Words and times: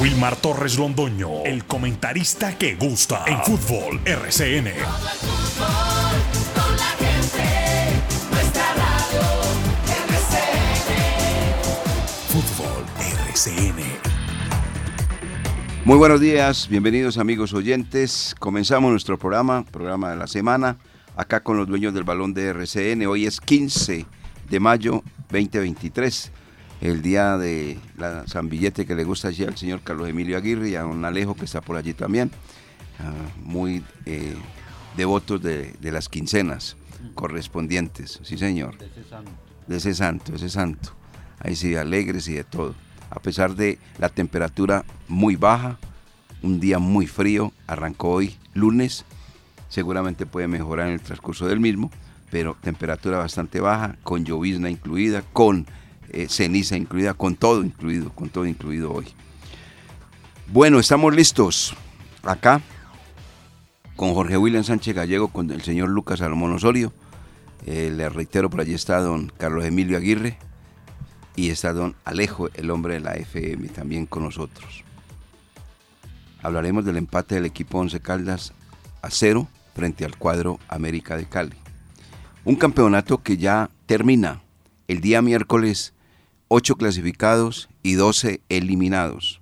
Wilmar 0.00 0.36
Torres 0.36 0.78
Londoño, 0.78 1.44
el 1.44 1.64
comentarista 1.64 2.56
que 2.56 2.74
gusta 2.74 3.24
en 3.26 3.38
fútbol 3.42 4.00
RCN. 4.04 4.72
Fútbol 12.28 12.84
RCN. 13.28 13.82
Muy 15.84 15.96
buenos 15.98 16.20
días, 16.20 16.68
bienvenidos 16.68 17.18
amigos 17.18 17.52
oyentes. 17.52 18.34
Comenzamos 18.38 18.90
nuestro 18.90 19.18
programa, 19.18 19.64
programa 19.64 20.10
de 20.10 20.16
la 20.16 20.26
semana, 20.26 20.78
acá 21.16 21.42
con 21.42 21.56
los 21.56 21.68
dueños 21.68 21.92
del 21.92 22.04
balón 22.04 22.32
de 22.34 22.46
RCN. 22.48 23.06
Hoy 23.06 23.26
es 23.26 23.40
15 23.40 24.06
de 24.48 24.60
mayo 24.60 25.02
2023 25.30 26.32
el 26.82 27.00
día 27.00 27.38
de 27.38 27.78
la 27.96 28.26
San 28.26 28.48
Billete 28.48 28.84
que 28.84 28.96
le 28.96 29.04
gusta 29.04 29.28
allí 29.28 29.44
al 29.44 29.56
señor 29.56 29.82
Carlos 29.82 30.08
Emilio 30.08 30.36
Aguirre 30.36 30.70
y 30.70 30.74
a 30.74 30.84
un 30.84 31.04
Alejo 31.04 31.36
que 31.36 31.44
está 31.44 31.60
por 31.60 31.76
allí 31.76 31.94
también, 31.94 32.32
ah, 32.98 33.12
muy 33.40 33.84
eh, 34.04 34.34
devotos 34.96 35.40
de, 35.40 35.76
las 35.80 36.08
quincenas 36.08 36.76
correspondientes, 37.14 38.18
sí 38.24 38.36
señor. 38.36 38.76
De 38.78 38.86
ese 38.86 39.04
santo. 39.04 39.30
De 39.68 39.76
ese 39.76 39.94
santo, 39.94 40.34
ese 40.34 40.48
santo. 40.48 40.90
Ahí 41.38 41.54
sí, 41.54 41.76
alegres 41.76 42.26
y 42.26 42.34
de 42.34 42.44
todo. 42.44 42.74
A 43.10 43.20
pesar 43.20 43.54
de 43.54 43.78
la 43.98 44.08
temperatura 44.08 44.84
muy 45.06 45.36
baja, 45.36 45.78
un 46.42 46.58
día 46.58 46.80
muy 46.80 47.06
frío, 47.06 47.52
arrancó 47.68 48.10
hoy 48.10 48.36
lunes, 48.54 49.04
seguramente 49.68 50.26
puede 50.26 50.48
mejorar 50.48 50.88
en 50.88 50.94
el 50.94 51.00
transcurso 51.00 51.46
del 51.46 51.60
mismo, 51.60 51.92
pero 52.32 52.56
temperatura 52.60 53.18
bastante 53.18 53.60
baja, 53.60 53.94
con 54.02 54.24
llovizna 54.24 54.68
incluida, 54.68 55.22
con 55.32 55.66
eh, 56.12 56.28
ceniza 56.28 56.76
incluida, 56.76 57.14
con 57.14 57.36
todo 57.36 57.64
incluido, 57.64 58.10
con 58.10 58.28
todo 58.28 58.46
incluido 58.46 58.92
hoy. 58.92 59.06
Bueno, 60.46 60.78
estamos 60.78 61.14
listos 61.14 61.74
acá 62.22 62.60
con 63.96 64.14
Jorge 64.14 64.36
William 64.36 64.64
Sánchez 64.64 64.94
Gallego, 64.94 65.28
con 65.28 65.50
el 65.50 65.62
señor 65.62 65.88
Lucas 65.88 66.18
Salomón 66.18 66.52
Osorio. 66.52 66.92
Eh, 67.64 67.92
le 67.94 68.08
reitero, 68.08 68.50
por 68.50 68.60
allí 68.60 68.74
está 68.74 69.00
don 69.00 69.32
Carlos 69.38 69.64
Emilio 69.64 69.96
Aguirre 69.96 70.36
y 71.36 71.50
está 71.50 71.72
don 71.72 71.94
Alejo, 72.04 72.50
el 72.54 72.70
hombre 72.70 72.94
de 72.94 73.00
la 73.00 73.14
FM, 73.14 73.68
también 73.68 74.06
con 74.06 74.24
nosotros. 74.24 74.84
Hablaremos 76.42 76.84
del 76.84 76.96
empate 76.96 77.36
del 77.36 77.46
equipo 77.46 77.78
Once 77.78 78.00
Caldas 78.00 78.52
a 79.00 79.10
cero 79.10 79.48
frente 79.74 80.04
al 80.04 80.16
cuadro 80.16 80.58
América 80.68 81.16
de 81.16 81.26
Cali. 81.26 81.56
Un 82.44 82.56
campeonato 82.56 83.22
que 83.22 83.36
ya 83.36 83.70
termina 83.86 84.42
el 84.88 85.00
día 85.00 85.22
miércoles 85.22 85.94
8 86.54 86.76
clasificados 86.76 87.70
y 87.82 87.94
12 87.94 88.42
eliminados. 88.50 89.40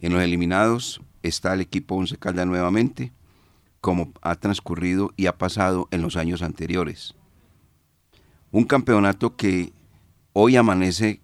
En 0.00 0.12
los 0.12 0.20
eliminados 0.20 1.00
está 1.22 1.54
el 1.54 1.60
equipo 1.60 1.94
Once 1.94 2.16
Caldas 2.16 2.48
nuevamente, 2.48 3.12
como 3.80 4.12
ha 4.20 4.34
transcurrido 4.34 5.12
y 5.16 5.26
ha 5.26 5.38
pasado 5.38 5.86
en 5.92 6.02
los 6.02 6.16
años 6.16 6.42
anteriores. 6.42 7.14
Un 8.50 8.64
campeonato 8.64 9.36
que 9.36 9.72
hoy 10.32 10.56
amanece 10.56 11.20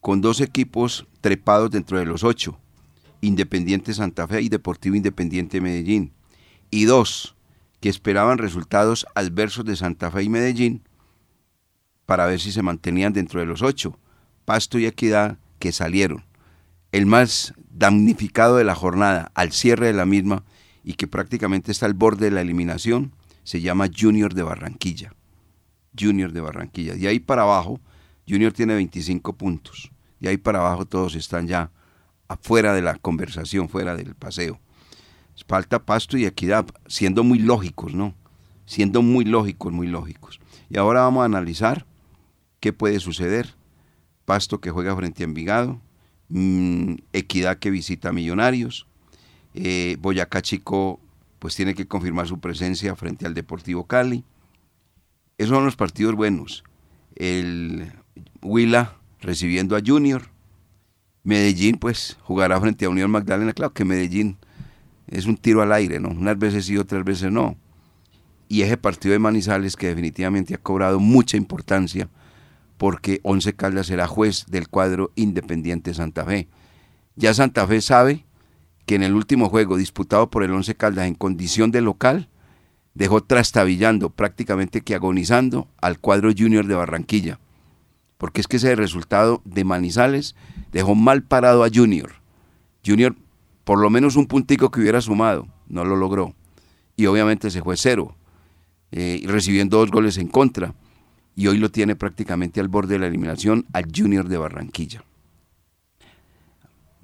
con 0.00 0.20
dos 0.20 0.40
equipos 0.40 1.06
trepados 1.20 1.70
dentro 1.70 1.96
de 1.96 2.06
los 2.06 2.24
ocho, 2.24 2.58
Independiente 3.20 3.94
Santa 3.94 4.26
Fe 4.26 4.42
y 4.42 4.48
Deportivo 4.48 4.96
Independiente 4.96 5.60
Medellín, 5.60 6.12
y 6.68 6.86
dos 6.86 7.36
que 7.78 7.88
esperaban 7.88 8.38
resultados 8.38 9.06
adversos 9.14 9.64
de 9.64 9.76
Santa 9.76 10.10
Fe 10.10 10.24
y 10.24 10.28
Medellín 10.28 10.82
para 12.06 12.26
ver 12.26 12.40
si 12.40 12.50
se 12.50 12.62
mantenían 12.62 13.12
dentro 13.12 13.38
de 13.38 13.46
los 13.46 13.62
ocho, 13.62 13.96
Pasto 14.46 14.78
y 14.78 14.86
Equidad 14.86 15.36
que 15.58 15.72
salieron. 15.72 16.24
El 16.92 17.04
más 17.04 17.52
damnificado 17.68 18.56
de 18.56 18.64
la 18.64 18.76
jornada 18.76 19.32
al 19.34 19.52
cierre 19.52 19.88
de 19.88 19.92
la 19.92 20.06
misma 20.06 20.44
y 20.82 20.94
que 20.94 21.08
prácticamente 21.08 21.72
está 21.72 21.84
al 21.84 21.94
borde 21.94 22.26
de 22.26 22.30
la 22.30 22.40
eliminación 22.40 23.12
se 23.42 23.60
llama 23.60 23.90
Junior 23.94 24.34
de 24.34 24.44
Barranquilla. 24.44 25.12
Junior 25.98 26.32
de 26.32 26.40
Barranquilla. 26.40 26.94
De 26.94 27.08
ahí 27.08 27.18
para 27.18 27.42
abajo, 27.42 27.80
Junior 28.28 28.52
tiene 28.52 28.74
25 28.76 29.34
puntos. 29.34 29.90
De 30.20 30.28
ahí 30.28 30.36
para 30.36 30.60
abajo 30.60 30.86
todos 30.86 31.16
están 31.16 31.48
ya 31.48 31.72
afuera 32.28 32.72
de 32.72 32.82
la 32.82 32.94
conversación, 32.94 33.68
fuera 33.68 33.96
del 33.96 34.14
paseo. 34.14 34.60
Falta 35.48 35.84
Pasto 35.84 36.16
y 36.16 36.24
Equidad, 36.24 36.66
siendo 36.86 37.24
muy 37.24 37.40
lógicos, 37.40 37.94
¿no? 37.94 38.14
Siendo 38.64 39.02
muy 39.02 39.24
lógicos, 39.24 39.72
muy 39.72 39.88
lógicos. 39.88 40.38
Y 40.70 40.78
ahora 40.78 41.00
vamos 41.00 41.22
a 41.22 41.26
analizar 41.26 41.84
qué 42.60 42.72
puede 42.72 43.00
suceder 43.00 43.55
Pasto 44.26 44.60
que 44.60 44.70
juega 44.70 44.94
frente 44.94 45.22
a 45.22 45.24
Envigado, 45.24 45.80
mm, 46.28 46.96
Equidad 47.14 47.58
que 47.58 47.70
visita 47.70 48.10
a 48.10 48.12
Millonarios, 48.12 48.86
eh, 49.54 49.96
Boyacá 50.00 50.42
Chico 50.42 51.00
pues 51.38 51.54
tiene 51.54 51.74
que 51.74 51.86
confirmar 51.86 52.26
su 52.26 52.40
presencia 52.40 52.94
frente 52.96 53.24
al 53.24 53.34
Deportivo 53.34 53.84
Cali. 53.84 54.24
Esos 55.38 55.54
son 55.54 55.64
los 55.64 55.76
partidos 55.76 56.14
buenos. 56.14 56.64
El 57.14 57.92
Huila 58.42 58.96
recibiendo 59.20 59.76
a 59.76 59.80
Junior. 59.84 60.28
Medellín 61.22 61.76
pues 61.76 62.16
jugará 62.22 62.60
frente 62.60 62.84
a 62.84 62.88
Unión 62.88 63.10
Magdalena. 63.10 63.52
Claro 63.52 63.72
que 63.72 63.84
Medellín 63.84 64.36
es 65.06 65.26
un 65.26 65.36
tiro 65.36 65.62
al 65.62 65.72
aire, 65.72 66.00
¿no? 66.00 66.08
Unas 66.08 66.38
veces 66.38 66.66
sí, 66.66 66.76
otras 66.76 67.04
veces 67.04 67.30
no. 67.30 67.56
Y 68.48 68.62
ese 68.62 68.76
partido 68.76 69.12
de 69.12 69.18
Manizales 69.18 69.76
que 69.76 69.88
definitivamente 69.88 70.54
ha 70.54 70.58
cobrado 70.58 71.00
mucha 71.00 71.36
importancia 71.36 72.08
porque 72.76 73.20
Once 73.22 73.54
Caldas 73.54 73.86
será 73.86 74.06
juez 74.06 74.46
del 74.48 74.68
cuadro 74.68 75.12
Independiente 75.14 75.94
Santa 75.94 76.24
Fe. 76.24 76.48
Ya 77.14 77.32
Santa 77.34 77.66
Fe 77.66 77.80
sabe 77.80 78.26
que 78.84 78.94
en 78.94 79.02
el 79.02 79.14
último 79.14 79.48
juego 79.48 79.76
disputado 79.76 80.30
por 80.30 80.42
el 80.42 80.52
Once 80.52 80.74
Caldas 80.74 81.06
en 81.06 81.14
condición 81.14 81.70
de 81.70 81.80
local, 81.80 82.28
dejó 82.94 83.22
trastabillando, 83.22 84.10
prácticamente 84.10 84.82
que 84.82 84.94
agonizando 84.94 85.68
al 85.80 85.98
cuadro 85.98 86.30
Junior 86.36 86.66
de 86.66 86.74
Barranquilla. 86.74 87.40
Porque 88.18 88.40
es 88.40 88.48
que 88.48 88.56
ese 88.56 88.74
resultado 88.76 89.42
de 89.44 89.64
Manizales 89.64 90.34
dejó 90.72 90.94
mal 90.94 91.22
parado 91.22 91.64
a 91.64 91.68
Junior. 91.72 92.14
Junior, 92.84 93.16
por 93.64 93.78
lo 93.78 93.90
menos 93.90 94.16
un 94.16 94.26
puntico 94.26 94.70
que 94.70 94.80
hubiera 94.80 95.00
sumado, 95.00 95.48
no 95.68 95.84
lo 95.84 95.96
logró. 95.96 96.34
Y 96.96 97.06
obviamente 97.06 97.50
se 97.50 97.62
fue 97.62 97.76
cero, 97.76 98.16
eh, 98.92 99.22
recibiendo 99.26 99.78
dos 99.78 99.90
goles 99.90 100.16
en 100.16 100.28
contra 100.28 100.74
y 101.36 101.46
hoy 101.48 101.58
lo 101.58 101.70
tiene 101.70 101.94
prácticamente 101.94 102.60
al 102.60 102.68
borde 102.68 102.94
de 102.94 103.00
la 103.00 103.06
eliminación 103.06 103.66
al 103.74 103.86
Junior 103.94 104.26
de 104.26 104.38
Barranquilla. 104.38 105.04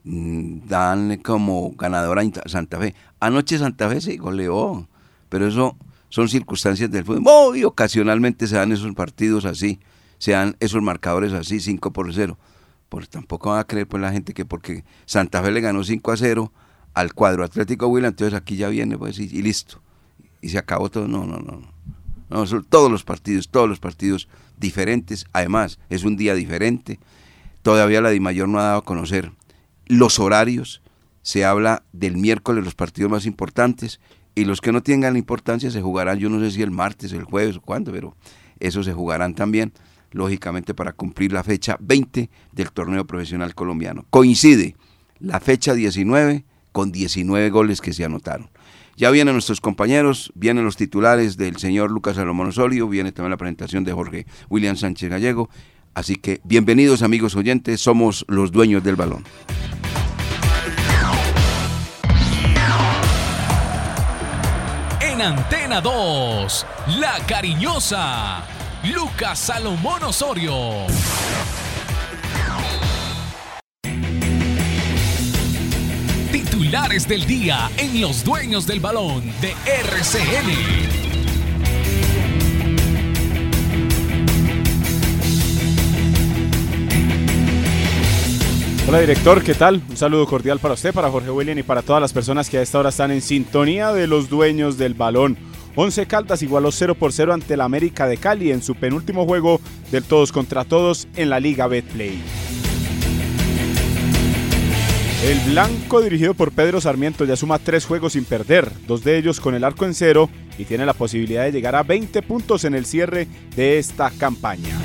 Mm, 0.05 0.67
dan 0.67 1.19
como 1.19 1.73
ganadora 1.73 2.23
a 2.23 2.49
Santa 2.49 2.79
Fe. 2.79 2.95
Anoche 3.21 3.59
Santa 3.59 3.89
Fe 3.91 4.01
se 4.01 4.17
goleó, 4.17 4.89
pero 5.29 5.47
eso 5.47 5.77
son 6.09 6.29
circunstancias 6.29 6.91
del 6.91 7.05
fútbol. 7.05 7.21
Muy 7.21 7.63
ocasionalmente 7.65 8.47
se 8.47 8.57
dan 8.57 8.73
esos 8.73 8.93
partidos 8.95 9.45
así, 9.45 9.79
se 10.19 10.33
dan 10.33 10.57
esos 10.61 10.83
marcadores 10.83 11.35
así, 11.35 11.61
5 11.61 11.93
por 11.93 12.13
0. 12.13 12.39
Pues 12.89 13.11
tampoco 13.11 13.51
va 13.51 13.61
a 13.61 13.67
creer 13.67 13.87
pues 13.87 14.03
la 14.03 14.13
gente 14.13 14.33
que 14.33 14.47
porque 14.47 14.83
Santa 15.05 15.43
Fe 15.43 15.51
le 15.51 15.61
ganó 15.61 15.85
5 15.85 16.11
a 16.11 16.17
0 16.17 16.53
al 16.95 17.15
cuadro 17.15 17.45
Atlético 17.45 17.87
Huila, 17.87 18.09
entonces 18.09 18.35
aquí 18.35 18.57
ya 18.57 18.69
viene 18.69 18.97
pues 18.97 19.19
y, 19.19 19.25
y 19.25 19.43
listo. 19.43 19.81
Y 20.41 20.49
se 20.49 20.59
acabó 20.59 20.91
todo. 20.91 21.07
No, 21.07 21.25
no, 21.25 21.39
no. 21.39 21.63
Todos 22.69 22.91
los 22.91 23.05
partidos, 23.05 23.49
todos 23.49 23.69
los 23.69 23.81
partidos 23.81 24.29
diferentes. 24.59 25.27
Además, 25.33 25.79
es 25.91 26.05
un 26.05 26.17
día 26.17 26.35
diferente. 26.35 26.99
Todavía 27.63 28.01
la 28.01 28.11
DIMAYOR 28.11 28.49
no 28.49 28.59
ha 28.59 28.65
dado 28.65 28.79
a 28.79 28.85
conocer 28.85 29.33
los 29.87 30.19
horarios. 30.19 30.83
Se 31.23 31.45
habla 31.45 31.85
del 31.93 32.17
miércoles, 32.17 32.65
los 32.65 32.75
partidos 32.75 33.11
más 33.11 33.27
importantes. 33.27 34.01
Y 34.35 34.45
los 34.45 34.61
que 34.61 34.73
no 34.73 34.83
tengan 34.83 35.17
importancia 35.17 35.71
se 35.71 35.83
jugarán, 35.83 36.19
yo 36.19 36.31
no 36.31 36.41
sé 36.41 36.51
si 36.51 36.63
el 36.63 36.71
martes, 36.71 37.13
el 37.13 37.25
jueves 37.25 37.57
o 37.57 37.61
cuándo, 37.61 37.93
pero 37.93 38.17
esos 38.61 38.87
se 38.87 38.95
jugarán 38.95 39.35
también, 39.35 39.73
lógicamente, 40.11 40.73
para 40.73 40.93
cumplir 40.93 41.33
la 41.33 41.45
fecha 41.45 41.77
20 41.81 42.31
del 42.53 42.73
torneo 42.73 43.07
profesional 43.07 43.55
colombiano. 43.55 44.07
Coincide 44.09 44.75
la 45.19 45.39
fecha 45.39 45.75
19 45.75 46.45
con 46.73 46.91
19 46.91 47.51
goles 47.51 47.81
que 47.83 47.93
se 47.93 48.05
anotaron. 48.05 48.49
Ya 48.97 49.11
vienen 49.11 49.35
nuestros 49.35 49.61
compañeros, 49.61 50.33
vienen 50.35 50.65
los 50.65 50.77
titulares 50.77 51.37
del 51.37 51.57
señor 51.57 51.91
Lucas 51.91 52.17
Salomón 52.17 52.49
Osorio, 52.49 52.89
viene 52.89 53.11
también 53.11 53.31
la 53.31 53.37
presentación 53.37 53.85
de 53.85 53.93
Jorge 53.93 54.27
William 54.51 54.77
Sánchez 54.77 55.09
Gallego. 55.09 55.49
Así 55.95 56.17
que 56.17 56.41
bienvenidos 56.45 57.03
amigos 57.03 57.35
oyentes, 57.35 57.81
somos 57.81 58.25
los 58.29 58.53
dueños 58.53 58.85
del 58.85 58.97
balón. 58.97 59.25
En 65.01 65.23
Antena 65.23 65.81
2, 65.81 66.67
La 66.99 67.15
Cariñosa, 67.27 68.45
Lucas 68.95 69.39
Salomón 69.39 70.03
Osorio. 70.05 70.87
Titulares 76.53 77.09
del 77.09 77.25
día 77.25 77.71
en 77.79 78.03
Los 78.03 78.25
Dueños 78.25 78.67
del 78.67 78.79
Balón 78.79 79.23
de 79.41 79.55
RCN. 79.65 80.51
Hola 88.87 89.01
director, 89.01 89.43
¿qué 89.43 89.55
tal? 89.55 89.83
Un 89.89 89.97
saludo 89.97 90.27
cordial 90.27 90.59
para 90.59 90.75
usted, 90.75 90.93
para 90.93 91.11
Jorge 91.11 91.31
William 91.31 91.57
y 91.57 91.63
para 91.63 91.81
todas 91.81 92.03
las 92.03 92.13
personas 92.13 92.51
que 92.51 92.59
a 92.59 92.63
esta 92.63 92.79
hora 92.79 92.91
están 92.91 93.13
en 93.13 93.23
sintonía 93.23 93.95
de 93.95 94.07
los 94.07 94.29
dueños 94.29 94.77
del 94.77 94.93
balón. 94.93 95.39
11 95.75 96.05
Caldas 96.05 96.43
igualó 96.43 96.71
0 96.71 96.97
por 96.97 97.15
0 97.15 97.33
ante 97.33 97.57
la 97.57 97.65
América 97.65 98.07
de 98.07 98.19
Cali 98.19 98.53
en 98.53 98.63
su 98.63 98.75
penúltimo 98.75 99.25
juego 99.25 99.59
del 99.91 100.05
todos 100.05 100.33
contra 100.33 100.67
todos 100.67 101.09
en 101.17 101.31
la 101.31 101.41
Liga 101.41 101.67
Betplay. 101.67 102.21
El 105.23 105.39
blanco 105.53 106.01
dirigido 106.01 106.35
por 106.35 106.51
Pedro 106.51 106.81
Sarmiento 106.81 107.25
ya 107.25 107.37
suma 107.37 107.61
tres 107.61 107.87
juegos 107.87 108.15
sin 108.15 108.25
perder, 108.25 108.73
dos 108.89 109.05
de 109.05 109.17
ellos 109.17 109.39
con 109.39 109.55
el 109.55 109.63
arco 109.63 109.85
en 109.85 109.95
cero 109.95 110.29
y 110.59 110.65
tiene 110.65 110.85
la 110.85 110.95
posibilidad 110.95 111.45
de 111.45 111.53
llegar 111.53 111.77
a 111.77 111.85
20 111.85 112.23
puntos 112.23 112.65
en 112.65 112.75
el 112.75 112.87
cierre 112.87 113.29
de 113.55 113.79
esta 113.79 114.11
campaña. 114.11 114.77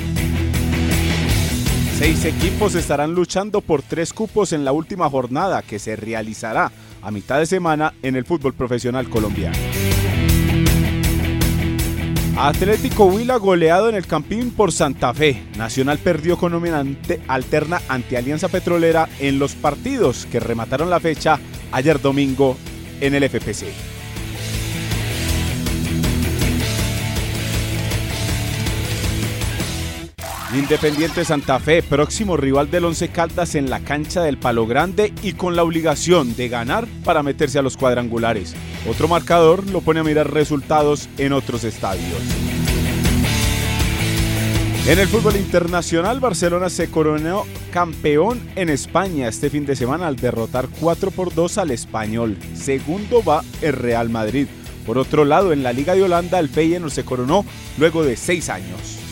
Seis 1.98 2.24
equipos 2.24 2.76
estarán 2.76 3.16
luchando 3.16 3.60
por 3.60 3.82
tres 3.82 4.12
cupos 4.12 4.52
en 4.52 4.64
la 4.64 4.70
última 4.70 5.10
jornada 5.10 5.62
que 5.62 5.80
se 5.80 5.96
realizará 5.96 6.70
a 7.02 7.10
mitad 7.10 7.40
de 7.40 7.46
semana 7.46 7.94
en 8.02 8.14
el 8.14 8.24
fútbol 8.24 8.54
profesional 8.54 9.08
colombiano. 9.08 9.56
Atlético 12.40 13.06
Huila 13.06 13.36
goleado 13.36 13.88
en 13.88 13.96
el 13.96 14.06
Campín 14.06 14.52
por 14.52 14.70
Santa 14.70 15.12
Fe. 15.12 15.42
Nacional 15.56 15.98
perdió 15.98 16.38
con 16.38 16.52
nominante 16.52 17.20
alterna 17.26 17.82
ante 17.88 18.16
Alianza 18.16 18.46
Petrolera 18.46 19.08
en 19.18 19.40
los 19.40 19.56
partidos 19.56 20.24
que 20.30 20.38
remataron 20.38 20.88
la 20.88 21.00
fecha 21.00 21.40
ayer 21.72 22.00
domingo 22.00 22.56
en 23.00 23.16
el 23.16 23.28
FPC. 23.28 23.97
Independiente 30.54 31.26
Santa 31.26 31.60
Fe, 31.60 31.82
próximo 31.82 32.34
rival 32.38 32.70
del 32.70 32.86
Once 32.86 33.08
Caldas 33.08 33.54
en 33.54 33.68
la 33.68 33.80
cancha 33.80 34.22
del 34.22 34.38
Palo 34.38 34.66
Grande 34.66 35.12
y 35.22 35.34
con 35.34 35.56
la 35.56 35.62
obligación 35.62 36.34
de 36.36 36.48
ganar 36.48 36.86
para 37.04 37.22
meterse 37.22 37.58
a 37.58 37.62
los 37.62 37.76
cuadrangulares. 37.76 38.54
Otro 38.88 39.08
marcador 39.08 39.68
lo 39.68 39.82
pone 39.82 40.00
a 40.00 40.04
mirar 40.04 40.32
resultados 40.32 41.10
en 41.18 41.34
otros 41.34 41.64
estadios. 41.64 42.22
En 44.86 44.98
el 44.98 45.06
fútbol 45.06 45.36
internacional, 45.36 46.18
Barcelona 46.18 46.70
se 46.70 46.90
coronó 46.90 47.44
campeón 47.70 48.40
en 48.56 48.70
España 48.70 49.28
este 49.28 49.50
fin 49.50 49.66
de 49.66 49.76
semana 49.76 50.06
al 50.06 50.16
derrotar 50.16 50.66
4 50.80 51.10
por 51.10 51.34
2 51.34 51.58
al 51.58 51.72
español. 51.72 52.38
Segundo 52.54 53.22
va 53.22 53.44
el 53.60 53.74
Real 53.74 54.08
Madrid. 54.08 54.46
Por 54.86 54.96
otro 54.96 55.26
lado, 55.26 55.52
en 55.52 55.62
la 55.62 55.74
Liga 55.74 55.94
de 55.94 56.04
Holanda, 56.04 56.38
el 56.38 56.48
Feyenoord 56.48 56.90
se 56.90 57.04
coronó 57.04 57.44
luego 57.76 58.02
de 58.02 58.16
seis 58.16 58.48
años. 58.48 59.07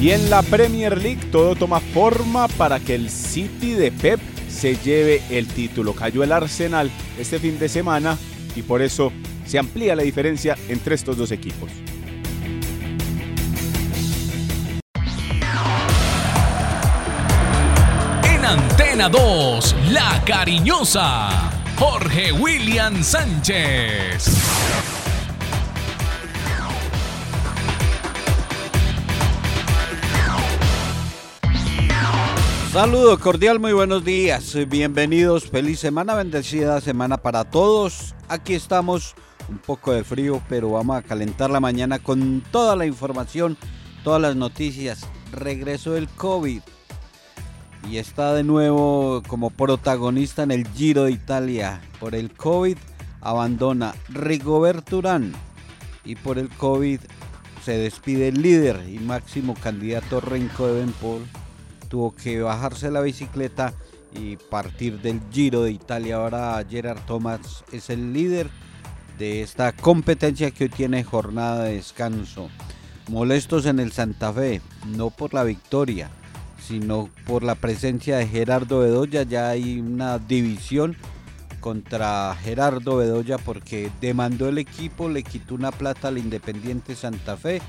Y 0.00 0.12
en 0.12 0.30
la 0.30 0.42
Premier 0.42 0.96
League 0.96 1.26
todo 1.32 1.56
toma 1.56 1.80
forma 1.80 2.46
para 2.46 2.78
que 2.78 2.94
el 2.94 3.10
City 3.10 3.72
de 3.72 3.90
Pep 3.90 4.20
se 4.48 4.76
lleve 4.76 5.20
el 5.28 5.48
título. 5.48 5.92
Cayó 5.92 6.22
el 6.22 6.30
Arsenal 6.30 6.88
este 7.18 7.40
fin 7.40 7.58
de 7.58 7.68
semana 7.68 8.16
y 8.54 8.62
por 8.62 8.80
eso 8.80 9.12
se 9.44 9.58
amplía 9.58 9.96
la 9.96 10.04
diferencia 10.04 10.56
entre 10.68 10.94
estos 10.94 11.16
dos 11.16 11.32
equipos. 11.32 11.70
En 18.22 18.44
Antena 18.44 19.08
2, 19.08 19.76
La 19.90 20.22
Cariñosa, 20.24 21.50
Jorge 21.76 22.30
William 22.32 23.02
Sánchez. 23.02 24.97
Saludo 32.78 33.18
cordial, 33.18 33.58
muy 33.58 33.72
buenos 33.72 34.04
días, 34.04 34.56
bienvenidos, 34.68 35.50
feliz 35.50 35.80
semana, 35.80 36.14
bendecida 36.14 36.80
semana 36.80 37.16
para 37.16 37.42
todos. 37.42 38.14
Aquí 38.28 38.54
estamos, 38.54 39.16
un 39.48 39.58
poco 39.58 39.90
de 39.90 40.04
frío, 40.04 40.40
pero 40.48 40.70
vamos 40.70 40.96
a 40.96 41.02
calentar 41.02 41.50
la 41.50 41.58
mañana 41.58 41.98
con 41.98 42.40
toda 42.52 42.76
la 42.76 42.86
información, 42.86 43.56
todas 44.04 44.22
las 44.22 44.36
noticias. 44.36 45.08
Regreso 45.32 45.94
del 45.94 46.06
COVID 46.06 46.60
y 47.90 47.96
está 47.96 48.32
de 48.32 48.44
nuevo 48.44 49.24
como 49.26 49.50
protagonista 49.50 50.44
en 50.44 50.52
el 50.52 50.64
Giro 50.68 51.02
de 51.02 51.10
Italia. 51.10 51.80
Por 51.98 52.14
el 52.14 52.30
COVID 52.30 52.78
abandona 53.20 53.96
Rigoberto 54.08 54.98
Urán 54.98 55.32
y 56.04 56.14
por 56.14 56.38
el 56.38 56.48
COVID 56.48 57.00
se 57.64 57.72
despide 57.72 58.28
el 58.28 58.40
líder 58.40 58.88
y 58.88 59.00
máximo 59.00 59.54
candidato 59.54 60.20
Renko 60.20 60.68
de 60.68 60.74
Benpol 60.74 61.22
tuvo 61.88 62.14
que 62.14 62.40
bajarse 62.40 62.90
la 62.90 63.00
bicicleta 63.00 63.74
y 64.14 64.36
partir 64.36 65.00
del 65.00 65.20
Giro 65.32 65.62
de 65.62 65.72
Italia. 65.72 66.16
Ahora 66.16 66.64
Gerard 66.68 67.00
Thomas 67.06 67.64
es 67.72 67.90
el 67.90 68.12
líder 68.12 68.48
de 69.18 69.42
esta 69.42 69.72
competencia 69.72 70.50
que 70.50 70.64
hoy 70.64 70.70
tiene 70.70 71.04
jornada 71.04 71.64
de 71.64 71.74
descanso. 71.74 72.48
Molestos 73.08 73.66
en 73.66 73.80
el 73.80 73.92
Santa 73.92 74.32
Fe, 74.32 74.60
no 74.86 75.10
por 75.10 75.34
la 75.34 75.42
victoria, 75.42 76.10
sino 76.66 77.08
por 77.26 77.42
la 77.42 77.54
presencia 77.54 78.18
de 78.18 78.26
Gerardo 78.26 78.80
Bedoya. 78.80 79.22
Ya 79.22 79.48
hay 79.48 79.80
una 79.80 80.18
división 80.18 80.96
contra 81.60 82.36
Gerardo 82.42 82.96
Bedoya 82.96 83.38
porque 83.38 83.90
demandó 84.00 84.48
el 84.48 84.58
equipo, 84.58 85.08
le 85.08 85.22
quitó 85.22 85.54
una 85.54 85.72
plata 85.72 86.08
al 86.08 86.18
Independiente 86.18 86.94
Santa 86.94 87.36
Fe 87.36 87.60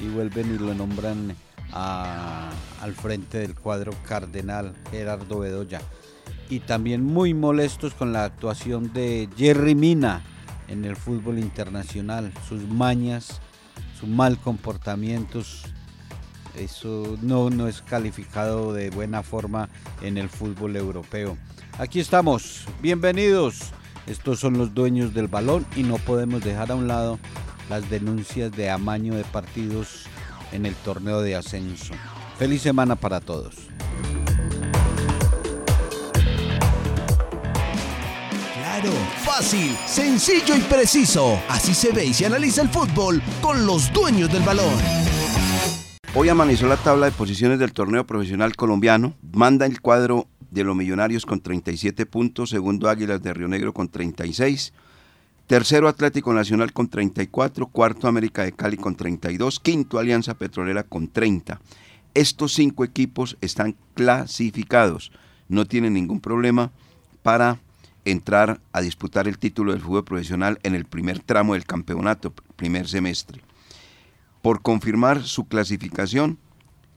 y 0.00 0.08
vuelven 0.08 0.54
y 0.54 0.58
lo 0.58 0.74
nombran 0.74 1.34
al 1.72 2.94
frente 2.94 3.38
del 3.38 3.54
cuadro 3.54 3.92
cardenal 4.06 4.74
Gerardo 4.90 5.40
Bedoya. 5.40 5.80
Y 6.50 6.60
también 6.60 7.04
muy 7.04 7.34
molestos 7.34 7.94
con 7.94 8.12
la 8.12 8.24
actuación 8.24 8.92
de 8.92 9.28
Jerry 9.36 9.74
Mina 9.74 10.22
en 10.68 10.84
el 10.84 10.96
fútbol 10.96 11.38
internacional, 11.38 12.32
sus 12.48 12.62
mañas, 12.68 13.40
su 13.98 14.06
mal 14.06 14.38
comportamiento, 14.38 15.42
eso 16.58 17.16
no, 17.22 17.50
no 17.50 17.68
es 17.68 17.82
calificado 17.82 18.72
de 18.72 18.90
buena 18.90 19.22
forma 19.22 19.68
en 20.02 20.18
el 20.18 20.28
fútbol 20.28 20.76
europeo. 20.76 21.36
Aquí 21.78 22.00
estamos, 22.00 22.64
bienvenidos. 22.82 23.72
Estos 24.06 24.40
son 24.40 24.58
los 24.58 24.74
dueños 24.74 25.14
del 25.14 25.28
balón 25.28 25.66
y 25.76 25.82
no 25.82 25.96
podemos 25.98 26.42
dejar 26.42 26.72
a 26.72 26.74
un 26.74 26.88
lado 26.88 27.18
las 27.68 27.88
denuncias 27.90 28.50
de 28.52 28.70
amaño 28.70 29.14
de 29.14 29.24
partidos 29.24 30.06
en 30.52 30.66
el 30.66 30.74
torneo 30.74 31.20
de 31.20 31.36
ascenso. 31.36 31.94
Feliz 32.38 32.62
semana 32.62 32.96
para 32.96 33.20
todos. 33.20 33.54
Claro, 38.54 38.92
fácil, 39.24 39.76
sencillo 39.86 40.56
y 40.56 40.60
preciso. 40.60 41.40
Así 41.48 41.74
se 41.74 41.92
ve 41.92 42.04
y 42.06 42.14
se 42.14 42.26
analiza 42.26 42.62
el 42.62 42.68
fútbol 42.68 43.20
con 43.40 43.66
los 43.66 43.92
dueños 43.92 44.32
del 44.32 44.42
balón. 44.42 44.72
Hoy 46.14 46.28
amaneció 46.28 46.68
la 46.68 46.76
tabla 46.76 47.06
de 47.06 47.12
posiciones 47.12 47.58
del 47.58 47.72
torneo 47.72 48.06
profesional 48.06 48.56
colombiano. 48.56 49.14
Manda 49.32 49.66
el 49.66 49.80
cuadro 49.80 50.26
de 50.50 50.64
los 50.64 50.74
millonarios 50.74 51.26
con 51.26 51.40
37 51.40 52.06
puntos, 52.06 52.50
segundo 52.50 52.88
Águilas 52.88 53.22
de 53.22 53.34
Río 53.34 53.48
Negro 53.48 53.74
con 53.74 53.88
36 53.88 54.72
Tercero 55.48 55.88
Atlético 55.88 56.34
Nacional 56.34 56.74
con 56.74 56.88
34, 56.88 57.68
cuarto 57.68 58.06
América 58.06 58.42
de 58.42 58.52
Cali 58.52 58.76
con 58.76 58.94
32, 58.96 59.60
quinto 59.60 59.98
Alianza 59.98 60.34
Petrolera 60.34 60.82
con 60.82 61.08
30. 61.08 61.58
Estos 62.12 62.52
cinco 62.52 62.84
equipos 62.84 63.38
están 63.40 63.74
clasificados, 63.94 65.10
no 65.48 65.64
tienen 65.64 65.94
ningún 65.94 66.20
problema 66.20 66.70
para 67.22 67.58
entrar 68.04 68.60
a 68.72 68.82
disputar 68.82 69.26
el 69.26 69.38
título 69.38 69.72
del 69.72 69.80
fútbol 69.80 70.04
profesional 70.04 70.58
en 70.64 70.74
el 70.74 70.84
primer 70.84 71.20
tramo 71.20 71.54
del 71.54 71.64
campeonato, 71.64 72.34
primer 72.56 72.86
semestre. 72.86 73.40
Por 74.42 74.60
confirmar 74.60 75.22
su 75.22 75.48
clasificación, 75.48 76.36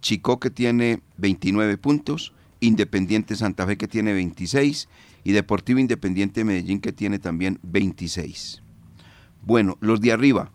Chico 0.01 0.41
que 0.41 0.49
tiene 0.49 0.99
29 1.15 1.77
puntos, 1.77 2.33
Independiente 2.59 3.37
Santa 3.37 3.65
Fe 3.65 3.77
que 3.77 3.87
tiene 3.87 4.11
26 4.11 4.89
y 5.23 5.31
Deportivo 5.31 5.79
Independiente 5.79 6.43
Medellín 6.43 6.79
que 6.79 6.91
tiene 6.91 7.19
también 7.19 7.59
26. 7.63 8.61
Bueno, 9.41 9.77
los 9.81 10.01
de 10.01 10.11
arriba 10.11 10.51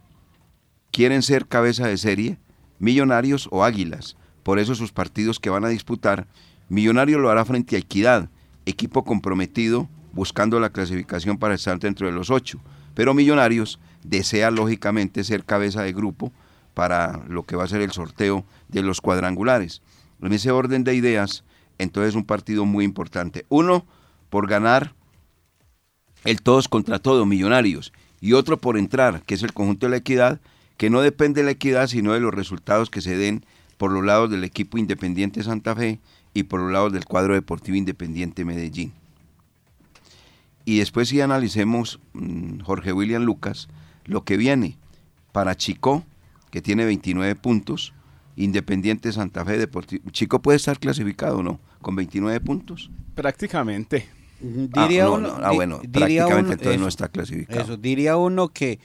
quieren 0.90 1.23
ser 1.23 1.46
cabeza 1.46 1.87
de 1.87 1.96
serie, 1.96 2.38
Millonarios 2.78 3.49
o 3.50 3.64
Águilas. 3.64 4.16
Por 4.42 4.58
eso 4.58 4.75
sus 4.75 4.92
partidos 4.92 5.40
que 5.40 5.50
van 5.50 5.64
a 5.64 5.68
disputar, 5.68 6.26
Millonario 6.68 7.18
lo 7.18 7.30
hará 7.30 7.44
frente 7.44 7.76
a 7.76 7.78
Equidad, 7.78 8.28
equipo 8.64 9.04
comprometido 9.04 9.88
buscando 10.12 10.58
la 10.61 10.70
clasificación 10.70 11.37
para 11.37 11.54
estar 11.54 11.78
dentro 11.78 12.06
de 12.06 12.12
los 12.12 12.30
ocho. 12.30 12.61
Pero 12.94 13.12
Millonarios 13.12 13.78
desea 14.02 14.50
lógicamente 14.50 15.25
ser 15.25 15.44
cabeza 15.44 15.82
de 15.82 15.92
grupo 15.92 16.32
para 16.73 17.25
lo 17.28 17.44
que 17.44 17.56
va 17.56 17.64
a 17.64 17.68
ser 17.68 17.82
el 17.82 17.92
sorteo 17.92 18.44
de 18.68 18.82
los 18.82 19.00
cuadrangulares. 19.00 19.82
En 20.23 20.32
ese 20.32 20.50
orden 20.50 20.85
de 20.85 20.94
ideas, 20.94 21.44
entonces 21.78 22.14
un 22.14 22.25
partido 22.25 22.64
muy 22.64 22.85
importante. 22.85 23.44
Uno, 23.49 23.87
por 24.30 24.49
ganar 24.49 24.95
el 26.25 26.42
todos 26.42 26.68
contra 26.68 26.99
todos, 26.99 27.26
millonarios, 27.26 27.92
y 28.21 28.33
otro 28.33 28.59
por 28.59 28.76
entrar, 28.76 29.23
que 29.23 29.35
es 29.35 29.42
el 29.42 29.52
conjunto 29.52 29.87
de 29.87 29.90
la 29.90 29.97
equidad, 29.99 30.40
que 30.76 30.90
no 30.90 31.00
depende 31.00 31.40
de 31.40 31.47
la 31.47 31.52
equidad, 31.52 31.87
sino 31.87 32.12
de 32.12 32.21
los 32.21 32.35
resultados 32.35 32.90
que 32.90 33.00
se 33.00 33.16
den 33.16 33.45
por 33.76 33.92
los 33.92 34.04
lados 34.04 34.30
del 34.30 34.45
equipo 34.45 34.78
Independiente 34.78 35.42
Santa 35.42 35.75
Fe 35.75 36.00
y 36.35 36.45
por 36.45 36.61
los 36.61 36.73
lados 36.73 36.92
del 36.92 37.04
cuadro 37.04 37.35
deportivo 37.35 37.76
Independiente 37.76 38.45
Medellín. 38.45 38.92
Y 40.64 40.78
después 40.78 41.09
si 41.09 41.21
analicemos, 41.21 42.00
mm, 42.12 42.61
Jorge 42.61 42.92
William 42.92 43.23
Lucas, 43.23 43.68
lo 44.04 44.25
que 44.25 44.37
viene 44.37 44.76
para 45.33 45.54
Chico, 45.54 46.04
que 46.50 46.61
tiene 46.61 46.85
29 46.85 47.37
puntos, 47.37 47.92
Independiente 48.37 49.12
Santa 49.12 49.45
Fe 49.45 49.56
Deportivo. 49.56 50.11
Chico 50.11 50.42
puede 50.42 50.56
estar 50.56 50.78
clasificado, 50.78 51.42
¿no? 51.42 51.59
Con 51.80 51.97
29 51.97 52.40
puntos. 52.40 52.90
Prácticamente. 53.14 54.09
Diría 54.40 55.05
ah, 55.05 55.07
no, 55.09 55.14
uno, 55.14 55.28
no, 55.38 55.47
ah, 55.47 55.52
bueno, 55.52 55.81
prácticamente 55.93 56.40
uno- 56.45 56.52
entonces 56.52 56.81
no 56.81 56.87
eso, 56.87 56.88
está 56.88 57.09
clasificado. 57.09 57.61
Eso, 57.61 57.76
diría 57.76 58.16
uno 58.16 58.49
que, 58.49 58.78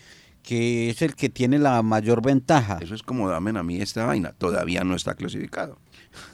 que 0.44 0.90
es 0.90 1.02
el 1.02 1.16
que 1.16 1.30
tiene 1.30 1.60
la 1.60 1.82
mayor 1.84 2.22
ventaja. 2.22 2.80
Eso 2.82 2.96
es 2.96 3.04
como 3.04 3.30
dame 3.30 3.58
a 3.58 3.64
mí 3.64 3.82
esta 3.82 4.06
vaina, 4.06 4.32
todavía 4.38 4.84
no 4.84 4.96
está 4.96 5.14
clasificado. 5.16 5.78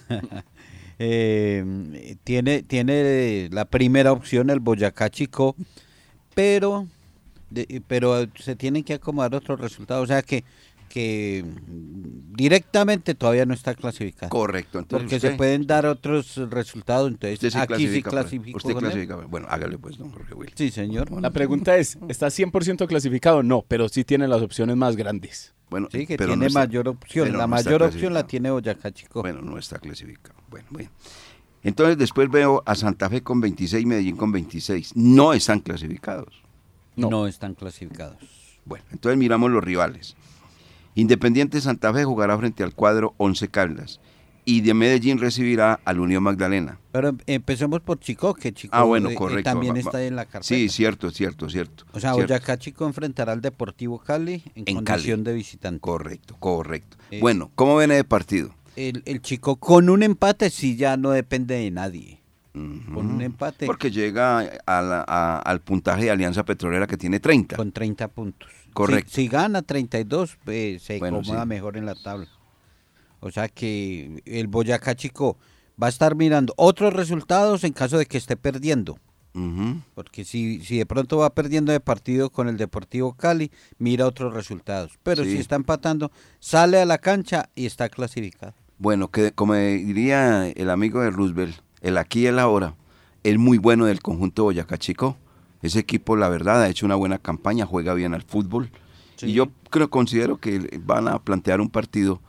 Eh, 1.00 2.16
tiene, 2.24 2.64
tiene 2.64 3.50
la 3.52 3.66
primera 3.66 4.12
opción 4.12 4.50
el 4.50 4.60
Boyacá 4.60 5.12
Chico, 5.12 5.56
pero, 6.34 6.88
de- 7.52 7.84
pero 7.88 8.26
se 8.40 8.56
tienen 8.56 8.84
que 8.84 8.96
acomodar 8.96 9.36
otros 9.36 9.60
resultados. 9.60 10.04
O 10.06 10.08
sea 10.08 10.24
que, 10.24 10.44
que 10.98 11.46
directamente 12.36 13.14
todavía 13.14 13.46
no 13.46 13.54
está 13.54 13.76
clasificado. 13.76 14.30
Correcto, 14.30 14.80
entonces 14.80 15.04
Porque 15.04 15.16
usted, 15.18 15.32
se 15.32 15.38
pueden 15.38 15.68
dar 15.68 15.86
otros 15.86 16.38
resultados. 16.50 17.10
Entonces, 17.10 17.36
usted 17.36 17.52
sí 17.52 17.58
aquí 17.60 17.74
sí 17.88 18.02
clasifica, 18.02 18.10
pues. 18.10 18.22
clasifico. 18.24 18.58
Usted 18.58 18.74
con 18.74 18.86
él. 18.86 18.92
clasifica. 18.92 19.16
Bueno, 19.28 19.48
hágale 19.48 19.78
pues, 19.78 19.98
don 19.98 20.12
Jorge 20.12 20.34
Will. 20.34 20.52
Sí, 20.56 20.72
señor. 20.72 21.12
La 21.22 21.30
pregunta 21.30 21.78
es, 21.78 22.00
¿está 22.08 22.28
100% 22.28 22.88
clasificado? 22.88 23.44
No, 23.44 23.64
pero 23.68 23.90
sí 23.90 24.04
tiene 24.04 24.28
las 24.28 24.42
opciones 24.42 24.76
más 24.76 24.96
grandes. 24.96 25.54
Bueno, 25.70 25.88
Sí, 25.92 26.08
que 26.08 26.18
pero 26.18 26.30
tiene 26.30 26.42
no 26.42 26.48
está- 26.48 26.60
mayor 26.62 26.88
opción. 26.88 27.32
La 27.34 27.40
no 27.40 27.48
mayor 27.50 27.84
opción 27.84 28.14
la 28.16 28.26
tiene 28.26 28.50
Boyacá 28.50 28.92
Chico. 28.92 29.22
Bueno, 29.22 29.42
no 29.44 29.60
está 29.60 29.78
clasificado. 29.78 30.40
Bueno, 30.50 30.66
bueno. 30.72 30.90
Entonces 31.62 31.98
después 31.98 32.28
veo 32.32 32.64
a 32.66 32.74
Santa 32.74 33.08
Fe 33.10 33.22
con 33.22 33.40
26 33.40 33.84
y 33.84 33.86
Medellín 33.86 34.16
con 34.16 34.32
26. 34.32 34.96
No 34.96 35.34
están 35.34 35.60
clasificados. 35.60 36.42
no. 36.96 37.10
no 37.12 37.28
están 37.28 37.54
clasificados. 37.54 38.18
Bueno, 38.66 38.86
entonces 38.92 39.18
miramos 39.18 39.52
los 39.52 39.64
rivales. 39.64 40.16
Independiente 41.02 41.62
Santa 41.62 41.94
Fe 41.94 42.04
jugará 42.06 42.36
frente 42.40 42.64
al 42.64 42.74
cuadro 42.74 43.14
11 43.18 43.50
Caldas 43.50 44.00
y 44.46 44.62
de 44.62 44.74
Medellín 44.74 45.20
recibirá 45.20 45.80
al 45.86 46.00
Unión 46.00 46.24
Magdalena. 46.24 46.80
Pero 46.92 47.10
em- 47.10 47.18
empecemos 47.28 47.82
por 47.82 48.00
Chico, 48.00 48.34
que 48.34 48.52
Chico 48.52 48.76
Ah, 48.76 48.82
bueno, 48.84 49.10
eh, 49.12 49.16
eh, 49.38 49.44
también 49.44 49.76
Va- 49.76 49.80
está 49.80 50.04
en 50.04 50.16
la 50.16 50.26
carpeta. 50.26 50.44
Sí, 50.44 50.70
cierto, 50.70 51.12
cierto, 51.12 51.50
cierto. 51.50 51.84
O 51.92 52.00
sea, 52.00 52.14
cierto. 52.14 52.34
Boyacá 52.34 52.58
Chico 52.58 52.88
enfrentará 52.88 53.34
al 53.34 53.42
Deportivo 53.42 54.00
Cali 54.00 54.42
en, 54.56 54.64
En 54.66 54.76
condición 54.84 55.20
Cali. 55.20 55.24
de 55.26 55.34
visitante. 55.34 55.80
Correcto, 55.82 56.36
correcto. 56.40 56.98
Eh, 57.12 57.20
bueno, 57.22 57.52
¿cómo 57.54 57.78
viene 57.78 57.94
de 57.96 58.04
partido? 58.04 58.56
El, 58.76 59.04
el 59.06 59.22
Chico 59.22 59.58
con 59.58 59.90
un 59.90 60.02
empate 60.02 60.50
sí 60.50 60.78
ya 60.78 60.98
no 60.98 61.12
depende 61.12 61.56
de 61.56 61.70
nadie. 61.70 62.22
Con 62.54 63.06
un 63.12 63.22
empate 63.22 63.68
Porque 63.68 63.92
llega 63.92 64.40
a 64.66 64.82
la- 64.82 65.06
a- 65.08 65.38
al 65.40 65.62
puntaje 65.62 66.06
de 66.06 66.10
Alianza 66.12 66.44
Petrolera 66.44 66.88
que 66.88 66.98
tiene 66.98 67.20
30. 67.20 67.56
con 67.56 67.72
30 67.72 68.08
puntos. 68.08 68.50
Correcto. 68.74 69.10
Si, 69.10 69.24
si 69.24 69.28
gana 69.28 69.62
32, 69.62 70.38
eh, 70.48 70.78
se 70.82 71.00
Bueno, 71.00 71.18
acomoda 71.20 71.42
sí. 71.44 71.48
mejor 71.48 71.78
en 71.78 71.86
la 71.86 71.96
tabla. 71.96 72.28
O 73.20 73.32
sea 73.32 73.48
que 73.50 74.22
el 74.26 74.48
Boyacá 74.48 74.96
Chico 74.96 75.38
va 75.82 75.88
a 75.88 75.90
estar 75.90 76.16
mirando 76.16 76.54
otros 76.58 76.94
resultados 76.94 77.64
en 77.64 77.74
caso 77.74 77.98
de 77.98 78.06
que 78.06 78.18
esté 78.18 78.38
perdiendo. 78.38 79.00
Porque 79.94 80.26
si, 80.26 80.62
si 80.62 80.80
de 80.80 80.88
pronto 80.88 81.18
va 81.18 81.30
perdiendo 81.36 81.72
de 81.72 81.80
partido 81.80 82.32
con 82.32 82.48
el 82.50 82.58
Deportivo 82.58 83.14
Cali, 83.14 83.52
mira 83.78 84.08
otros 84.08 84.34
resultados. 84.34 84.98
Pero 85.04 85.24
Sí. 85.24 85.34
si 85.34 85.38
está 85.38 85.56
empatando, 85.56 86.12
sale 86.40 86.82
a 86.82 86.86
la 86.86 86.98
cancha 86.98 87.48
y 87.54 87.68
está 87.68 87.88
clasificado. 87.90 88.54
Bueno, 88.80 89.10
que 89.10 89.32
como 89.34 89.54
diría 89.54 90.48
el 90.50 90.72
amigo 90.72 91.02
de 91.02 91.12
Roosevelt, 91.12 91.56
el 91.82 92.00
aquí 92.00 92.22
y 92.22 92.26
el 92.28 92.40
ahora, 92.40 92.74
es 93.24 93.38
muy 93.38 93.60
bueno 93.60 93.86
del 93.86 94.02
conjunto 94.02 94.44
Boyacá 94.44 94.80
Chico. 94.80 95.18
Ese 95.62 95.80
equipo, 95.80 96.16
la 96.16 96.30
verdad, 96.30 96.62
ha 96.62 96.70
hecho 96.70 96.86
una 96.86 96.96
buena 96.96 97.18
campaña, 97.18 97.66
juega 97.66 97.94
bien 97.94 98.14
al 98.14 98.22
fútbol. 98.22 98.70
Sí. 99.16 99.28
Y 99.28 99.34
yo 99.34 99.50
creo, 99.70 99.90
considero 99.90 100.38
que 100.38 100.80
van 100.84 101.08
a 101.08 101.20
plantear 101.20 101.62
un 101.62 101.70
partido 101.70 102.22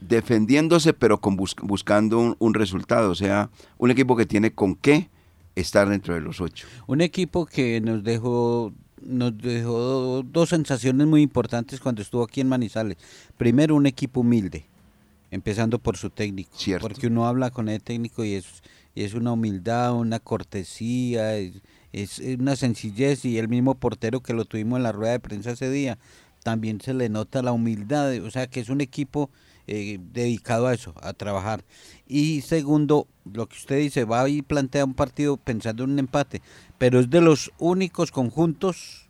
defendiéndose, 0.00 0.92
pero 0.92 1.20
con 1.20 1.36
bus- 1.36 1.56
buscando 1.62 2.18
un, 2.18 2.36
un 2.38 2.54
resultado. 2.54 3.10
O 3.10 3.14
sea, 3.14 3.50
un 3.78 3.90
equipo 3.90 4.16
que 4.16 4.26
tiene 4.26 4.52
con 4.52 4.74
qué 4.74 5.08
estar 5.54 5.88
dentro 5.88 6.14
de 6.14 6.20
los 6.20 6.40
ocho. 6.40 6.66
Un 6.86 7.00
equipo 7.00 7.46
que 7.46 7.80
nos 7.80 8.04
dejó 8.04 8.72
nos 9.02 9.36
dejó 9.38 10.22
dos 10.24 10.48
sensaciones 10.48 11.06
muy 11.06 11.22
importantes 11.22 11.80
cuando 11.80 12.02
estuvo 12.02 12.24
aquí 12.24 12.40
en 12.40 12.48
Manizales. 12.48 12.96
Primero, 13.36 13.76
un 13.76 13.86
equipo 13.86 14.20
humilde, 14.20 14.66
empezando 15.30 15.78
por 15.78 15.96
su 15.96 16.10
técnico. 16.10 16.50
Cierto. 16.56 16.88
Porque 16.88 17.06
uno 17.06 17.26
habla 17.26 17.50
con 17.50 17.68
el 17.68 17.80
técnico 17.82 18.24
y 18.24 18.34
es, 18.34 18.46
y 18.94 19.02
es 19.04 19.14
una 19.14 19.32
humildad, 19.32 19.94
una 19.94 20.18
cortesía, 20.18 21.36
es, 21.36 21.52
es 21.92 22.18
una 22.18 22.56
sencillez. 22.56 23.24
Y 23.24 23.38
el 23.38 23.48
mismo 23.48 23.74
portero 23.74 24.20
que 24.20 24.34
lo 24.34 24.44
tuvimos 24.44 24.78
en 24.78 24.82
la 24.84 24.92
rueda 24.92 25.12
de 25.12 25.20
prensa 25.20 25.52
ese 25.52 25.70
día, 25.70 25.98
también 26.42 26.80
se 26.80 26.94
le 26.94 27.08
nota 27.08 27.42
la 27.42 27.52
humildad. 27.52 28.12
O 28.24 28.30
sea, 28.30 28.46
que 28.46 28.60
es 28.60 28.68
un 28.68 28.80
equipo 28.80 29.30
eh, 29.68 29.98
dedicado 30.12 30.68
a 30.68 30.74
eso, 30.74 30.94
a 31.02 31.12
trabajar. 31.12 31.64
Y 32.06 32.42
segundo, 32.42 33.08
lo 33.24 33.48
que 33.48 33.56
usted 33.56 33.78
dice, 33.78 34.04
va 34.04 34.28
y 34.28 34.42
plantea 34.42 34.84
un 34.84 34.94
partido 34.94 35.36
pensando 35.38 35.82
en 35.82 35.90
un 35.90 35.98
empate, 35.98 36.40
pero 36.78 37.00
es 37.00 37.10
de 37.10 37.20
los 37.20 37.50
únicos 37.58 38.12
conjuntos 38.12 39.08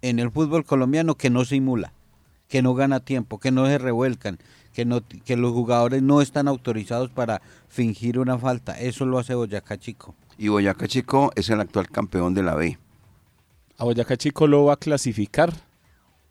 en 0.00 0.20
el 0.20 0.30
fútbol 0.30 0.64
colombiano 0.64 1.16
que 1.16 1.28
no 1.28 1.44
simula, 1.44 1.92
que 2.46 2.62
no 2.62 2.74
gana 2.74 3.00
tiempo, 3.00 3.40
que 3.40 3.50
no 3.50 3.66
se 3.66 3.78
revuelcan, 3.78 4.38
que, 4.72 4.84
no, 4.84 5.00
que 5.24 5.36
los 5.36 5.52
jugadores 5.52 6.02
no 6.02 6.20
están 6.20 6.46
autorizados 6.46 7.10
para 7.10 7.42
fingir 7.66 8.20
una 8.20 8.38
falta. 8.38 8.78
Eso 8.78 9.06
lo 9.06 9.18
hace 9.18 9.34
Boyacá 9.34 9.76
Chico. 9.76 10.14
Y 10.36 10.48
Boyacá 10.48 10.88
Chico 10.88 11.30
es 11.36 11.48
el 11.50 11.60
actual 11.60 11.88
campeón 11.88 12.34
de 12.34 12.42
la 12.42 12.54
B. 12.54 12.78
A 13.78 13.84
Boyacá 13.84 14.16
Chico 14.16 14.46
lo 14.46 14.64
va 14.64 14.74
a 14.74 14.76
clasificar 14.76 15.52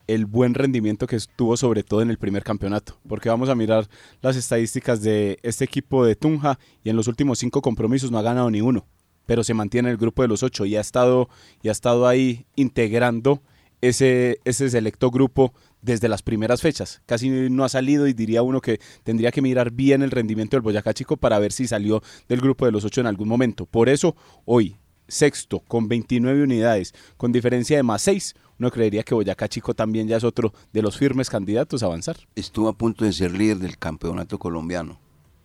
el 0.07 0.25
buen 0.25 0.53
rendimiento 0.53 1.07
que 1.07 1.17
tuvo 1.35 1.55
sobre 1.55 1.83
todo 1.83 2.01
en 2.01 2.09
el 2.09 2.17
primer 2.17 2.43
campeonato, 2.43 2.97
porque 3.07 3.29
vamos 3.29 3.49
a 3.49 3.55
mirar 3.55 3.87
las 4.21 4.35
estadísticas 4.35 5.01
de 5.01 5.39
este 5.43 5.63
equipo 5.63 6.05
de 6.05 6.15
Tunja 6.15 6.59
y 6.83 6.89
en 6.89 6.95
los 6.95 7.07
últimos 7.07 7.39
cinco 7.39 7.61
compromisos 7.61 8.11
no 8.11 8.17
ha 8.17 8.21
ganado 8.21 8.51
ni 8.51 8.61
uno, 8.61 8.85
pero 9.25 9.43
se 9.43 9.53
mantiene 9.53 9.89
en 9.89 9.93
el 9.93 9.97
grupo 9.97 10.21
de 10.21 10.27
los 10.27 10.43
ocho 10.43 10.65
y 10.65 10.75
ha 10.75 10.81
estado, 10.81 11.29
y 11.61 11.69
ha 11.69 11.71
estado 11.71 12.07
ahí 12.07 12.45
integrando 12.55 13.41
ese, 13.81 14.39
ese 14.43 14.69
selecto 14.69 15.09
grupo 15.09 15.53
desde 15.83 16.09
las 16.09 16.23
primeras 16.23 16.61
fechas. 16.61 17.01
Casi 17.05 17.29
no 17.29 17.63
ha 17.63 17.69
salido 17.69 18.07
y 18.07 18.13
diría 18.13 18.41
uno 18.41 18.59
que 18.61 18.79
tendría 19.03 19.31
que 19.31 19.41
mirar 19.43 19.69
bien 19.71 20.01
el 20.01 20.09
rendimiento 20.11 20.55
del 20.55 20.61
Boyacá 20.61 20.93
Chico 20.93 21.17
para 21.17 21.37
ver 21.37 21.51
si 21.51 21.67
salió 21.67 22.01
del 22.27 22.41
grupo 22.41 22.65
de 22.65 22.71
los 22.71 22.83
ocho 22.85 23.01
en 23.01 23.07
algún 23.07 23.27
momento. 23.27 23.65
Por 23.67 23.89
eso, 23.89 24.15
hoy, 24.45 24.77
sexto, 25.07 25.59
con 25.59 25.87
29 25.87 26.41
unidades, 26.43 26.93
con 27.17 27.31
diferencia 27.31 27.77
de 27.77 27.83
más 27.83 28.01
6, 28.01 28.33
uno 28.59 28.71
creería 28.71 29.03
que 29.03 29.13
Boyacá 29.13 29.47
Chico 29.47 29.73
también 29.73 30.07
ya 30.07 30.17
es 30.17 30.23
otro 30.23 30.53
de 30.71 30.81
los 30.81 30.97
firmes 30.97 31.29
candidatos 31.29 31.83
a 31.83 31.87
avanzar. 31.87 32.15
Estuvo 32.35 32.69
a 32.69 32.77
punto 32.77 33.03
de 33.05 33.11
ser 33.13 33.31
líder 33.31 33.57
del 33.57 33.77
campeonato 33.77 34.39
colombiano. 34.39 34.99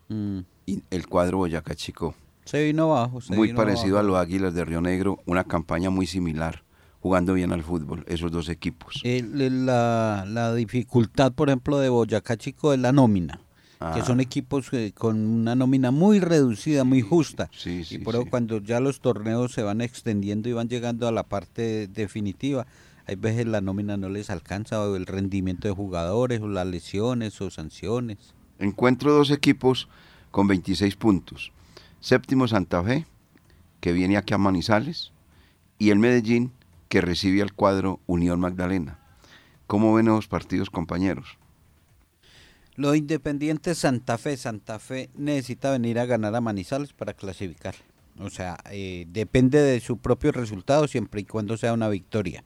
Mm, 0.08 0.38
Y 0.66 0.82
el 0.90 1.06
cuadro 1.08 1.38
Boyacá 1.38 1.74
Chico. 1.74 2.14
Se 2.44 2.64
vino 2.64 2.84
abajo. 2.94 3.20
se 3.20 3.34
muy 3.34 3.48
vino 3.48 3.56
parecido 3.56 3.98
abajo. 3.98 4.16
a 4.16 4.20
los 4.20 4.26
Águilas 4.26 4.54
de 4.54 4.64
Río 4.64 4.80
Negro, 4.80 5.18
una 5.26 5.44
campaña 5.44 5.90
muy 5.90 6.06
similar, 6.06 6.62
jugando 7.08 7.32
bien 7.32 7.52
al 7.54 7.62
fútbol, 7.62 8.04
esos 8.06 8.30
dos 8.30 8.50
equipos. 8.50 9.00
La, 9.02 10.26
la 10.28 10.54
dificultad, 10.54 11.32
por 11.32 11.48
ejemplo, 11.48 11.78
de 11.78 11.88
Boyacá 11.88 12.36
Chico 12.36 12.74
es 12.74 12.78
la 12.78 12.92
nómina. 12.92 13.40
que 13.78 14.00
Ah. 14.00 14.04
son 14.04 14.20
equipos 14.20 14.68
eh, 14.72 14.92
con 14.94 15.16
una 15.24 15.54
nómina 15.54 15.90
muy 15.90 16.20
reducida, 16.20 16.84
muy 16.84 17.00
justa. 17.00 17.48
Sí, 17.56 17.82
sí, 17.84 17.94
y 17.94 17.98
por 17.98 18.14
eso 18.14 18.24
sí. 18.24 18.28
cuando 18.30 18.58
ya 18.60 18.78
los 18.80 19.00
torneos 19.00 19.52
se 19.52 19.62
van 19.62 19.80
extendiendo 19.80 20.50
y 20.50 20.52
van 20.52 20.68
llegando 20.68 21.08
a 21.08 21.12
la 21.12 21.22
parte 21.22 21.86
definitiva, 21.86 22.66
hay 23.06 23.14
veces 23.16 23.46
la 23.46 23.62
nómina 23.62 23.96
no 23.96 24.10
les 24.10 24.28
alcanza 24.28 24.82
o 24.82 24.96
el 24.96 25.06
rendimiento 25.06 25.66
de 25.66 25.72
jugadores 25.74 26.42
o 26.42 26.48
las 26.48 26.66
lesiones 26.66 27.40
o 27.40 27.50
sanciones. 27.50 28.18
Encuentro 28.58 29.14
dos 29.14 29.30
equipos 29.30 29.88
con 30.30 30.46
26 30.46 30.96
puntos. 30.96 31.52
Séptimo 32.00 32.46
Santa 32.48 32.82
Fe, 32.82 33.06
que 33.80 33.92
viene 33.92 34.18
aquí 34.18 34.34
a 34.34 34.38
Manizales, 34.38 35.12
y 35.78 35.88
el 35.90 35.98
Medellín, 36.00 36.50
que 36.88 37.00
recibe 37.00 37.42
al 37.42 37.52
cuadro 37.52 38.00
Unión 38.06 38.40
Magdalena. 38.40 38.98
¿Cómo 39.66 39.94
ven 39.94 40.06
los 40.06 40.28
partidos, 40.28 40.70
compañeros? 40.70 41.38
Lo 42.74 42.94
independiente 42.94 43.74
Santa 43.74 44.18
Fe, 44.18 44.36
Santa 44.36 44.78
Fe 44.78 45.10
necesita 45.14 45.72
venir 45.72 45.98
a 45.98 46.06
ganar 46.06 46.34
a 46.34 46.40
Manizales 46.40 46.92
para 46.92 47.12
clasificar. 47.12 47.74
O 48.20 48.30
sea, 48.30 48.58
eh, 48.70 49.06
depende 49.08 49.60
de 49.60 49.80
su 49.80 49.98
propio 49.98 50.32
resultado 50.32 50.88
siempre 50.88 51.20
y 51.20 51.24
cuando 51.24 51.56
sea 51.56 51.72
una 51.72 51.88
victoria. 51.88 52.44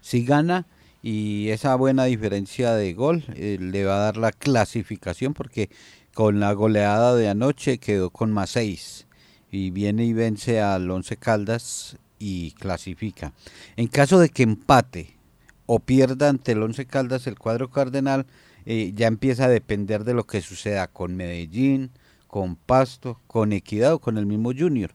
Si 0.00 0.24
gana 0.24 0.66
y 1.02 1.48
esa 1.50 1.74
buena 1.74 2.04
diferencia 2.04 2.72
de 2.74 2.92
gol 2.94 3.24
eh, 3.34 3.58
le 3.60 3.84
va 3.84 3.96
a 3.96 4.04
dar 4.04 4.16
la 4.16 4.32
clasificación 4.32 5.34
porque 5.34 5.70
con 6.14 6.40
la 6.40 6.52
goleada 6.52 7.14
de 7.14 7.28
anoche 7.28 7.78
quedó 7.78 8.10
con 8.10 8.32
más 8.32 8.50
6 8.50 9.06
y 9.50 9.70
viene 9.70 10.04
y 10.04 10.12
vence 10.12 10.60
al 10.60 10.90
Once 10.90 11.16
Caldas 11.16 11.98
y 12.22 12.52
clasifica. 12.52 13.32
En 13.74 13.88
caso 13.88 14.20
de 14.20 14.28
que 14.28 14.44
empate 14.44 15.16
o 15.66 15.80
pierda 15.80 16.28
ante 16.28 16.52
el 16.52 16.62
Once 16.62 16.86
Caldas 16.86 17.26
el 17.26 17.36
cuadro 17.36 17.68
cardenal, 17.68 18.26
eh, 18.64 18.92
ya 18.94 19.08
empieza 19.08 19.46
a 19.46 19.48
depender 19.48 20.04
de 20.04 20.14
lo 20.14 20.24
que 20.24 20.40
suceda 20.40 20.86
con 20.86 21.16
Medellín, 21.16 21.90
con 22.28 22.54
Pasto, 22.54 23.18
con 23.26 23.52
Equidad 23.52 23.94
o 23.94 23.98
con 23.98 24.18
el 24.18 24.26
mismo 24.26 24.52
Junior. 24.56 24.92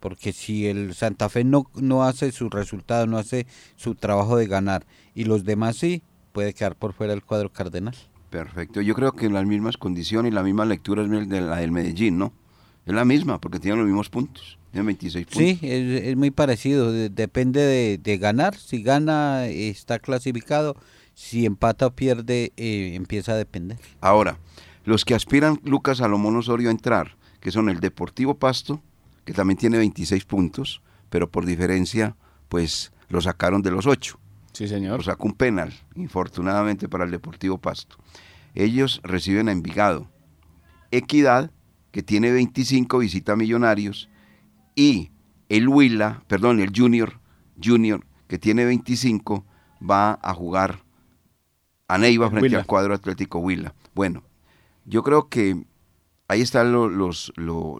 Porque 0.00 0.32
si 0.32 0.66
el 0.66 0.94
Santa 0.94 1.28
Fe 1.28 1.44
no, 1.44 1.70
no 1.76 2.02
hace 2.02 2.32
su 2.32 2.50
resultado, 2.50 3.06
no 3.06 3.18
hace 3.18 3.46
su 3.76 3.94
trabajo 3.94 4.36
de 4.36 4.48
ganar 4.48 4.84
y 5.14 5.24
los 5.24 5.44
demás 5.44 5.76
sí, 5.76 6.02
puede 6.32 6.54
quedar 6.54 6.74
por 6.74 6.92
fuera 6.92 7.12
del 7.12 7.22
cuadro 7.22 7.52
cardenal. 7.52 7.94
Perfecto. 8.30 8.80
Yo 8.80 8.96
creo 8.96 9.12
que 9.12 9.30
las 9.30 9.46
mismas 9.46 9.76
condiciones 9.76 10.32
y 10.32 10.34
la 10.34 10.42
misma 10.42 10.64
lectura 10.64 11.04
es 11.04 11.28
de 11.28 11.40
la 11.40 11.58
del 11.58 11.70
Medellín, 11.70 12.18
¿no? 12.18 12.32
Es 12.84 12.92
la 12.92 13.04
misma, 13.04 13.40
porque 13.40 13.60
tienen 13.60 13.78
los 13.78 13.86
mismos 13.86 14.10
puntos. 14.10 14.58
Tienen 14.74 14.86
26 14.86 15.26
puntos. 15.26 15.40
Sí, 15.40 15.58
es, 15.62 16.16
muy 16.16 16.32
parecido. 16.32 16.92
depende 16.92 17.96
de, 17.96 18.18
ganar. 18.18 18.56
Si 18.56 18.82
gana, 18.82 19.46
está 19.46 20.00
clasificado. 20.00 20.74
Si 21.14 21.46
empata 21.46 21.86
o 21.86 21.90
pierde, 21.92 22.52
eh, 22.56 22.94
empieza 22.96 23.34
a 23.34 23.36
depender. 23.36 23.78
Ahora, 24.00 24.40
los 24.84 25.04
que 25.04 25.14
aspiran, 25.14 25.60
Lucas 25.62 25.98
Salomón 25.98 26.34
Osorio, 26.34 26.70
a 26.70 26.72
entrar, 26.72 27.16
que 27.38 27.52
son 27.52 27.68
el 27.68 27.78
Deportivo 27.78 28.34
Pasto, 28.34 28.82
que 29.24 29.32
también 29.32 29.58
tiene 29.58 29.78
26 29.78 30.24
puntos, 30.24 30.82
pero 31.08 31.30
por 31.30 31.46
diferencia, 31.46 32.16
pues 32.48 32.90
lo 33.08 33.20
sacaron 33.20 33.62
de 33.62 33.70
los 33.70 33.86
8. 33.86 34.18
Sí, 34.54 34.66
señor. 34.66 34.96
Lo 34.96 35.04
sacó 35.04 35.28
un 35.28 35.34
penal, 35.34 35.72
infortunadamente 35.94 36.88
para 36.88 37.04
el 37.04 37.12
Deportivo 37.12 37.58
Pasto. 37.58 37.96
Ellos 38.56 39.00
reciben 39.04 39.48
a 39.48 39.52
Envigado. 39.52 40.10
Equidad, 40.90 41.52
que 41.92 42.02
tiene 42.02 42.32
25, 42.32 42.98
visita 42.98 43.34
a 43.34 43.36
Millonarios. 43.36 44.08
Y 44.74 45.10
el 45.48 45.68
Huila, 45.68 46.22
perdón, 46.26 46.60
el 46.60 46.72
Junior, 46.74 47.20
Junior, 47.62 48.04
que 48.26 48.38
tiene 48.38 48.64
25, 48.64 49.44
va 49.88 50.18
a 50.22 50.34
jugar 50.34 50.84
a 51.88 51.98
Neiva 51.98 52.30
frente 52.30 52.56
al 52.56 52.66
cuadro 52.66 52.94
Atlético 52.94 53.38
Huila. 53.38 53.74
Bueno, 53.94 54.22
yo 54.84 55.02
creo 55.02 55.28
que 55.28 55.64
ahí 56.28 56.40
está 56.40 56.64
lo, 56.64 56.88
los, 56.88 57.32
lo, 57.36 57.78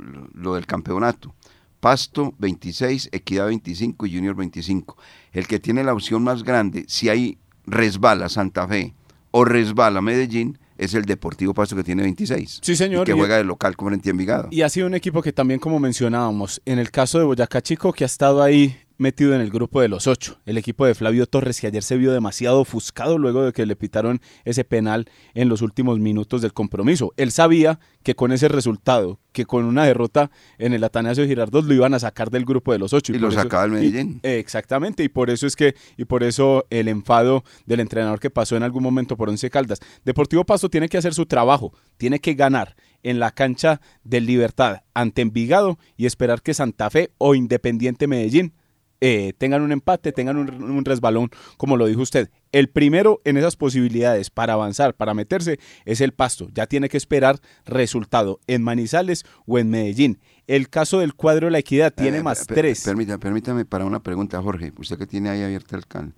del 0.54 0.66
campeonato. 0.66 1.34
Pasto 1.80 2.34
26, 2.38 3.10
Equidad 3.12 3.46
25 3.46 4.06
y 4.06 4.14
Junior 4.14 4.34
25. 4.34 4.96
El 5.32 5.46
que 5.46 5.60
tiene 5.60 5.84
la 5.84 5.92
opción 5.92 6.22
más 6.22 6.42
grande, 6.42 6.84
si 6.88 7.08
hay 7.08 7.38
resbala 7.66 8.28
Santa 8.28 8.66
Fe 8.66 8.94
o 9.30 9.44
resbala 9.44 10.00
Medellín, 10.00 10.58
es 10.78 10.94
el 10.94 11.04
Deportivo 11.04 11.54
Pasto 11.54 11.76
que 11.76 11.84
tiene 11.84 12.02
26. 12.02 12.60
Sí, 12.62 12.76
señor. 12.76 13.06
que 13.06 13.12
juega 13.12 13.36
de 13.36 13.44
local 13.44 13.76
como 13.76 13.90
en 13.92 14.00
Envigado. 14.04 14.48
Y 14.50 14.62
ha 14.62 14.68
sido 14.68 14.86
un 14.86 14.94
equipo 14.94 15.22
que 15.22 15.32
también, 15.32 15.60
como 15.60 15.78
mencionábamos, 15.78 16.60
en 16.64 16.78
el 16.78 16.90
caso 16.90 17.18
de 17.18 17.24
Boyacá 17.24 17.62
Chico, 17.62 17.92
que 17.92 18.04
ha 18.04 18.06
estado 18.06 18.42
ahí 18.42 18.76
metido 18.96 19.34
en 19.34 19.40
el 19.40 19.50
grupo 19.50 19.80
de 19.80 19.88
los 19.88 20.06
ocho. 20.06 20.38
El 20.46 20.58
equipo 20.58 20.86
de 20.86 20.94
Flavio 20.94 21.26
Torres, 21.26 21.60
que 21.60 21.66
ayer 21.66 21.82
se 21.82 21.96
vio 21.96 22.12
demasiado 22.12 22.60
ofuscado 22.60 23.18
luego 23.18 23.42
de 23.42 23.52
que 23.52 23.66
le 23.66 23.76
pitaron 23.76 24.20
ese 24.44 24.64
penal 24.64 25.06
en 25.34 25.48
los 25.48 25.62
últimos 25.62 25.98
minutos 25.98 26.42
del 26.42 26.52
compromiso. 26.52 27.12
Él 27.16 27.30
sabía 27.32 27.80
que 28.02 28.14
con 28.14 28.32
ese 28.32 28.48
resultado, 28.48 29.18
que 29.32 29.46
con 29.46 29.64
una 29.64 29.84
derrota 29.84 30.30
en 30.58 30.74
el 30.74 30.84
Atanasio 30.84 31.26
Girardot 31.26 31.64
lo 31.64 31.74
iban 31.74 31.94
a 31.94 31.98
sacar 31.98 32.30
del 32.30 32.44
grupo 32.44 32.72
de 32.72 32.78
los 32.78 32.92
ocho. 32.92 33.12
Y, 33.12 33.18
lo 33.18 33.30
sacaba 33.30 33.64
el 33.64 33.72
Medellín. 33.72 34.20
exactamente, 34.22 35.02
y 35.02 35.08
por 35.08 35.30
eso 35.30 35.46
es 35.46 35.56
que, 35.56 35.74
y 35.96 36.04
por 36.04 36.22
eso 36.22 36.66
el 36.70 36.88
enfado 36.88 37.44
del 37.66 37.80
entrenador 37.80 38.20
que 38.20 38.30
pasó 38.30 38.56
en 38.56 38.62
algún 38.62 38.82
momento 38.82 39.16
por 39.16 39.28
Once 39.28 39.48
Caldas. 39.50 39.80
Deportivo 40.04 40.44
Pasto 40.44 40.68
tiene 40.68 40.88
que 40.88 40.98
hacer 40.98 41.14
su 41.14 41.26
trabajo, 41.26 41.72
tiene 41.96 42.20
que 42.20 42.34
ganar 42.34 42.76
en 43.02 43.18
la 43.18 43.30
cancha 43.30 43.80
del 44.02 44.26
Libertad 44.26 44.82
ante 44.94 45.22
Envigado 45.22 45.78
y 45.96 46.06
esperar 46.06 46.42
que 46.42 46.54
Santa 46.54 46.90
Fe 46.90 47.10
o 47.18 47.34
Independiente 47.34 48.06
Medellín 48.06 48.54
eh, 49.00 49.32
tengan 49.36 49.62
un 49.62 49.72
empate, 49.72 50.12
tengan 50.12 50.36
un, 50.36 50.84
resbalón, 50.84 51.30
como 51.56 51.76
lo 51.76 51.86
dijo 51.86 52.02
usted. 52.02 52.30
El 52.52 52.68
primero 52.68 53.20
en 53.24 53.36
esas 53.36 53.56
posibilidades 53.56 54.30
para 54.30 54.54
avanzar, 54.54 54.94
para 54.94 55.14
meterse, 55.14 55.58
es 55.84 56.00
el 56.00 56.12
Pasto. 56.12 56.48
Ya 56.54 56.66
tiene 56.66 56.88
que 56.88 56.96
esperar 56.96 57.40
resultado 57.64 58.40
en 58.46 58.62
Manizales 58.62 59.24
o 59.46 59.58
en 59.58 59.70
Medellín. 59.70 60.20
El 60.46 60.68
caso 60.68 61.00
del 61.00 61.14
cuadro 61.14 61.46
de 61.46 61.52
la 61.52 61.58
equidad 61.58 61.92
tiene 61.92 62.18
eh, 62.18 62.22
más 62.22 62.46
tres. 62.46 62.82
Permítame, 62.84 63.18
permítame 63.18 63.64
para 63.64 63.84
una 63.84 64.02
pregunta, 64.02 64.40
Jorge. 64.40 64.72
Usted 64.78 64.98
que 64.98 65.06
tiene 65.06 65.28
ahí 65.30 65.42
abierto 65.42 65.76
el 65.76 65.86
can. 65.86 66.14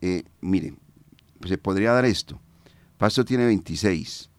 Eh, 0.00 0.24
mire, 0.40 0.74
se 1.46 1.58
podría 1.58 1.92
dar 1.92 2.04
esto. 2.04 2.40
Pasto 2.96 3.24
tiene 3.24 3.46
26. 3.46 4.30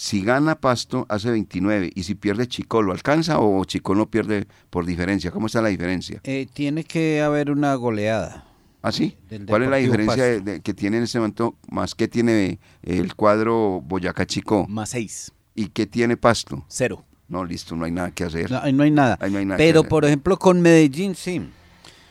Si 0.00 0.22
gana 0.22 0.60
Pasto, 0.60 1.06
hace 1.08 1.28
29. 1.28 1.90
Y 1.92 2.04
si 2.04 2.14
pierde 2.14 2.46
Chico, 2.46 2.82
¿lo 2.82 2.92
alcanza 2.92 3.40
o 3.40 3.64
Chico 3.64 3.96
no 3.96 4.08
pierde 4.08 4.46
por 4.70 4.86
diferencia? 4.86 5.32
¿Cómo 5.32 5.48
está 5.48 5.60
la 5.60 5.70
diferencia? 5.70 6.20
Eh, 6.22 6.46
tiene 6.52 6.84
que 6.84 7.20
haber 7.20 7.50
una 7.50 7.74
goleada. 7.74 8.46
¿Ah, 8.80 8.92
sí? 8.92 9.16
¿Cuál 9.48 9.64
es 9.64 9.70
la 9.70 9.78
diferencia 9.78 10.60
que 10.60 10.72
tiene 10.72 10.98
en 10.98 11.02
este 11.02 11.18
momento, 11.18 11.56
más 11.68 11.96
que 11.96 12.06
tiene 12.06 12.60
el 12.84 13.16
cuadro 13.16 13.82
Boyacá 13.84 14.24
Chico? 14.24 14.66
Más 14.68 14.90
6. 14.90 15.32
¿Y 15.56 15.66
qué 15.70 15.84
tiene 15.86 16.16
Pasto? 16.16 16.64
Cero. 16.68 17.04
No, 17.26 17.44
listo, 17.44 17.74
no 17.74 17.84
hay 17.84 17.90
nada 17.90 18.12
que 18.12 18.22
hacer. 18.22 18.52
No, 18.52 18.60
no 18.70 18.84
hay 18.84 18.92
nada. 18.92 19.18
no 19.28 19.38
hay 19.38 19.44
nada 19.44 19.58
Pero, 19.58 19.82
por 19.82 20.04
ejemplo, 20.04 20.38
con 20.38 20.60
Medellín, 20.60 21.16
sí. 21.16 21.42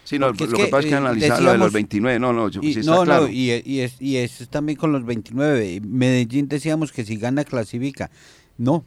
Sí, 0.08 0.18
no, 0.18 0.28
lo 0.30 0.36
que, 0.36 0.48
pasa 0.68 0.80
es 0.80 0.86
que 0.86 0.92
eh, 0.92 0.96
analizar 0.96 1.42
lo 1.42 1.52
de 1.52 1.58
los 1.58 1.74
29, 1.74 2.18
no, 2.18 2.32
no, 2.32 2.48
y, 2.48 2.72
sí 2.72 2.80
está 2.80 2.96
no, 2.96 3.04
claro. 3.04 3.24
no, 3.24 3.28
y, 3.30 3.62
y, 3.66 3.82
es, 3.82 4.02
y 4.02 4.16
es 4.16 4.48
también 4.48 4.78
con 4.78 4.94
los 4.94 5.04
29. 5.04 5.82
Medellín 5.86 6.48
decíamos 6.48 6.94
que 6.94 7.04
si 7.04 7.18
gana 7.18 7.44
clasifica. 7.44 8.10
No, 8.58 8.86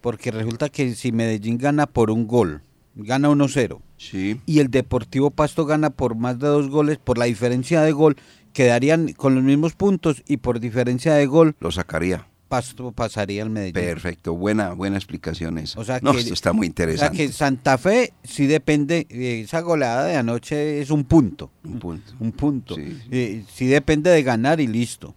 porque 0.00 0.30
resulta 0.30 0.68
que 0.68 0.94
si 0.94 1.10
Medellín 1.10 1.58
gana 1.58 1.88
por 1.88 2.12
un 2.12 2.28
gol, 2.28 2.62
gana 2.94 3.28
1-0, 3.28 3.80
sí. 3.96 4.40
y 4.46 4.60
el 4.60 4.70
Deportivo 4.70 5.32
Pasto 5.32 5.66
gana 5.66 5.90
por 5.90 6.14
más 6.14 6.38
de 6.38 6.46
dos 6.46 6.68
goles, 6.68 6.96
por 6.96 7.18
la 7.18 7.24
diferencia 7.24 7.82
de 7.82 7.90
gol, 7.90 8.14
quedarían 8.52 9.14
con 9.14 9.34
los 9.34 9.42
mismos 9.42 9.74
puntos 9.74 10.22
y 10.28 10.36
por 10.36 10.60
diferencia 10.60 11.14
de 11.14 11.26
gol. 11.26 11.56
Lo 11.58 11.72
sacaría. 11.72 12.28
Pasto 12.52 12.92
pasaría 12.92 13.42
al 13.44 13.48
Medellín. 13.48 13.72
Perfecto, 13.72 14.34
buena, 14.34 14.74
buena 14.74 14.98
explicación 14.98 15.56
esa. 15.56 15.80
O 15.80 15.84
sea 15.84 16.00
que, 16.00 16.10
esto 16.10 16.34
está 16.34 16.52
muy 16.52 16.66
interesante. 16.66 17.14
O 17.14 17.16
sea 17.16 17.26
que 17.26 17.32
Santa 17.32 17.78
Fe 17.78 18.12
sí 18.24 18.46
depende, 18.46 19.06
eh, 19.08 19.40
esa 19.42 19.62
goleada 19.62 20.04
de 20.04 20.16
anoche 20.16 20.82
es 20.82 20.90
un 20.90 21.04
punto. 21.04 21.50
Un 21.64 21.78
punto. 21.78 22.12
Un 22.20 22.32
punto. 22.32 22.76
Eh, 22.78 23.42
sí. 23.50 23.66
depende 23.68 24.10
de 24.10 24.22
ganar 24.22 24.60
y 24.60 24.66
listo. 24.66 25.14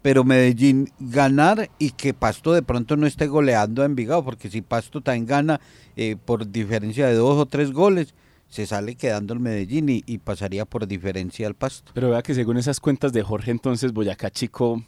Pero 0.00 0.22
Medellín 0.22 0.88
ganar 1.00 1.70
y 1.80 1.90
que 1.90 2.14
Pasto 2.14 2.52
de 2.52 2.62
pronto 2.62 2.96
no 2.96 3.08
esté 3.08 3.26
goleando 3.26 3.82
a 3.82 3.86
Envigado, 3.86 4.24
porque 4.24 4.48
si 4.48 4.62
Pasto 4.62 5.00
también 5.00 5.26
gana 5.26 5.60
eh, 5.96 6.14
por 6.24 6.48
diferencia 6.48 7.08
de 7.08 7.14
dos 7.14 7.36
o 7.36 7.46
tres 7.46 7.72
goles, 7.72 8.14
se 8.48 8.64
sale 8.64 8.94
quedando 8.94 9.34
el 9.34 9.40
Medellín 9.40 9.88
y, 9.88 10.04
y, 10.06 10.18
pasaría 10.18 10.64
por 10.64 10.86
diferencia 10.86 11.48
al 11.48 11.56
Pasto. 11.56 11.90
Pero 11.94 12.10
vea 12.10 12.22
que 12.22 12.36
según 12.36 12.58
esas 12.58 12.78
cuentas 12.78 13.12
de 13.12 13.24
Jorge, 13.24 13.50
entonces 13.50 13.92
Boyacá 13.92 14.30
Chico 14.30 14.84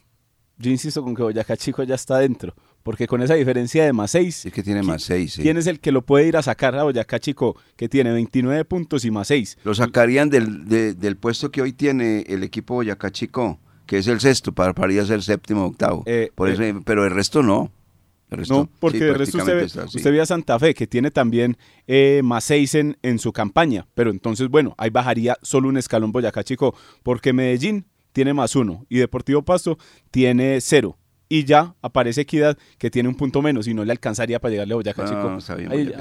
yo 0.59 0.71
insisto 0.71 1.03
con 1.03 1.14
que 1.14 1.23
Boyacá 1.23 1.57
Chico 1.57 1.85
ya 1.85 1.94
está 1.94 2.18
dentro, 2.18 2.55
porque 2.83 3.07
con 3.07 3.23
esa 3.23 3.35
diferencia 3.35 3.85
de 3.85 3.92
más 3.92 4.11
6. 4.11 4.47
Es 4.47 4.53
que 4.53 4.62
tiene 4.62 4.83
más 4.83 5.03
6. 5.05 5.38
¿Quién 5.40 5.57
es 5.57 5.66
el 5.68 5.79
que 5.79 5.92
lo 5.92 6.03
puede 6.03 6.27
ir 6.27 6.37
a 6.37 6.42
sacar 6.42 6.75
a 6.77 6.83
Boyacá 6.83 7.21
Chico, 7.21 7.57
que 7.77 7.88
tiene 7.88 8.11
29 8.11 8.64
puntos 8.64 9.05
y 9.05 9.11
más 9.11 9.29
6? 9.29 9.59
Lo 9.62 9.75
sacarían 9.75 10.31
del, 10.31 10.66
del 10.66 11.16
puesto 11.16 11.51
que 11.51 11.62
hoy 11.62 11.73
tiene 11.73 12.25
el 12.29 12.42
equipo 12.42 12.75
Boyacá 12.75 13.12
Chico, 13.12 13.61
que 13.87 13.99
es 13.99 14.09
el 14.09 14.21
sexto, 14.21 14.53
para, 14.53 14.75
para 14.75 14.92
ir 14.92 15.01
a 15.01 15.07
ser 15.07 15.23
séptimo 15.23 15.64
o 15.64 15.68
octavo. 15.68 16.03
Eh, 16.07 16.31
Por 16.35 16.51
eh, 16.51 16.75
pero 16.85 17.07
el 17.07 17.12
resto 17.12 17.42
no. 17.42 17.71
no, 18.49 18.68
porque 18.81 18.99
el 18.99 19.14
resto 19.14 19.38
usted, 19.38 19.71
ve, 20.05 20.11
ve, 20.11 20.21
a 20.21 20.27
Santa 20.27 20.59
Fe, 20.59 20.75
que 20.75 20.88
tiene 20.88 21.12
también 21.12 21.57
eh, 21.87 22.21
más 22.25 22.44
6 22.44 22.75
en, 22.75 22.97
en 23.03 23.21
su 23.21 23.33
campaña. 23.33 23.87
Pero 23.94 24.11
entonces, 24.11 24.49
bueno, 24.49 24.75
ahí 24.77 24.90
bajaría 24.90 25.38
solo 25.40 25.68
un 25.68 25.77
escalón 25.77 26.11
Boyacá 26.11 26.42
Chico, 26.42 26.75
porque 27.05 27.33
Medellín 27.33 27.87
tiene 28.18 28.35
más 28.35 28.57
uno 28.57 28.85
y 28.88 28.98
Deportivo 28.98 29.42
Pasto 29.42 29.78
tiene 30.11 30.61
cero. 30.61 30.98
Y 31.28 31.44
ya 31.44 31.76
aparece 31.83 32.22
Equidad 32.22 32.59
que 32.76 32.90
tiene 32.90 33.09
un 33.09 33.14
punto 33.14 33.42
menos 33.42 33.68
y 33.68 33.74
no 33.74 33.85
le 33.85 33.92
alcanzaría 33.92 34.40
para 34.40 34.50
llegarle 34.50 34.72
a 34.72 34.76
Boyacá 34.76 35.04
Chico. 35.04 35.38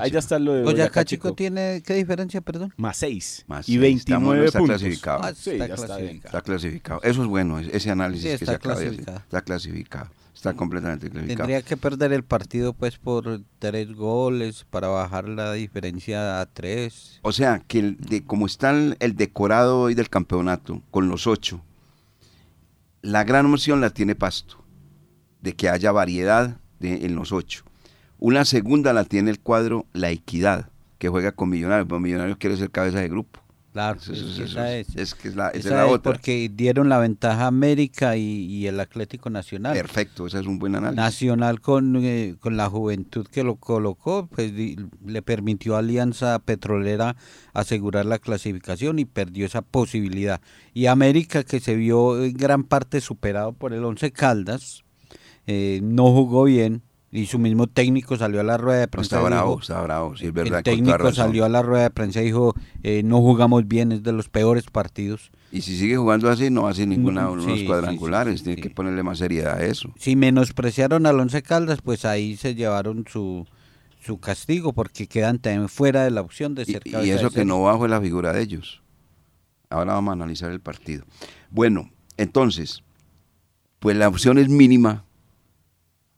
ahí, 0.02 0.10
ya 0.10 0.18
está 0.18 0.40
lo 0.40 0.54
de 0.56 0.64
Boyacá, 0.64 1.06
Chico. 1.06 1.36
tiene, 1.36 1.84
¿qué 1.86 1.94
diferencia, 1.94 2.42
perdón? 2.42 2.74
Más 2.76 2.98
seis 2.98 3.46
y 3.68 3.78
29 3.78 4.46
está 4.48 4.58
puntos. 4.58 4.80
Clasificado. 4.80 5.20
Ah, 5.24 5.34
sí, 5.36 5.52
está, 5.52 5.68
clasificado. 5.68 6.18
está, 6.26 6.42
clasificado. 6.42 7.02
Eso 7.04 7.22
es 7.22 7.28
bueno, 7.28 7.60
ese 7.60 7.92
análisis 7.92 8.40
que 8.40 8.46
se 8.48 8.52
acaba 8.52 8.80
de 8.80 8.88
hacer. 8.88 9.00
Está 9.02 9.42
clasificado. 9.44 10.10
Está 10.34 10.54
completamente 10.54 11.12
clasificado. 11.12 11.46
Tendría 11.46 11.62
que 11.62 11.78
perder 11.78 12.14
el 12.14 12.24
partido 12.24 12.74
pues 12.74 12.98
por 12.98 13.42
tres 13.60 13.94
goles 13.94 14.66
para 14.72 14.88
bajar 14.88 15.30
la 15.30 15.54
diferencia 15.54 16.42
a 16.42 16.48
tres. 16.48 17.20
O 17.22 17.32
sea, 17.32 17.62
que 17.68 17.78
el, 17.78 17.98
de, 17.98 18.24
como 18.24 18.48
está 18.48 18.72
el, 18.72 18.98
el 19.02 19.16
decorado 19.16 19.82
hoy 19.82 19.94
del 19.94 20.10
campeonato, 20.10 20.82
con 20.90 21.10
los 21.10 21.28
ocho, 21.28 21.62
la 23.02 23.24
gran 23.24 23.46
opción 23.52 23.82
la 23.82 23.90
tiene 23.90 24.16
Pasto, 24.16 24.64
de 25.42 25.56
que 25.56 25.70
haya 25.70 25.92
variedad 25.92 26.60
en 26.80 27.16
los 27.16 27.32
ocho. 27.32 27.64
Una 28.20 28.46
segunda 28.46 28.94
la 28.94 29.04
tiene 29.04 29.30
el 29.32 29.40
cuadro 29.40 29.86
La 29.94 30.10
Equidad, 30.10 30.70
que 30.98 31.10
juega 31.10 31.32
con 31.32 31.50
Millonarios, 31.50 31.88
pero 31.88 32.00
Millonarios 32.00 32.38
quiere 32.38 32.58
ser 32.58 32.72
cabeza 32.72 33.00
de 33.00 33.10
grupo. 33.10 33.40
Claro, 33.78 34.00
es, 34.00 35.14
que 35.14 35.28
es 35.28 35.36
la, 35.36 35.50
es 35.50 35.66
la 35.66 35.86
otra. 35.86 36.12
Porque 36.12 36.50
dieron 36.52 36.90
la 36.90 36.98
ventaja 36.98 37.44
a 37.44 37.48
América 37.48 38.18
y, 38.18 38.66
el 38.66 38.80
Atlético 38.80 39.30
Nacional. 39.30 39.76
Perfecto, 39.76 40.26
ese 40.26 40.40
es 40.40 40.48
un 40.48 40.58
buen 40.58 40.74
análisis. 40.74 40.98
Nacional 40.98 41.62
con, 41.62 41.96
eh, 42.04 42.38
con 42.40 42.58
la 42.58 42.72
juventud 42.72 43.28
que 43.28 43.44
lo 43.44 43.58
colocó, 43.58 44.28
pues 44.34 44.52
le 44.52 45.22
permitió 45.22 45.76
a 45.76 45.80
Alianza 45.80 46.40
Petrolera 46.40 47.18
asegurar 47.54 48.08
la 48.08 48.18
clasificación 48.18 48.98
y 48.98 49.06
perdió 49.06 49.46
esa 49.46 49.62
posibilidad. 49.62 50.42
Y 50.74 50.88
América 50.88 51.44
que 51.44 51.60
se 51.60 51.76
vio 51.76 52.24
en 52.24 52.36
gran 52.36 52.64
parte 52.64 53.00
superado 53.00 53.54
por 53.54 53.74
el 53.74 53.86
Once 53.86 54.12
Caldas, 54.12 54.86
eh, 55.46 55.82
no 55.84 56.12
jugó 56.14 56.46
bien 56.46 56.82
y 57.12 57.26
su 57.26 57.40
mismo 57.40 57.68
técnico 57.68 58.18
salió 58.18 58.42
a 58.42 58.44
la 58.44 58.58
rueda 58.58 58.80
de 58.82 58.88
prensa. 58.88 59.16
está 59.18 59.22
y 59.22 59.30
bravo, 59.32 59.50
dijo- 59.52 59.62
está 59.62 59.82
bravo, 59.82 60.18
sí, 60.18 60.26
es 60.26 60.34
verdad. 60.34 60.58
el 60.58 60.64
técnico 60.64 61.12
salió 61.14 61.46
a 61.46 61.50
la 61.50 61.62
rueda 61.62 61.84
de 61.84 61.90
prensa 61.90 62.22
y 62.22 62.26
dijo, 62.26 62.54
eh, 62.84 63.02
no 63.04 63.20
jugamos 63.20 63.68
bien, 63.68 63.92
es 63.94 64.04
de 64.04 64.12
los 64.12 64.28
peores 64.30 64.66
partidos. 64.66 65.32
Y 65.52 65.62
si 65.62 65.78
sigue 65.78 65.96
jugando 65.96 66.30
así, 66.30 66.50
no 66.50 66.68
hace 66.68 66.86
ninguna 66.86 67.24
No, 67.24 67.32
unos 67.34 67.60
sí, 67.60 67.66
cuadrangulares. 67.66 68.40
sí, 68.40 68.46
Tiene 68.46 68.62
que 68.62 68.70
ponerle 68.70 69.04
más 69.04 69.20
seriedad 69.20 69.58
a 69.58 69.66
eso. 69.66 69.94
Si 69.98 70.16
menospreciaron 70.18 71.06
al 71.06 71.20
Once 71.20 71.42
Caldas, 71.42 71.80
pues 71.82 72.04
ahí 72.04 72.36
se 72.36 72.54
llevaron 72.56 73.06
su, 73.10 73.48
su 74.02 74.20
castigo 74.20 74.74
porque 74.74 75.08
quedan 75.08 75.40
también 75.40 75.70
fuera 75.70 76.04
de 76.04 76.12
la 76.12 76.20
opción 76.22 76.54
de 76.56 76.64
Y, 76.64 76.66
ser 76.66 76.82
y 76.86 76.92
cabeza 76.92 77.16
eso 77.16 77.32
que 77.32 77.46
no 77.46 77.64
bajo 77.64 77.86
es 77.86 77.92
la 77.92 78.02
figura 78.02 78.34
de 78.34 78.42
ellos. 78.42 78.82
Ahora 79.70 79.94
vamos 79.94 80.12
a 80.12 80.14
analizar 80.14 80.52
el 80.52 80.60
partido. 80.60 81.06
Bueno, 81.50 81.90
entonces, 82.18 82.84
pues 83.80 83.96
la 83.96 84.08
opción 84.10 84.38
es 84.38 84.50
mínima 84.50 85.06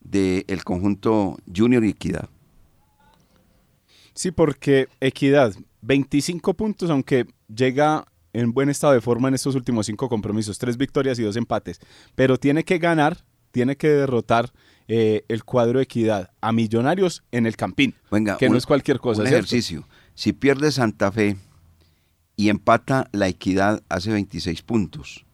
del 0.01 0.63
conjunto 0.63 1.37
Junior 1.53 1.83
y 1.85 1.89
Equidad. 1.89 2.29
Sí, 4.13 4.31
porque 4.31 4.87
Equidad, 4.99 5.53
25 5.81 6.53
puntos, 6.55 6.89
aunque 6.89 7.25
llega 7.53 8.05
en 8.33 8.51
buen 8.53 8.69
estado 8.69 8.93
de 8.93 9.01
forma 9.01 9.27
en 9.27 9.33
estos 9.35 9.55
últimos 9.55 9.85
cinco 9.85 10.09
compromisos, 10.09 10.57
tres 10.59 10.77
victorias 10.77 11.17
y 11.19 11.23
dos 11.23 11.35
empates, 11.35 11.79
pero 12.15 12.37
tiene 12.37 12.63
que 12.63 12.77
ganar, 12.77 13.23
tiene 13.51 13.75
que 13.77 13.87
derrotar 13.89 14.51
eh, 14.87 15.23
el 15.27 15.43
cuadro 15.43 15.79
de 15.79 15.83
Equidad 15.83 16.31
a 16.41 16.51
Millonarios 16.51 17.23
en 17.31 17.45
el 17.45 17.55
Campín, 17.55 17.95
Venga, 18.11 18.37
que 18.37 18.47
un- 18.47 18.53
no 18.53 18.57
es 18.57 18.65
cualquier 18.65 18.99
cosa. 18.99 19.21
un 19.21 19.27
¿cierto? 19.27 19.45
ejercicio. 19.45 19.87
Si 20.15 20.33
pierde 20.33 20.71
Santa 20.71 21.11
Fe 21.11 21.37
y 22.35 22.49
empata 22.49 23.07
la 23.11 23.27
Equidad 23.27 23.83
hace 23.89 24.11
26 24.11 24.61
puntos, 24.63 25.25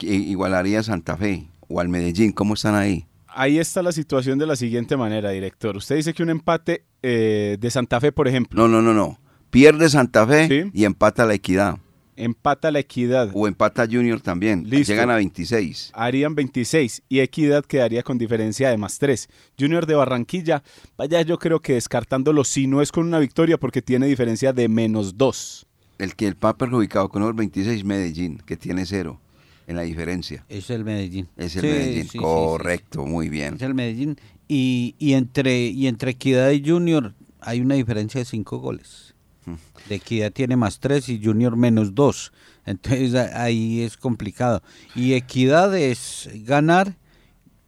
igualaría 0.00 0.80
a 0.80 0.82
Santa 0.82 1.16
Fe 1.16 1.46
o 1.68 1.80
al 1.80 1.88
Medellín. 1.88 2.32
¿Cómo 2.32 2.54
están 2.54 2.74
ahí? 2.74 3.06
Ahí 3.36 3.58
está 3.58 3.82
la 3.82 3.92
situación 3.92 4.38
de 4.38 4.46
la 4.46 4.54
siguiente 4.56 4.96
manera, 4.96 5.30
director. 5.30 5.76
Usted 5.76 5.96
dice 5.96 6.14
que 6.14 6.22
un 6.22 6.30
empate 6.30 6.84
eh, 7.02 7.56
de 7.58 7.70
Santa 7.70 8.00
Fe, 8.00 8.12
por 8.12 8.28
ejemplo, 8.28 8.60
No, 8.62 8.68
no, 8.68 8.80
no, 8.80 8.94
no. 8.94 9.18
Pierde 9.50 9.88
Santa 9.88 10.26
Fe 10.26 10.48
Sí. 10.48 10.70
y 10.72 10.84
empata 10.84 11.26
la 11.26 11.34
Equidad. 11.34 11.78
empata 12.16 12.70
la 12.70 12.78
Equidad, 12.78 13.30
O 13.34 13.48
empata 13.48 13.86
Junior 13.90 14.20
también. 14.20 14.68
Listo. 14.70 14.92
Llegan 14.92 15.10
a 15.10 15.16
26. 15.16 15.90
harían 15.94 16.36
26 16.36 17.02
y 17.08 17.18
Equidad 17.20 17.64
quedaría 17.64 18.04
con 18.04 18.18
diferencia 18.18 18.70
de 18.70 18.76
más 18.76 18.98
3. 19.00 19.28
Junior 19.58 19.84
de 19.86 19.96
Barranquilla, 19.96 20.62
vaya 20.96 21.20
yo 21.22 21.38
creo 21.38 21.58
que 21.60 21.74
descartándolo 21.74 22.44
si 22.44 22.68
no 22.68 22.82
es 22.82 22.92
con 22.92 23.04
una 23.06 23.18
victoria 23.18 23.58
porque 23.58 23.82
tiene 23.82 24.06
diferencia 24.06 24.52
de 24.52 24.68
menos 24.68 25.16
2. 25.18 25.66
El 25.98 26.14
que 26.14 26.26
el 26.28 26.36
pa 26.36 26.56
perjudicado 26.56 27.08
con 27.08 27.22
los 27.22 27.34
26 27.34 27.84
Medellín, 27.84 28.38
que 28.46 28.56
tiene 28.56 28.86
cero 28.86 29.20
en 29.66 29.76
la 29.76 29.82
diferencia. 29.82 30.44
Es 30.48 30.70
el 30.70 30.84
Medellín. 30.84 31.28
Es 31.36 31.56
el 31.56 31.62
Sí, 31.62 31.66
Medellín. 31.68 32.02
sí, 32.02 32.02
sí, 32.02 32.08
sí, 32.12 32.18
Correcto, 32.18 33.06
muy 33.06 33.28
bien. 33.28 33.54
Es 33.54 33.62
el 33.62 33.74
Medellín. 33.74 34.16
Y, 34.48 34.94
y, 34.98 35.14
entre, 35.14 35.66
y 35.68 35.86
entre 35.86 36.12
Equidad 36.12 36.50
y 36.50 36.62
Junior 36.68 37.14
hay 37.40 37.60
una 37.60 37.74
diferencia 37.74 38.18
de 38.20 38.24
cinco 38.24 38.58
goles. 38.58 39.14
Mm. 39.46 39.54
De 39.88 39.94
Equidad 39.96 40.32
tiene 40.32 40.56
más 40.56 40.80
tres 40.80 41.08
y 41.08 41.22
Junior 41.22 41.56
menos 41.56 41.94
dos. 41.94 42.32
Entonces 42.66 43.14
ahí 43.14 43.82
es 43.82 43.96
complicado. 43.96 44.62
Y 44.94 45.12
Equidad 45.14 45.76
es 45.76 46.28
ganar 46.44 46.96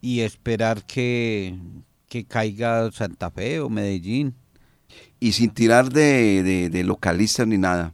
y 0.01 0.21
esperar 0.21 0.85
que, 0.85 1.57
que 2.07 2.25
caiga 2.25 2.91
Santa 2.91 3.31
Fe 3.31 3.59
o 3.59 3.69
Medellín. 3.69 4.33
Y 5.19 5.31
sin 5.33 5.49
tirar 5.49 5.89
de, 5.91 6.41
de, 6.43 6.69
de 6.69 6.83
localistas 6.83 7.47
ni 7.47 7.57
nada. 7.57 7.93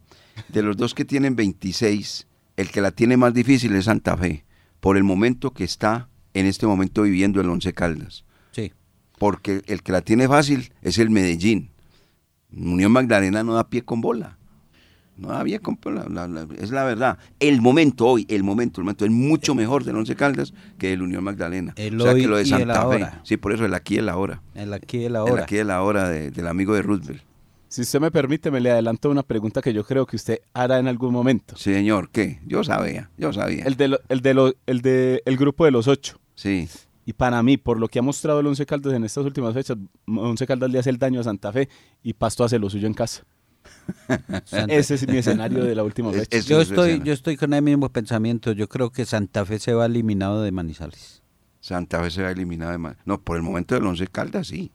De 0.50 0.62
los 0.62 0.76
dos 0.78 0.94
que 0.94 1.06
tienen 1.06 1.36
26, 1.36 2.28
el 2.58 2.70
que 2.70 2.82
la 2.82 2.92
tiene 2.92 3.18
más 3.18 3.34
difícil 3.34 3.76
es 3.76 3.86
Santa 3.86 4.16
Fe. 4.18 4.46
Por 4.80 4.98
el 4.98 5.04
momento 5.04 5.52
que 5.52 5.63
está 5.63 6.10
en 6.34 6.46
este 6.46 6.68
momento 6.68 7.04
viviendo 7.04 7.39
el 7.42 7.50
Once 7.50 7.74
Caldas. 7.74 8.26
Sí. 8.52 8.74
Porque 9.18 9.62
el 9.68 9.82
que 9.84 9.92
la 9.92 10.02
tiene 10.02 10.28
fácil 10.28 10.74
es 10.82 10.98
el 10.98 11.10
Medellín. 11.10 11.70
Unión 12.56 12.92
Magdalena 12.92 13.44
no 13.44 13.54
da 13.56 13.70
pie 13.70 13.84
con 13.84 14.02
bola. 14.02 14.38
No 15.16 15.30
da 15.30 15.44
pie 15.44 15.60
con 15.60 15.78
bola. 15.82 16.06
la- 16.10 16.28
la- 16.28 16.48
es 16.60 16.72
la 16.72 16.84
verdad. 16.84 17.18
El 17.39 17.62
momento 17.62 18.06
hoy, 18.08 18.26
el 18.30 18.44
momento, 18.44 18.82
el 18.82 18.86
momento 18.86 19.06
es 19.06 19.12
mucho 19.12 19.54
mejor 19.56 19.84
del 19.84 19.96
Once 19.96 20.16
Caldas 20.16 20.54
que 20.78 20.92
el 20.94 21.02
Unión 21.02 21.24
Magdalena. 21.24 21.74
El 21.78 22.00
o 22.02 22.04
sea 22.04 22.13
hoy 22.13 22.22
que 22.22 22.28
lo 22.28 22.36
de 22.36 22.42
el 22.44 22.48
Santa 22.50 22.74
Fe. 22.74 22.80
ahora. 22.80 23.22
Sí, 23.24 23.38
por 23.38 23.54
eso 23.54 23.63
el 23.66 23.74
aquí 23.74 23.96
y 23.96 23.98
el 24.00 24.10
ahora. 24.10 24.42
El 24.56 24.74
aquí 24.74 24.98
y 24.98 25.02
el 25.06 25.12
El 25.12 25.16
ahora. 25.16 25.44
aquí 25.44 25.56
y 25.56 25.60
el 25.60 25.72
ahora 25.72 26.10
de- 26.10 26.32
del 26.32 26.48
amigo 26.48 26.74
de 26.76 26.82
Roosevelt. 26.82 27.24
Si 27.73 27.81
usted 27.81 27.99
me 27.99 28.12
permite, 28.12 28.51
me 28.51 28.62
le 28.62 28.69
adelanto 28.69 29.09
una 29.09 29.23
pregunta 29.23 29.59
que 29.59 29.73
yo 29.73 29.83
creo 29.83 30.05
que 30.05 30.15
usted 30.15 30.41
hará 30.53 30.77
en 30.77 30.88
algún 30.88 31.12
momento. 31.12 31.55
Sí, 31.57 31.73
señor, 31.73 32.09
¿qué? 32.12 32.39
Yo 32.45 32.63
sabía, 32.63 33.09
yo 33.17 33.33
sabía. 33.33 33.63
El 33.65 33.75
de, 33.77 33.88
lo- 33.88 33.99
el 34.09 34.21
de, 34.21 34.33
lo- 34.36 34.53
el 34.67 34.81
de 34.83 35.23
el 35.25 35.38
grupo 35.38 35.65
de 35.65 35.71
los 35.71 35.88
ocho. 35.88 36.19
Sí, 36.36 36.69
Y 37.05 37.13
para 37.13 37.41
mí, 37.41 37.57
por 37.57 37.79
lo 37.79 37.88
que 37.88 37.97
ha 37.97 38.03
mostrado 38.03 38.41
el 38.41 38.45
Once 38.45 38.63
Caldas 38.67 38.93
en 38.93 39.03
estas 39.05 39.25
últimas 39.25 39.55
fechas, 39.55 39.75
Once 40.05 40.45
Caldas 40.45 40.69
le 40.69 40.77
hace 40.77 40.91
el 40.91 40.99
daño 40.99 41.19
a 41.19 41.23
Santa 41.23 41.51
Fe 41.51 41.67
y 42.03 42.13
Pasto 42.13 42.43
hace 42.43 42.59
lo 42.59 42.69
suyo 42.69 42.86
en 42.86 42.93
casa. 42.93 43.23
Ese 44.67 44.93
es 44.93 45.07
mi 45.07 45.17
escenario 45.17 45.63
de 45.63 45.73
la 45.73 45.83
última 45.83 46.12
fecha. 46.12 46.38
es- 46.38 46.45
Yo 46.45 46.62
estoy, 46.62 47.01
yo 47.03 47.12
estoy 47.12 47.38
con 47.38 47.53
el 47.55 47.62
mismo 47.63 47.89
pensamiento. 47.89 48.51
Yo 48.51 48.69
creo 48.69 48.91
que 48.91 49.03
Santa 49.05 49.45
Fe 49.47 49.57
se 49.57 49.73
va 49.73 49.88
eliminado 49.88 50.43
de 50.43 50.51
Manizales. 50.51 51.23
Santa 51.59 52.03
Fe 52.03 52.12
se 52.12 52.21
va 52.21 52.29
eliminado 52.29 52.71
de 52.71 52.77
ma- 52.77 52.97
No, 53.05 53.19
por 53.19 53.36
el 53.38 53.41
momento 53.41 53.73
del 53.73 53.86
Once 53.88 54.05
Caldas 54.07 54.47
sí. 54.47 54.71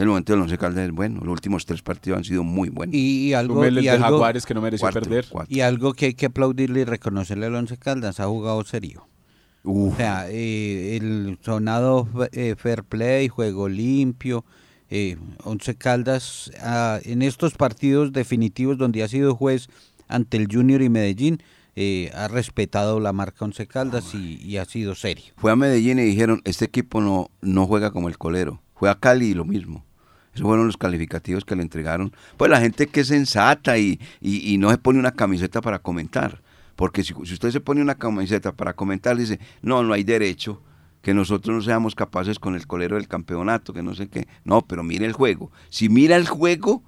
El 0.00 0.08
momento 0.08 0.32
del 0.32 0.40
Once 0.42 0.56
Caldas 0.56 0.86
es 0.86 0.92
bueno. 0.92 1.20
Los 1.20 1.32
últimos 1.32 1.66
tres 1.66 1.82
partidos 1.82 2.18
han 2.18 2.24
sido 2.24 2.42
muy 2.42 2.70
buenos. 2.70 2.94
Y, 2.94 3.28
y 3.28 3.32
algo, 3.34 3.64
y 3.66 3.86
algo, 3.88 4.04
Jaguares 4.04 4.46
que 4.46 4.54
no 4.54 4.62
mereció 4.62 4.84
Cuatro, 4.86 5.02
perder. 5.02 5.26
cuatro. 5.28 5.54
y 5.54 5.60
algo 5.60 5.92
que 5.92 6.06
hay 6.06 6.14
que 6.14 6.26
aplaudirle 6.26 6.80
y 6.80 6.84
reconocerle 6.84 7.46
al 7.46 7.54
Once 7.54 7.76
Caldas, 7.76 8.18
ha 8.18 8.26
jugado 8.26 8.64
serio. 8.64 9.06
Uf, 9.62 9.92
O 9.92 9.96
sea, 9.98 10.24
eh, 10.30 10.96
el 10.96 11.38
sonado 11.44 12.08
eh, 12.32 12.54
fair 12.56 12.82
play, 12.84 13.28
juego 13.28 13.68
limpio. 13.68 14.44
Eh, 14.88 15.18
Once 15.44 15.74
Caldas, 15.74 16.50
ah, 16.62 16.98
en 17.04 17.20
estos 17.20 17.52
partidos 17.54 18.12
definitivos 18.12 18.78
donde 18.78 19.02
ha 19.02 19.08
sido 19.08 19.34
juez 19.36 19.68
ante 20.08 20.38
el 20.38 20.48
Junior 20.50 20.80
y 20.80 20.88
Medellín, 20.88 21.42
eh, 21.76 22.10
ha 22.14 22.26
respetado 22.26 23.00
la 23.00 23.12
marca 23.12 23.44
Once 23.44 23.66
Caldas 23.66 24.14
y, 24.14 24.38
y 24.42 24.56
ha 24.56 24.64
sido 24.64 24.94
serio. 24.94 25.26
fue 25.36 25.52
a 25.52 25.56
Medellín 25.56 25.98
y 25.98 26.04
dijeron, 26.04 26.40
este 26.44 26.64
equipo 26.64 27.02
no, 27.02 27.30
no 27.42 27.66
juega 27.66 27.90
como 27.90 28.08
el 28.08 28.16
colero. 28.16 28.62
Fue 28.74 28.88
a 28.88 28.94
Cali 28.98 29.26
y 29.26 29.34
lo 29.34 29.44
mismo. 29.44 29.84
Esos 30.40 30.48
fueron 30.48 30.66
los 30.66 30.78
calificativos 30.78 31.44
que 31.44 31.54
le 31.54 31.62
entregaron. 31.62 32.12
Pues 32.38 32.50
la 32.50 32.60
gente 32.60 32.86
que 32.86 33.00
es 33.00 33.08
sensata 33.08 33.76
y, 33.76 34.00
y, 34.22 34.56
no 34.56 34.70
se 34.70 34.78
pone 34.78 34.98
una 34.98 35.12
camiseta 35.12 35.60
para 35.60 35.80
comentar. 35.80 36.40
Porque 36.76 37.04
si, 37.04 37.12
si 37.24 37.34
usted 37.34 37.50
se 37.50 37.60
pone 37.60 37.82
una 37.82 37.96
camiseta 37.96 38.52
para 38.52 38.72
comentar, 38.72 39.18
dice, 39.18 39.38
no, 39.60 39.82
no 39.82 39.92
hay 39.92 40.02
derecho 40.02 40.62
que 41.02 41.12
nosotros 41.12 41.54
no 41.54 41.62
seamos 41.62 41.94
capaces 41.94 42.38
con 42.38 42.54
el 42.54 42.66
colero 42.66 42.96
del 42.96 43.06
campeonato, 43.06 43.74
que 43.74 43.82
no 43.82 43.94
sé 43.94 44.08
qué. 44.08 44.28
No, 44.44 44.62
pero 44.62 44.82
mire 44.82 45.04
el 45.04 45.12
juego. 45.12 45.52
Si 45.68 45.90
mira 45.90 46.16
el 46.16 46.26
juego, 46.26 46.82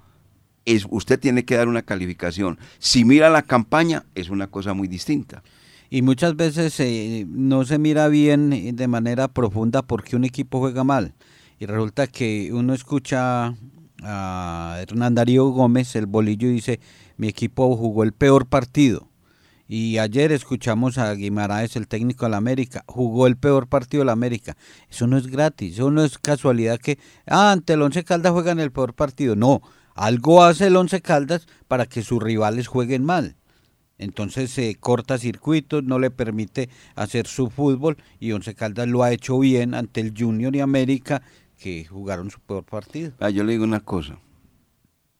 es, 0.65 0.87
usted 0.89 1.21
tiene 1.21 1.45
que 1.45 1.57
dar 1.57 1.69
una 1.69 1.83
calificación. 1.83 2.59
Si 2.79 3.05
mira 3.05 3.29
la 3.29 3.43
campaña, 3.43 4.07
es 4.15 4.31
una 4.31 4.47
cosa 4.47 4.73
muy 4.73 4.89
distinta. 4.89 5.43
Y 5.91 6.01
muchas 6.01 6.37
veces 6.37 6.81
eh, 6.81 7.27
no 7.29 7.67
se 7.67 7.79
mira 7.79 8.09
bien 8.09 8.55
eh, 8.55 8.73
de 8.73 8.89
manera 8.89 9.29
profunda 9.29 9.83
porque 9.83 10.17
un 10.17 10.25
equipo 10.25 10.59
juega 10.59 10.85
mal. 10.85 11.13
Y 11.63 11.67
resulta 11.67 12.09
que 12.09 12.51
uno 12.53 12.75
escucha 12.75 13.55
a 14.03 14.79
Hernán 14.81 15.15
Darío 15.15 15.47
Gómez, 15.51 15.95
el 15.95 16.07
bolillo, 16.07 16.49
dice, 16.49 16.81
mi 17.17 17.29
equipo 17.29 17.77
jugó 17.77 18.03
el 18.03 18.13
peor 18.13 18.49
partido. 18.49 19.09
Y 19.69 19.99
ayer 19.99 20.33
escuchamos 20.33 20.99
a 20.99 21.15
Guimaraes, 21.15 21.77
el 21.77 21.87
técnico 21.87 22.25
de 22.25 22.33
la 22.33 22.39
América, 22.39 22.83
jugó 22.89 23.29
el 23.29 23.37
peor 23.37 23.69
partido 23.69 24.01
de 24.01 24.07
la 24.07 24.13
América. 24.13 24.57
Eso 24.91 25.07
no 25.07 25.17
es 25.17 25.29
gratis, 25.29 25.75
eso 25.75 25.93
no 25.93 26.03
es 26.03 26.19
casualidad 26.19 26.81
que, 26.81 26.99
ah, 27.29 27.53
ante 27.53 27.75
el 27.75 27.83
Once 27.83 28.03
Caldas 28.03 28.33
juegan 28.33 28.59
el 28.59 28.73
peor 28.73 28.95
partido. 28.95 29.37
No, 29.37 29.63
algo 29.95 30.43
hace 30.43 30.67
el 30.67 30.75
Once 30.75 31.01
Caldas 31.01 31.47
para 31.69 31.87
que 31.87 32.03
sus 32.03 32.21
rivales 32.21 32.67
jueguen 32.67 33.05
mal. 33.05 33.37
Entonces 33.99 34.51
se 34.51 34.75
corta 34.75 35.17
circuitos, 35.17 35.85
no 35.85 36.01
le 36.01 36.11
permite 36.11 36.69
hacer 36.97 37.29
su 37.29 37.51
fútbol 37.51 37.99
y 38.19 38.33
Once 38.33 38.53
Caldas 38.53 38.89
lo 38.89 39.05
ha 39.05 39.13
hecho 39.13 39.39
bien 39.39 39.75
ante 39.75 40.01
el 40.01 40.13
Junior 40.17 40.57
y 40.57 40.61
América 40.61 41.23
que 41.63 41.85
jugaron 41.85 42.29
su 42.29 42.41
peor 42.41 42.65
partido. 42.65 43.13
Ah, 43.21 43.31
yo 43.31 43.45
le 43.45 43.53
digo 43.53 43.63
una 43.63 43.79
cosa, 43.79 44.19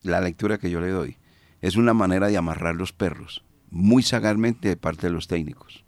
la 0.03 0.21
lectura 0.21 0.59
que 0.59 0.71
yo 0.71 0.81
le 0.81 0.89
doy 0.89 1.17
es 1.61 1.77
una 1.77 1.95
manera 1.95 2.27
de 2.27 2.37
amarrar 2.37 2.75
los 2.75 2.93
perros, 2.93 3.45
muy 3.71 4.03
sagazmente 4.03 4.69
de 4.69 4.77
parte 4.77 5.07
de 5.07 5.13
los 5.13 5.29
técnicos. 5.29 5.85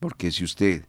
Porque 0.00 0.32
si 0.32 0.42
usted 0.42 0.86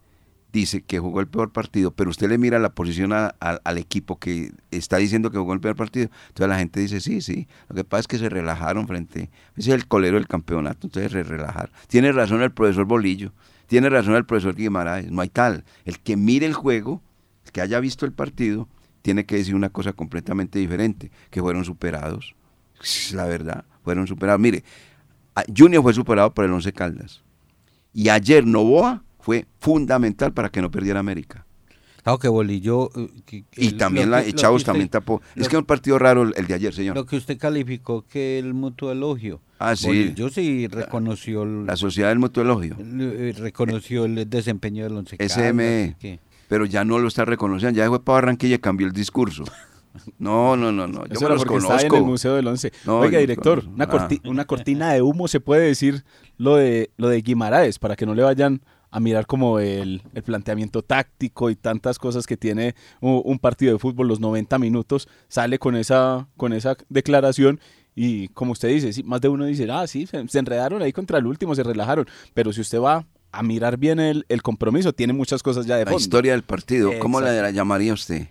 dice 0.52 0.82
que 0.82 0.98
jugó 0.98 1.20
el 1.20 1.28
peor 1.28 1.52
partido, 1.52 1.92
pero 1.92 2.10
usted 2.10 2.28
le 2.28 2.40
mira 2.40 2.58
la 2.58 2.74
posición 2.74 3.14
al 3.14 3.78
equipo 3.78 4.18
que 4.18 4.52
está 4.72 4.98
diciendo 4.98 5.30
que 5.30 5.38
jugó 5.38 5.54
el 5.54 5.60
peor 5.60 5.76
partido, 5.76 6.10
entonces 6.30 6.50
la 6.50 6.58
gente 6.58 6.80
dice, 6.80 7.00
sí, 7.02 7.22
sí, 7.22 7.48
lo 7.70 7.76
que 7.76 7.84
pasa 7.84 8.02
es 8.02 8.08
que 8.08 8.18
se 8.18 8.30
relajaron 8.30 8.88
frente, 8.88 9.30
ese 9.56 9.70
es 9.70 9.76
el 9.76 9.88
colero 9.88 10.16
del 10.18 10.28
campeonato, 10.28 10.88
entonces 10.88 11.12
se 11.12 11.22
relajar. 11.22 11.72
Tiene 11.86 12.12
razón 12.12 12.42
el 12.42 12.52
profesor 12.52 12.86
Bolillo, 12.86 13.32
tiene 13.68 13.92
razón 13.92 14.16
el 14.16 14.26
profesor 14.26 14.56
Guimaraes, 14.56 15.12
no 15.12 15.22
hay 15.22 15.30
tal. 15.30 15.66
El 15.86 16.00
que 16.00 16.18
mire 16.18 16.48
el 16.48 16.54
juego, 16.56 17.04
que 17.52 17.62
haya 17.62 17.80
visto 17.80 18.06
el 18.06 18.12
partido, 18.14 18.68
tiene 19.02 19.26
que 19.26 19.36
decir 19.38 19.56
una 19.56 19.70
cosa 19.70 19.94
completamente 19.94 20.60
diferente, 20.60 21.12
que 21.30 21.42
fueron 21.42 21.64
superados. 21.66 22.36
Es 22.82 23.14
la 23.14 23.26
verdad, 23.26 23.66
fueron 23.84 24.06
superados. 24.08 24.40
Mire, 24.42 24.64
Junior 25.56 25.82
fue 25.84 25.94
superado 25.94 26.34
por 26.34 26.46
el 26.46 26.52
Once 26.52 26.72
Caldas. 26.74 27.24
Y 27.94 28.10
ayer 28.10 28.46
Novoa 28.46 29.04
fue 29.20 29.46
fundamental 29.60 30.34
para 30.34 30.50
que 30.50 30.62
no 30.62 30.70
perdiera 30.72 31.00
América. 31.00 31.46
Claro 32.04 32.20
que 32.20 32.28
Bolillo... 32.30 32.90
eh, 32.96 33.10
que- 33.26 33.44
que 33.52 33.66
Y 33.66 33.72
también 33.74 34.10
la, 34.10 34.24
que 34.24 34.32
Chavos 34.34 34.62
usted- 34.62 34.68
también 34.72 34.88
tapó. 34.88 35.22
Es 35.36 35.50
que 35.50 35.56
es 35.56 35.60
un 35.60 35.66
partido 35.66 36.00
raro 36.00 36.24
el, 36.24 36.34
el 36.38 36.48
de 36.48 36.54
ayer, 36.54 36.74
señor. 36.74 36.96
Lo 36.96 37.06
que 37.06 37.18
usted 37.18 37.38
calificó 37.38 38.06
que 38.08 38.40
el 38.40 38.54
mutuo 38.54 38.92
elogio. 38.94 39.42
Ah, 39.60 39.76
sí. 39.76 39.88
Bolillo 39.88 40.30
sí 40.30 40.68
reconoció 40.68 41.44
el, 41.44 41.66
La 41.66 41.76
Sociedad 41.76 42.10
del 42.10 42.20
Mutuo 42.20 42.44
Elogio. 42.44 42.78
eh, 42.80 43.34
reconoció 43.38 44.06
el 44.06 44.30
desempeño 44.30 44.84
del 44.86 44.94
Once 44.96 45.18
Caldas, 45.18 45.34
SME. 45.38 45.96
que- 46.00 46.20
Pero 46.48 46.66
ya 46.66 46.84
no 46.86 47.00
lo 47.00 47.08
está 47.08 47.26
reconociendo. 47.26 47.78
Ya 47.78 47.88
fue 47.88 48.04
para 48.04 48.16
Barranquilla 48.16 48.56
y 48.56 48.60
cambió 48.60 48.88
el 48.88 48.94
discurso. 48.94 49.44
No, 50.20 50.56
no, 50.56 50.72
no, 50.72 50.86
no. 50.86 51.08
Yo 51.08 51.14
Eso 51.14 51.24
me 51.24 51.30
los 51.34 51.44
porque 51.44 51.58
estaba 51.58 51.80
en 51.80 51.86
el 51.86 51.90
conozco. 51.90 52.08
Museo 52.12 52.36
del 52.36 52.46
Once. 52.48 52.72
No, 52.86 53.00
Oiga, 53.00 53.18
director, 53.18 53.62
conozco. 53.64 53.74
una, 53.74 53.84
Ah. 53.86 53.90
corti- 53.90 54.22
una 54.30 54.46
cortina 54.46 54.94
de 54.94 55.02
humo 55.02 55.28
se 55.28 55.40
puede 55.40 55.66
decir 55.66 56.04
lo 56.38 56.56
de, 56.56 56.92
lo 56.98 57.10
de 57.10 57.20
Guimaraes, 57.24 57.80
para 57.80 57.96
que 57.96 58.06
no 58.06 58.14
le 58.14 58.22
vayan 58.22 58.62
a 58.92 59.00
mirar 59.00 59.26
como 59.26 59.58
el, 59.58 60.04
el 60.14 60.22
planteamiento 60.24 60.84
táctico 60.84 61.50
y 61.50 61.56
tantas 61.56 61.98
cosas 61.98 62.28
que 62.28 62.38
tiene 62.38 62.76
un 63.02 63.40
partido 63.40 63.74
de 63.74 63.80
fútbol, 63.80 64.08
los 64.08 64.20
90 64.20 64.60
minutos, 64.60 65.10
sale 65.30 65.58
con 65.58 65.76
esa, 65.76 66.28
con 66.38 66.54
esa 66.54 66.78
declaración 66.90 67.60
y 67.96 68.28
como 68.30 68.52
usted 68.52 68.70
dice, 68.70 68.94
sí, 68.94 69.02
más 69.02 69.20
de 69.22 69.30
uno 69.30 69.46
dice, 69.46 69.68
ah, 69.72 69.88
sí, 69.88 70.06
se, 70.06 70.28
se 70.28 70.38
enredaron 70.40 70.84
ahí 70.84 70.94
contra 70.94 71.18
el 71.18 71.26
último, 71.26 71.56
se 71.56 71.64
relajaron, 71.64 72.06
pero 72.36 72.54
si 72.54 72.62
usted 72.62 72.80
va 72.80 73.04
a 73.38 73.44
mirar 73.44 73.78
bien 73.78 74.00
el, 74.00 74.26
el 74.30 74.42
compromiso, 74.42 74.94
tiene 74.94 75.14
muchas 75.14 75.44
cosas 75.44 75.66
ya 75.66 75.76
de 75.78 75.86
La 75.86 75.92
fondo. 75.92 76.02
historia 76.02 76.32
del 76.34 76.44
partido. 76.44 76.92
¿Cómo 77.00 77.22
la, 77.22 77.32
la 77.34 77.52
llamaría 77.52 77.94
usted? 77.94 78.28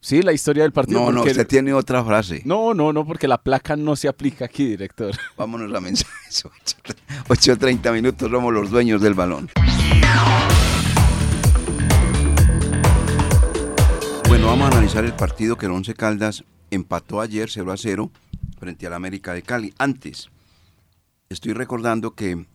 Sí, 0.00 0.22
la 0.22 0.32
historia 0.32 0.62
del 0.62 0.72
partido. 0.72 1.00
No, 1.00 1.10
no, 1.12 1.22
usted 1.24 1.46
tiene 1.46 1.72
otra 1.72 2.04
frase. 2.04 2.42
No, 2.44 2.72
no, 2.72 2.92
no, 2.92 3.04
porque 3.04 3.26
la 3.26 3.38
placa 3.42 3.74
no 3.76 3.96
se 3.96 4.06
aplica 4.08 4.44
aquí, 4.44 4.64
director. 4.64 5.12
Vámonos 5.36 5.74
a 5.74 5.80
mensajes. 5.80 6.44
8.30 7.28 7.92
minutos, 7.92 8.30
somos 8.30 8.52
los 8.54 8.70
dueños 8.70 9.00
del 9.02 9.14
balón. 9.14 9.50
Bueno, 14.28 14.46
vamos 14.46 14.66
a 14.68 14.72
analizar 14.72 15.04
el 15.04 15.14
partido 15.14 15.56
que 15.56 15.66
el 15.66 15.72
Once 15.72 15.94
Caldas 15.94 16.44
empató 16.70 17.20
ayer 17.20 17.48
0 17.50 17.72
a 17.72 17.76
0 17.76 18.10
frente 18.58 18.86
al 18.86 18.92
América 18.94 19.32
de 19.32 19.42
Cali. 19.42 19.72
Antes, 19.78 20.28
estoy 21.28 21.54
recordando 21.54 22.12
que 22.12 22.46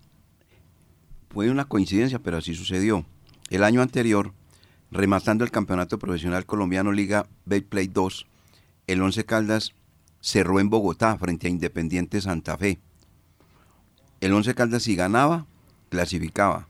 fue 1.33 1.49
una 1.49 1.65
coincidencia, 1.65 2.19
pero 2.19 2.37
así 2.37 2.53
sucedió. 2.53 3.05
El 3.49 3.63
año 3.63 3.81
anterior, 3.81 4.33
rematando 4.91 5.43
el 5.43 5.51
campeonato 5.51 5.97
profesional 5.97 6.45
colombiano 6.45 6.91
Liga 6.91 7.27
Play 7.69 7.87
2, 7.87 8.27
el 8.87 9.01
Once 9.01 9.25
Caldas 9.25 9.73
cerró 10.21 10.59
en 10.59 10.69
Bogotá 10.69 11.17
frente 11.17 11.47
a 11.47 11.49
Independiente 11.49 12.21
Santa 12.21 12.57
Fe. 12.57 12.79
El 14.21 14.33
Once 14.33 14.53
Caldas 14.53 14.83
si 14.83 14.95
ganaba, 14.95 15.47
clasificaba. 15.89 16.67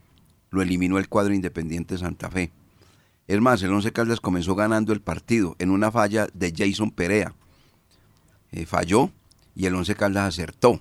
Lo 0.50 0.62
eliminó 0.62 0.98
el 0.98 1.08
cuadro 1.08 1.34
Independiente 1.34 1.98
Santa 1.98 2.30
Fe. 2.30 2.50
Es 3.26 3.40
más, 3.40 3.62
el 3.62 3.72
Once 3.72 3.92
Caldas 3.92 4.20
comenzó 4.20 4.54
ganando 4.54 4.92
el 4.92 5.00
partido 5.00 5.56
en 5.58 5.70
una 5.70 5.90
falla 5.90 6.26
de 6.32 6.52
Jason 6.56 6.90
Perea. 6.90 7.34
Eh, 8.52 8.66
falló 8.66 9.10
y 9.54 9.66
el 9.66 9.74
Once 9.74 9.94
Caldas 9.94 10.28
acertó. 10.28 10.80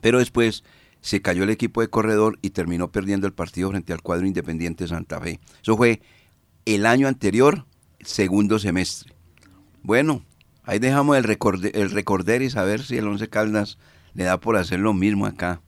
Pero 0.00 0.18
después 0.18 0.64
se 1.00 1.22
cayó 1.22 1.44
el 1.44 1.50
equipo 1.50 1.80
de 1.80 1.88
corredor 1.88 2.38
y 2.42 2.50
terminó 2.50 2.92
perdiendo 2.92 3.26
el 3.26 3.32
partido 3.32 3.70
frente 3.70 3.92
al 3.92 4.02
cuadro 4.02 4.26
Independiente 4.26 4.86
Santa 4.86 5.20
Fe. 5.20 5.40
Eso 5.62 5.76
fue 5.76 6.02
el 6.66 6.86
año 6.86 7.08
anterior, 7.08 7.66
segundo 8.00 8.58
semestre. 8.58 9.14
Bueno, 9.82 10.24
ahí 10.62 10.78
dejamos 10.78 11.16
el, 11.16 11.24
recorde, 11.24 11.72
el 11.74 11.90
recorder 11.90 12.42
y 12.42 12.50
saber 12.50 12.82
si 12.82 12.98
el 12.98 13.06
Once 13.06 13.28
Caldas 13.28 13.78
le 14.14 14.24
da 14.24 14.38
por 14.38 14.56
hacer 14.56 14.80
lo 14.80 14.92
mismo 14.92 15.26
acá, 15.26 15.62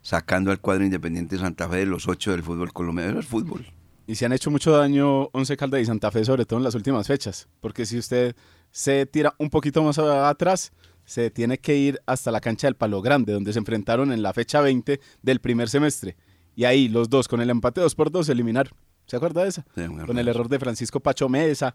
sacando 0.00 0.50
al 0.50 0.60
cuadro 0.60 0.84
Independiente 0.84 1.38
Santa 1.38 1.68
Fe 1.68 1.78
de 1.78 1.86
los 1.86 2.08
ocho 2.08 2.30
del 2.30 2.42
fútbol 2.42 2.72
colombiano. 2.72 3.10
Eso 3.10 3.20
es 3.20 3.26
fútbol. 3.26 3.66
Y 4.06 4.16
se 4.16 4.26
han 4.26 4.32
hecho 4.32 4.50
mucho 4.50 4.72
daño 4.72 5.28
Once 5.32 5.56
Caldas 5.56 5.80
y 5.80 5.86
Santa 5.86 6.10
Fe, 6.10 6.24
sobre 6.24 6.44
todo 6.44 6.58
en 6.58 6.64
las 6.64 6.74
últimas 6.74 7.06
fechas. 7.06 7.48
Porque 7.60 7.86
si 7.86 7.98
usted 7.98 8.34
se 8.70 9.06
tira 9.06 9.34
un 9.38 9.50
poquito 9.50 9.82
más 9.82 9.98
atrás, 9.98 10.72
se 11.04 11.30
tiene 11.30 11.58
que 11.58 11.76
ir 11.76 12.00
hasta 12.06 12.30
la 12.30 12.40
cancha 12.40 12.66
del 12.66 12.76
Palo 12.76 13.02
Grande, 13.02 13.32
donde 13.32 13.52
se 13.52 13.58
enfrentaron 13.58 14.12
en 14.12 14.22
la 14.22 14.32
fecha 14.32 14.60
20 14.60 15.00
del 15.22 15.40
primer 15.40 15.68
semestre. 15.68 16.16
Y 16.54 16.64
ahí 16.64 16.88
los 16.88 17.08
dos, 17.08 17.28
con 17.28 17.40
el 17.40 17.50
empate 17.50 17.80
2 17.80 17.94
por 17.94 18.10
2, 18.10 18.26
se 18.26 18.32
eliminaron. 18.32 18.72
¿Se 19.06 19.16
acuerda 19.16 19.42
de 19.42 19.48
esa? 19.48 19.64
Sí, 19.74 19.82
con 20.06 20.18
el 20.18 20.28
error 20.28 20.48
de 20.48 20.58
Francisco 20.58 21.00
Pacho 21.00 21.28
Mesa. 21.28 21.74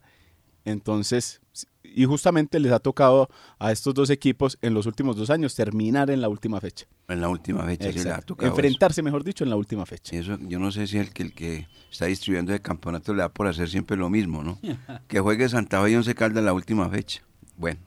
Entonces, 0.66 1.40
y 1.84 2.06
justamente 2.06 2.60
les 2.60 2.72
ha 2.72 2.80
tocado 2.80 3.30
a 3.58 3.72
estos 3.72 3.94
dos 3.94 4.10
equipos 4.10 4.58
en 4.62 4.74
los 4.74 4.86
últimos 4.86 5.16
dos 5.16 5.30
años 5.30 5.56
terminar 5.56 6.12
en 6.12 6.20
la 6.20 6.28
última 6.28 6.60
fecha. 6.60 6.86
En 7.08 7.22
la 7.22 7.30
última 7.30 7.64
fecha 7.64 7.92
sí 7.92 8.04
le 8.04 8.12
ha 8.12 8.22
tocado 8.22 8.48
eso. 8.48 8.56
Enfrentarse, 8.56 9.02
mejor 9.02 9.24
dicho, 9.24 9.44
en 9.46 9.50
la 9.50 9.56
última 9.56 9.86
fecha. 9.86 10.16
Eso, 10.16 10.38
yo 10.42 10.60
no 10.60 10.72
sé 10.72 10.88
si 10.88 10.98
el 10.98 11.14
que, 11.14 11.24
el 11.24 11.34
que 11.34 11.68
está 11.90 12.06
distribuyendo 12.08 12.54
el 12.54 12.62
campeonato 12.62 13.14
le 13.14 13.22
da 13.22 13.30
por 13.30 13.48
hacer 13.48 13.70
siempre 13.70 13.96
lo 13.96 14.10
mismo, 14.10 14.44
¿no? 14.44 14.60
que 15.08 15.20
juegue 15.20 15.48
Santa 15.48 15.82
Fe 15.82 15.92
y 15.92 15.96
Once 15.96 16.14
Caldas 16.14 16.40
en 16.40 16.46
la 16.46 16.54
última 16.54 16.90
fecha. 16.90 17.22
Bueno. 17.56 17.80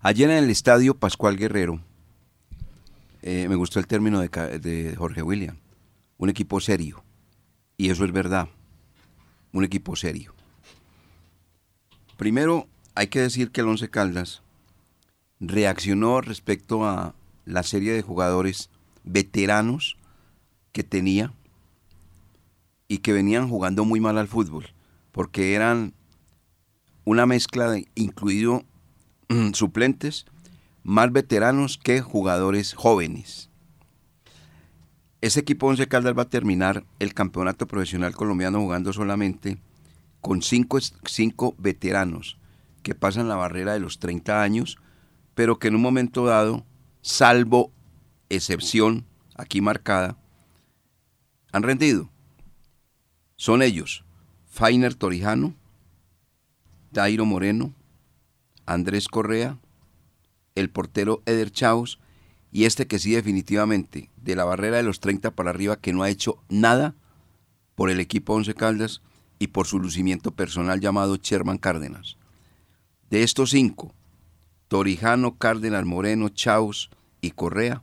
Ayer 0.00 0.30
en 0.30 0.44
el 0.44 0.50
estadio 0.50 0.94
Pascual 0.94 1.36
Guerrero, 1.36 1.80
eh, 3.22 3.48
me 3.48 3.56
gustó 3.56 3.80
el 3.80 3.88
término 3.88 4.20
de, 4.20 4.28
de 4.60 4.94
Jorge 4.94 5.22
William, 5.22 5.56
un 6.18 6.28
equipo 6.28 6.60
serio. 6.60 7.02
Y 7.76 7.90
eso 7.90 8.04
es 8.04 8.12
verdad, 8.12 8.48
un 9.52 9.64
equipo 9.64 9.96
serio. 9.96 10.34
Primero, 12.16 12.68
hay 12.94 13.08
que 13.08 13.20
decir 13.20 13.50
que 13.50 13.60
el 13.60 13.66
Once 13.66 13.90
Caldas 13.90 14.42
reaccionó 15.40 16.20
respecto 16.20 16.86
a 16.86 17.16
la 17.44 17.64
serie 17.64 17.92
de 17.92 18.02
jugadores 18.02 18.70
veteranos 19.02 19.96
que 20.70 20.84
tenía 20.84 21.32
y 22.86 22.98
que 22.98 23.12
venían 23.12 23.48
jugando 23.48 23.84
muy 23.84 23.98
mal 23.98 24.16
al 24.16 24.28
fútbol, 24.28 24.66
porque 25.10 25.54
eran 25.54 25.92
una 27.04 27.26
mezcla 27.26 27.68
de 27.68 27.88
incluido 27.96 28.64
suplentes, 29.52 30.26
más 30.82 31.12
veteranos 31.12 31.78
que 31.78 32.00
jugadores 32.00 32.74
jóvenes. 32.74 33.50
Ese 35.20 35.40
equipo 35.40 35.66
Once 35.66 35.86
Caldas 35.88 36.16
va 36.16 36.22
a 36.22 36.28
terminar 36.28 36.84
el 36.98 37.12
campeonato 37.12 37.66
profesional 37.66 38.14
colombiano 38.14 38.60
jugando 38.60 38.92
solamente 38.92 39.58
con 40.20 40.42
cinco, 40.42 40.78
cinco 41.04 41.54
veteranos 41.58 42.38
que 42.82 42.94
pasan 42.94 43.28
la 43.28 43.36
barrera 43.36 43.72
de 43.72 43.80
los 43.80 43.98
30 43.98 44.42
años, 44.42 44.78
pero 45.34 45.58
que 45.58 45.68
en 45.68 45.74
un 45.74 45.82
momento 45.82 46.24
dado, 46.24 46.64
salvo 47.02 47.72
excepción 48.28 49.04
aquí 49.34 49.60
marcada, 49.60 50.16
han 51.52 51.62
rendido. 51.62 52.08
Son 53.36 53.62
ellos, 53.62 54.04
Fainer 54.46 54.94
Torijano, 54.94 55.54
Dairo 56.92 57.24
Moreno, 57.24 57.74
Andrés 58.68 59.08
Correa, 59.08 59.58
el 60.54 60.68
portero 60.68 61.22
Eder 61.24 61.50
Chaos 61.50 61.98
y 62.52 62.64
este 62.64 62.86
que 62.86 62.98
sí 62.98 63.12
definitivamente 63.12 64.10
de 64.16 64.36
la 64.36 64.44
barrera 64.44 64.76
de 64.76 64.82
los 64.82 65.00
30 65.00 65.30
para 65.30 65.50
arriba 65.50 65.80
que 65.80 65.92
no 65.92 66.02
ha 66.02 66.10
hecho 66.10 66.42
nada 66.50 66.94
por 67.74 67.90
el 67.90 67.98
equipo 67.98 68.34
Once 68.34 68.52
Caldas 68.54 69.00
y 69.38 69.48
por 69.48 69.66
su 69.66 69.78
lucimiento 69.78 70.32
personal 70.32 70.80
llamado 70.80 71.16
Sherman 71.16 71.58
Cárdenas. 71.58 72.18
De 73.08 73.22
estos 73.22 73.50
cinco, 73.50 73.94
Torijano, 74.68 75.38
Cárdenas, 75.38 75.86
Moreno, 75.86 76.28
Chaus 76.28 76.90
y 77.22 77.30
Correa, 77.30 77.82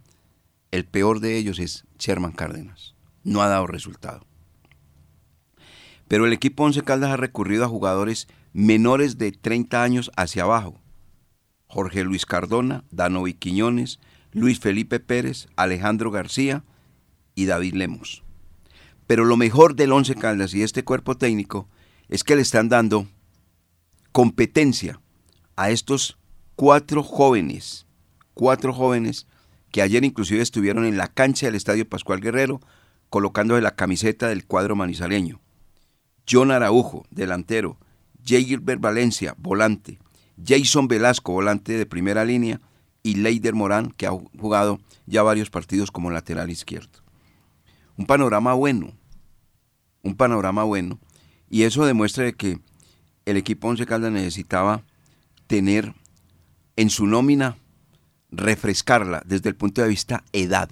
el 0.70 0.86
peor 0.86 1.20
de 1.20 1.38
ellos 1.38 1.58
es 1.58 1.86
Sherman 1.98 2.34
Cárdenas. 2.34 2.94
No 3.24 3.42
ha 3.42 3.48
dado 3.48 3.66
resultado. 3.66 4.26
Pero 6.08 6.28
el 6.28 6.34
equipo 6.34 6.64
Once 6.64 6.84
Caldas 6.84 7.12
ha 7.12 7.18
recurrido 7.18 7.66
a 7.66 7.70
jugadores 7.70 8.28
menores 8.56 9.18
de 9.18 9.34
30 9.34 9.84
años 9.84 10.12
hacia 10.16 10.44
abajo. 10.44 10.80
Jorge 11.68 12.06
Luis 12.06 12.26
Cardona, 12.26 12.86
Danovi 12.90 13.34
Quiñones, 13.34 14.00
Luis 14.32 14.62
Felipe 14.62 15.02
Pérez, 15.02 15.50
Alejandro 15.58 16.10
García 16.10 16.64
y 17.36 17.48
David 17.48 17.74
Lemos. 17.74 18.24
Pero 19.08 19.26
lo 19.26 19.36
mejor 19.36 19.76
del 19.76 19.92
Once 19.92 20.16
Caldas 20.16 20.54
y 20.54 20.64
este 20.64 20.86
cuerpo 20.86 21.18
técnico 21.18 21.68
es 22.08 22.24
que 22.24 22.38
le 22.38 22.44
están 22.44 22.70
dando 22.70 23.10
competencia 24.14 25.02
a 25.58 25.70
estos 25.70 26.18
cuatro 26.56 27.04
jóvenes, 27.04 27.86
cuatro 28.34 28.72
jóvenes 28.72 29.28
que 29.70 29.82
ayer 29.82 30.06
inclusive 30.06 30.42
estuvieron 30.42 30.86
en 30.86 30.96
la 30.96 31.10
cancha 31.10 31.48
del 31.48 31.56
Estadio 31.56 31.90
Pascual 31.90 32.22
Guerrero 32.22 32.62
colocándose 33.10 33.62
la 33.62 33.76
camiseta 33.76 34.30
del 34.30 34.46
cuadro 34.46 34.78
manizaleño. 34.78 35.42
John 36.26 36.52
Araujo, 36.52 37.06
delantero, 37.12 37.78
J. 38.28 38.44
Gilbert 38.44 38.82
Valencia, 38.82 39.36
volante, 39.38 40.00
Jason 40.44 40.88
Velasco, 40.88 41.34
volante 41.34 41.74
de 41.74 41.86
primera 41.86 42.26
línea, 42.26 42.60
y 43.04 43.16
Leider 43.16 43.54
Morán, 43.54 43.92
que 43.92 44.08
ha 44.08 44.12
jugado 44.12 44.80
ya 45.06 45.22
varios 45.22 45.50
partidos 45.52 45.92
como 45.92 46.10
lateral 46.10 46.50
izquierdo. 46.50 47.00
Un 47.98 48.08
panorama 48.08 48.54
bueno, 48.54 48.94
un 50.02 50.16
panorama 50.16 50.64
bueno, 50.64 51.00
y 51.50 51.64
eso 51.64 51.86
demuestra 51.86 52.26
de 52.26 52.34
que 52.34 52.60
el 53.26 53.38
equipo 53.38 53.68
Once 53.68 53.86
Caldas 53.86 54.12
necesitaba 54.12 54.84
tener 55.48 55.94
en 56.76 56.90
su 56.90 57.06
nómina, 57.06 57.58
refrescarla 58.32 59.22
desde 59.26 59.50
el 59.50 59.56
punto 59.56 59.82
de 59.82 59.88
vista 59.88 60.24
edad. 60.34 60.70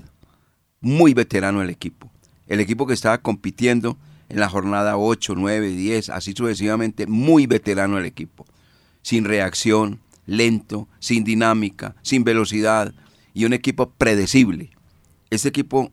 Muy 0.81 1.13
veterano 1.13 1.61
el 1.61 1.69
equipo. 1.69 2.11
El 2.47 2.59
equipo 2.59 2.85
que 2.85 2.93
estaba 2.93 3.19
compitiendo 3.19 3.97
en 4.33 4.39
la 4.39 4.49
jornada 4.49 4.97
8, 4.97 5.35
9, 5.37 5.69
10, 5.69 6.09
así 6.09 6.33
sucesivamente, 6.33 7.05
muy 7.05 7.45
veterano 7.45 7.99
el 7.99 8.05
equipo. 8.05 8.47
Sin 9.03 9.25
reacción, 9.25 9.99
lento, 10.25 10.87
sin 10.97 11.23
dinámica, 11.23 11.95
sin 12.01 12.23
velocidad 12.23 12.95
y 13.35 13.45
un 13.45 13.53
equipo 13.53 13.91
predecible. 13.91 14.71
Este 15.29 15.49
equipo, 15.49 15.91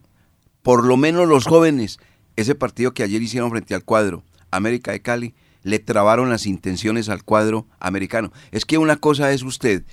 por 0.63 0.83
lo 0.83 0.97
menos 0.97 1.27
los 1.27 1.45
jóvenes, 1.45 1.99
ese 2.35 2.55
partido 2.55 2.95
que 2.95 3.03
ayer 3.03 3.21
hicieron 3.21 3.51
frente 3.51 3.75
al 3.75 3.85
cuadro 3.85 4.23
América 4.49 4.91
de 4.91 5.03
Cali, 5.03 5.35
le 5.61 5.77
trabaron 5.77 6.31
las 6.31 6.47
intenciones 6.47 7.09
al 7.09 7.23
cuadro 7.23 7.67
americano. 7.79 8.33
Es 8.49 8.65
que 8.65 8.79
una 8.79 8.95
cosa 8.95 9.31
es 9.31 9.43
usted 9.43 9.83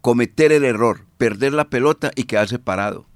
cometer 0.00 0.52
el 0.52 0.64
error, 0.64 1.06
perder 1.18 1.54
la 1.54 1.68
pelota 1.68 2.12
y 2.14 2.22
quedarse 2.22 2.60
parado. 2.60 3.06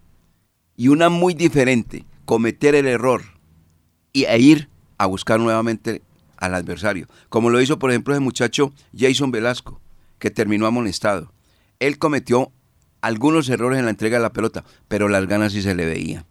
Y 0.77 0.89
una 0.89 1.11
muy 1.11 1.33
diferente, 1.33 2.07
cometer 2.25 2.75
el 2.75 2.89
error 2.89 3.34
y, 4.15 4.25
e 4.25 4.39
ir 4.39 4.71
a 4.97 5.05
buscar 5.05 5.39
nuevamente 5.39 6.01
al 6.39 6.55
adversario. 6.55 7.07
Como 7.29 7.51
lo 7.51 7.61
hizo, 7.61 7.79
por 7.79 7.91
ejemplo, 7.91 8.15
ese 8.15 8.21
muchacho 8.21 8.73
Jason 8.97 9.31
Velasco, 9.31 9.81
que 10.19 10.31
terminó 10.31 10.67
amonestado. 10.67 11.31
Él 11.81 11.99
cometió 11.99 12.51
algunos 13.03 13.51
errores 13.51 13.79
en 13.79 13.85
la 13.85 13.91
entrega 13.91 14.17
de 14.17 14.23
la 14.23 14.33
pelota, 14.33 14.65
pero 14.89 15.11
las 15.11 15.27
ganas 15.27 15.53
sí 15.53 15.61
se 15.61 15.75
le 15.75 15.85
veían. 15.85 16.25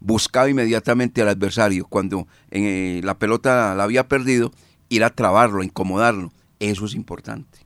Buscaba 0.00 0.50
inmediatamente 0.50 1.22
al 1.22 1.28
adversario 1.28 1.86
cuando 1.86 2.28
eh, 2.50 3.00
la 3.02 3.18
pelota 3.18 3.74
la 3.74 3.84
había 3.84 4.06
perdido, 4.06 4.52
ir 4.90 5.02
a 5.04 5.10
trabarlo, 5.10 5.62
a 5.62 5.64
incomodarlo. 5.64 6.30
Eso 6.60 6.84
es 6.84 6.94
importante. 6.94 7.60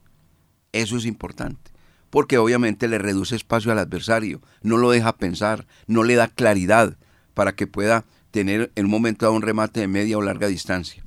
Eso 0.73 0.97
es 0.97 1.05
importante 1.05 1.73
porque 2.13 2.37
obviamente 2.37 2.89
le 2.89 2.99
reduce 2.99 3.35
espacio 3.35 3.73
al 3.73 3.79
adversario, 3.79 4.43
no 4.61 4.77
lo 4.77 4.91
deja 4.91 5.17
pensar, 5.17 5.67
no 5.87 6.05
le 6.05 6.15
da 6.15 6.29
claridad 6.29 6.99
para 7.33 7.55
que 7.55 7.67
pueda 7.67 8.05
tener 8.33 8.73
en 8.75 8.87
un 8.87 8.91
momento 8.91 9.27
dado 9.27 9.37
un 9.37 9.43
remate 9.43 9.79
de 9.79 9.87
media 9.87 10.19
o 10.19 10.23
larga 10.23 10.49
distancia. 10.49 11.05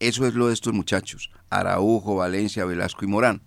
Eso 0.00 0.26
es 0.26 0.34
lo 0.34 0.48
de 0.48 0.54
estos 0.54 0.72
muchachos, 0.72 1.30
Araujo, 1.50 2.16
Valencia, 2.16 2.64
Velasco 2.64 3.04
y 3.04 3.08
Morán. 3.08 3.42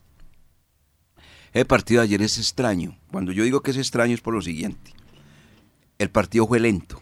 El 1.51 1.65
partido 1.65 1.99
de 1.99 2.05
ayer 2.05 2.21
es 2.21 2.37
extraño. 2.37 2.97
Cuando 3.11 3.31
yo 3.31 3.43
digo 3.43 3.61
que 3.61 3.71
es 3.71 3.77
extraño 3.77 4.13
es 4.13 4.21
por 4.21 4.33
lo 4.33 4.41
siguiente. 4.41 4.93
El 5.97 6.09
partido 6.09 6.47
fue 6.47 6.59
lento, 6.59 7.01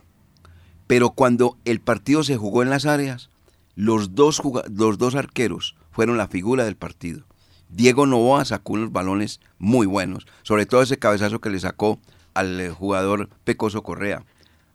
pero 0.88 1.12
cuando 1.12 1.58
el 1.65 1.82
partido 1.82 2.23
se 2.23 2.38
jugó 2.38 2.63
en 2.63 2.69
las 2.69 2.86
áreas, 2.86 3.30
los 3.75 4.15
dos, 4.15 4.41
los 4.71 4.97
dos 4.97 5.15
arqueros 5.15 5.75
fueron 5.91 6.17
la 6.17 6.30
figura 6.30 6.63
del 6.63 6.78
partido. 6.78 7.25
Diego 7.67 8.06
Novoa 8.06 8.45
sacó 8.45 8.73
unos 8.73 8.93
balones 8.93 9.41
muy 9.58 9.86
buenos, 9.86 10.25
sobre 10.43 10.65
todo 10.65 10.82
ese 10.82 10.97
cabezazo 10.97 11.41
que 11.41 11.49
le 11.49 11.60
sacó 11.60 11.99
al 12.34 12.69
jugador 12.69 13.30
Pecoso 13.43 13.84
Correa, 13.84 14.23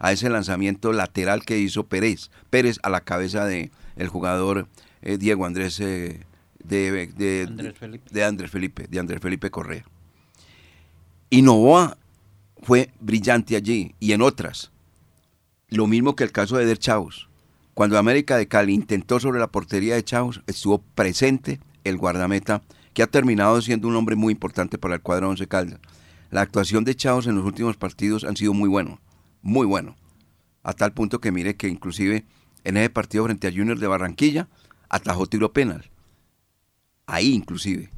a 0.01 0.13
ese 0.13 0.29
lanzamiento 0.29 0.93
lateral 0.93 1.45
que 1.45 1.59
hizo 1.59 1.87
Pérez, 1.87 2.31
Pérez 2.49 2.81
a 2.83 2.91
la 2.91 3.03
cabeza 3.03 3.45
de 3.45 3.71
el 3.97 4.09
jugador 4.09 4.67
eh, 5.03 5.19
Diego 5.19 5.45
Andrés 5.45 5.79
eh, 5.79 6.25
de, 6.65 7.07
de, 7.07 7.47
Andrés 7.47 7.75
de, 8.11 8.25
Andrés 8.25 8.51
Felipe, 8.51 8.87
de 8.89 8.99
Andrés 8.99 9.21
Felipe 9.21 9.51
Correa. 9.51 9.85
Y 11.29 11.43
Novoa 11.43 11.99
fue 12.63 12.91
brillante 12.99 13.57
allí 13.57 13.95
y 14.01 14.13
en 14.13 14.23
otras. 14.23 14.73
Lo 15.69 15.87
mismo 15.87 16.17
que 16.17 16.25
el 16.25 16.33
caso 16.33 16.57
de 16.57 16.67
Der 16.67 16.79
Chaus. 16.79 17.29
Cuando 17.75 17.99
América 17.99 18.37
de 18.37 18.49
Cali 18.49 18.75
intentó 18.75 19.21
sobre 19.21 19.39
la 19.39 19.47
portería 19.47 19.95
de 19.95 20.05
Chaus, 20.05 20.43
estuvo 20.47 20.83
presente 20.95 21.61
el 21.85 21.97
guardameta 21.97 22.63
que 22.93 23.03
ha 23.03 23.07
terminado 23.07 23.63
siendo 23.63 23.87
un 23.87 23.97
hombre 23.97 24.17
muy 24.17 24.33
importante 24.33 24.77
para 24.77 24.95
el 24.95 25.03
cuadro 25.03 25.29
Once 25.29 25.47
Caldas. 25.47 25.79
La 26.31 26.41
actuación 26.41 26.85
de 26.85 26.95
Chavos 26.97 27.27
en 27.27 27.37
los 27.37 27.45
últimos 27.45 27.77
partidos 27.77 28.25
han 28.25 28.37
sido 28.37 28.53
muy 28.53 28.69
bueno, 28.69 29.01
muy 29.43 29.67
bueno. 29.67 29.97
A 30.63 30.73
tal 30.73 30.93
punto 30.93 31.21
que 31.21 31.33
mire 31.33 31.57
que 31.57 31.69
inclusive 31.69 32.25
en 32.65 32.77
ese 32.77 32.91
partido 32.91 33.25
frente 33.25 33.49
a 33.49 33.53
Junior 33.53 33.79
de 33.79 33.87
Barranquilla 33.87 34.49
atajó 34.89 35.27
tiro 35.27 35.53
penal. 35.53 35.91
Ahí 37.07 37.33
inclusive. 37.33 37.91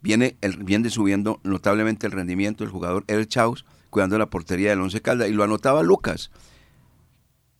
Viene, 0.00 0.36
viene 0.60 0.90
subiendo 0.90 1.40
notablemente 1.42 2.06
el 2.06 2.12
rendimiento 2.12 2.64
del 2.64 2.72
jugador 2.72 3.04
El 3.08 3.26
Chaus 3.26 3.64
cuidando 3.90 4.18
la 4.18 4.30
portería 4.30 4.70
del 4.70 4.80
Once 4.80 5.00
Caldas 5.00 5.28
y 5.28 5.32
lo 5.32 5.44
anotaba 5.44 5.82
Lucas. 5.82 6.30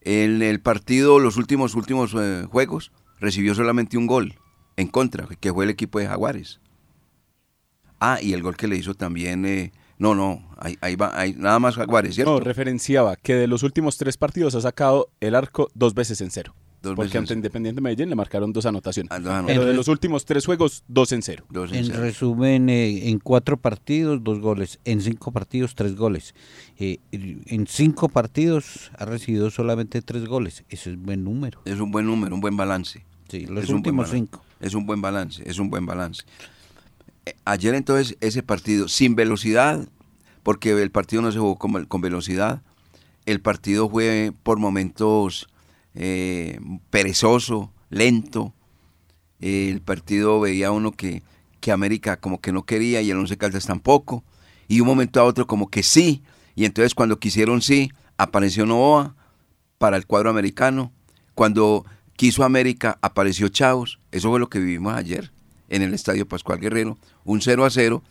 En 0.01 0.43
el 0.43 0.61
partido, 0.61 1.19
los 1.19 1.37
últimos 1.37 1.75
últimos 1.75 2.15
eh, 2.19 2.47
juegos, 2.51 2.93
recibió 3.19 3.55
solamente 3.55 3.99
un 3.99 4.07
gol 4.07 4.37
en 4.77 4.89
contra, 4.89 5.27
que 5.41 5.53
fue 5.53 5.65
el 5.65 5.71
equipo 5.71 5.99
de 5.99 6.07
Jaguares. 6.07 6.61
Ah, 8.01 8.19
y 8.23 8.33
el 8.33 8.43
gol 8.43 8.57
que 8.57 8.69
le 8.69 8.77
hizo 8.77 8.95
también, 8.95 9.45
eh, 9.45 9.73
no, 9.99 10.15
no, 10.15 10.49
ahí, 10.59 10.97
va, 10.97 11.11
ahí, 11.19 11.35
nada 11.37 11.59
más 11.59 11.75
Jaguares, 11.75 12.15
¿cierto? 12.15 12.33
No, 12.33 12.41
referenciaba 12.41 13.17
que 13.17 13.35
de 13.35 13.49
los 13.49 13.65
últimos 13.65 13.99
tres 13.99 14.17
partidos 14.17 14.55
ha 14.55 14.61
sacado 14.61 15.11
el 15.21 15.35
arco 15.35 15.69
dos 15.75 15.95
veces 15.95 16.21
en 16.21 16.31
cero. 16.31 16.55
porque 16.95 17.19
ante 17.19 17.35
Independiente 17.35 17.81
Medellín 17.81 18.09
le 18.09 18.15
marcaron 18.15 18.53
dos 18.53 18.65
anotaciones. 18.65 19.11
Ah, 19.11 19.43
Pero 19.45 19.65
de 19.65 19.75
los 19.75 19.89
últimos 19.89 20.25
tres 20.25 20.47
juegos, 20.47 20.85
dos 20.87 21.11
en 21.11 21.23
cero. 21.23 21.45
en, 21.73 21.91
resumen, 21.91 22.69
eh, 22.69 23.09
en 23.09 23.19
cuatro 23.19 23.57
partidos, 23.57 24.23
dos 24.23 24.39
goles. 24.39 24.79
En 24.85 25.01
cinco 25.01 25.33
partidos, 25.33 25.75
tres 25.75 25.97
goles. 25.97 26.33
Eh, 26.79 26.99
en 27.11 27.67
cinco 27.67 28.09
partidos 28.09 28.93
ha 28.97 29.05
recibido 29.05 29.51
solamente 29.51 30.01
tres 30.01 30.27
goles. 30.27 30.63
Ese 30.69 30.91
es 30.91 30.97
un 30.97 31.07
buen 31.07 31.25
número. 31.25 31.61
Es 31.65 31.81
un 31.81 31.91
buen 31.91 32.07
número, 32.07 32.37
un 32.37 32.41
buen 32.41 32.57
balance. 32.57 33.05
Sí, 33.29 33.47
los 33.47 33.69
últimos 33.71 34.11
cinco. 34.11 34.45
Es 34.61 34.75
un 34.75 34.87
buen 34.87 35.01
balance, 35.03 35.43
es 35.45 35.59
un 35.59 35.71
buen 35.71 35.87
balance 35.87 36.25
ayer 37.45 37.75
entonces 37.75 38.17
ese 38.21 38.43
partido 38.43 38.89
sin 38.89 39.15
velocidad, 39.15 39.89
porque 40.43 40.71
el 40.71 40.91
partido 40.91 41.23
no 41.23 41.33
se 41.33 41.39
jugó 41.39 41.57
con, 41.59 42.01
velocidad, 42.01 42.63
el 43.27 43.41
partido 43.41 43.89
fue 43.89 44.33
por 44.43 44.59
momentos 44.59 45.49
eh, 45.95 46.61
perezoso, 46.91 47.73
lento, 47.91 48.55
el 49.41 49.81
partido 49.81 50.41
veía 50.41 50.71
uno 50.71 50.93
que, 50.93 51.23
que 51.61 51.73
América 51.73 52.19
como 52.19 52.41
que 52.41 52.53
no 52.53 52.65
quería 52.65 53.03
y 53.03 53.11
el 53.11 53.19
Once 53.19 53.37
Caldas 53.37 53.67
tampoco, 53.67 54.25
y 54.69 54.81
un 54.81 54.87
momento 54.87 55.21
a 55.21 55.25
otro 55.25 55.47
como 55.47 55.71
que 55.71 55.83
sí, 55.83 56.23
y 56.55 56.65
entonces 56.65 56.95
cuando 56.95 57.19
quisieron 57.19 57.63
sí, 57.63 57.91
apareció 58.17 58.67
Novoa 58.67 59.15
para 59.79 59.97
el 59.97 60.07
cuadro 60.07 60.31
americano, 60.31 60.93
cuando 61.35 61.85
quiso 62.17 62.43
América 62.43 62.99
apareció 63.01 63.49
Chavos, 63.49 64.01
eso 64.11 64.31
fue 64.31 64.41
lo 64.41 64.49
que 64.49 64.59
vivimos 64.59 64.95
ayer 64.95 65.31
en 65.69 65.83
el 65.83 65.95
Estadio 65.95 66.27
Pascual 66.27 66.59
Guerrero, 66.59 66.99
un 67.29 67.43
0 67.43 67.67
a 67.67 67.71
0 67.71 68.03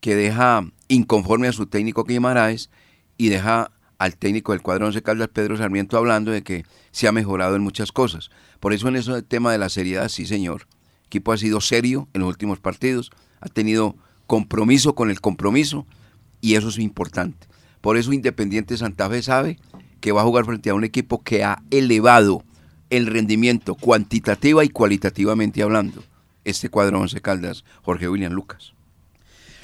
que 0.00 0.14
deja 0.14 0.66
inconforme 0.88 1.48
a 1.48 1.52
su 1.52 1.66
técnico 1.66 2.04
Guimaraes 2.04 2.68
y 3.16 3.30
deja 3.30 3.72
al 3.98 4.16
técnico 4.16 4.52
del 4.52 4.60
cuadro 4.60 4.86
11 4.86 5.02
Caldas, 5.02 5.28
Pedro 5.28 5.56
Sarmiento, 5.56 5.96
hablando 5.96 6.30
de 6.30 6.42
que 6.42 6.64
se 6.90 7.08
ha 7.08 7.12
mejorado 7.12 7.56
en 7.56 7.62
muchas 7.62 7.92
cosas. 7.92 8.30
Por 8.60 8.74
eso 8.74 8.88
en 8.88 8.96
ese 8.96 9.22
tema 9.22 9.52
de 9.52 9.58
la 9.58 9.70
seriedad, 9.70 10.08
sí 10.08 10.26
señor, 10.26 10.66
el 11.00 11.06
equipo 11.06 11.32
ha 11.32 11.38
sido 11.38 11.62
serio 11.62 12.08
en 12.12 12.20
los 12.20 12.28
últimos 12.28 12.60
partidos, 12.60 13.10
ha 13.40 13.48
tenido 13.48 13.96
compromiso 14.26 14.94
con 14.94 15.08
el 15.08 15.20
compromiso 15.20 15.86
y 16.42 16.56
eso 16.56 16.68
es 16.68 16.78
importante. 16.78 17.46
Por 17.80 17.96
eso 17.96 18.12
Independiente 18.12 18.76
Santa 18.76 19.08
Fe 19.08 19.22
sabe 19.22 19.58
que 20.00 20.12
va 20.12 20.20
a 20.20 20.24
jugar 20.24 20.44
frente 20.44 20.68
a 20.68 20.74
un 20.74 20.84
equipo 20.84 21.22
que 21.22 21.42
ha 21.42 21.62
elevado 21.70 22.44
el 22.90 23.06
rendimiento 23.06 23.76
cuantitativa 23.76 24.62
y 24.62 24.68
cualitativamente 24.68 25.62
hablando 25.62 26.02
este 26.44 26.68
cuadro 26.68 27.00
Once 27.00 27.20
Caldas, 27.20 27.64
Jorge 27.82 28.08
William 28.08 28.32
Lucas. 28.32 28.74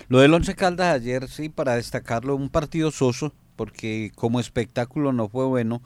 Lo 0.08 0.20
del 0.20 0.32
Once 0.32 0.54
Caldas 0.54 0.94
ayer 0.94 1.28
sí, 1.28 1.48
para 1.48 1.74
destacarlo, 1.76 2.34
un 2.34 2.48
partido 2.48 2.90
soso, 2.90 3.32
porque 3.56 4.12
como 4.14 4.40
espectáculo 4.40 5.12
no 5.12 5.28
fue 5.28 5.44
bueno 5.44 5.82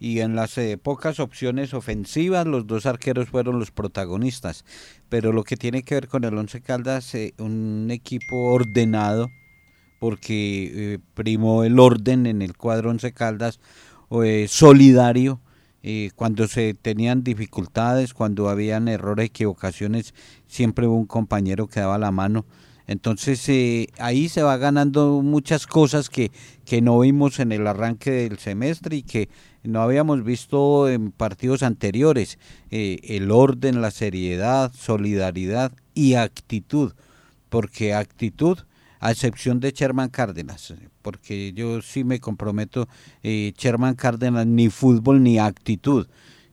y 0.00 0.20
en 0.20 0.34
las 0.34 0.56
eh, 0.56 0.78
pocas 0.78 1.20
opciones 1.20 1.74
ofensivas 1.74 2.46
los 2.46 2.66
dos 2.66 2.86
arqueros 2.86 3.28
fueron 3.28 3.58
los 3.58 3.70
protagonistas. 3.70 4.64
Pero 5.10 5.32
lo 5.32 5.44
que 5.44 5.56
tiene 5.56 5.82
que 5.82 5.94
ver 5.94 6.08
con 6.08 6.24
el 6.24 6.36
Once 6.36 6.60
Caldas, 6.62 7.14
eh, 7.14 7.34
un 7.38 7.88
equipo 7.90 8.52
ordenado, 8.52 9.28
porque 10.00 10.72
eh, 10.94 10.98
primó 11.14 11.62
el 11.64 11.78
orden 11.78 12.26
en 12.26 12.40
el 12.40 12.56
cuadro 12.56 12.90
Once 12.90 13.12
Caldas, 13.12 13.60
solidario, 14.48 15.40
cuando 16.14 16.46
se 16.46 16.74
tenían 16.74 17.24
dificultades, 17.24 18.12
cuando 18.12 18.48
habían 18.48 18.88
errores, 18.88 19.26
equivocaciones, 19.26 20.14
siempre 20.46 20.86
hubo 20.86 20.96
un 20.96 21.06
compañero 21.06 21.68
que 21.68 21.80
daba 21.80 21.98
la 21.98 22.10
mano. 22.10 22.44
Entonces 22.90 23.48
eh, 23.48 23.86
ahí 23.98 24.28
se 24.28 24.42
va 24.42 24.56
ganando 24.56 25.22
muchas 25.22 25.68
cosas 25.68 26.10
que, 26.10 26.32
que 26.64 26.82
no 26.82 26.98
vimos 26.98 27.38
en 27.38 27.52
el 27.52 27.68
arranque 27.68 28.10
del 28.10 28.38
semestre 28.38 28.96
y 28.96 29.02
que 29.04 29.28
no 29.62 29.80
habíamos 29.80 30.24
visto 30.24 30.88
en 30.88 31.12
partidos 31.12 31.62
anteriores. 31.62 32.36
Eh, 32.72 32.98
el 33.04 33.30
orden, 33.30 33.80
la 33.80 33.92
seriedad, 33.92 34.72
solidaridad 34.74 35.70
y 35.94 36.14
actitud. 36.14 36.92
Porque 37.48 37.94
actitud 37.94 38.58
a 39.00 39.10
excepción 39.10 39.60
de 39.60 39.72
Sherman 39.72 40.10
Cárdenas, 40.10 40.74
porque 41.02 41.52
yo 41.54 41.80
sí 41.82 42.04
me 42.04 42.20
comprometo, 42.20 42.86
eh, 43.22 43.52
Sherman 43.56 43.94
Cárdenas 43.94 44.46
ni 44.46 44.68
fútbol 44.68 45.22
ni 45.22 45.38
actitud, 45.38 46.06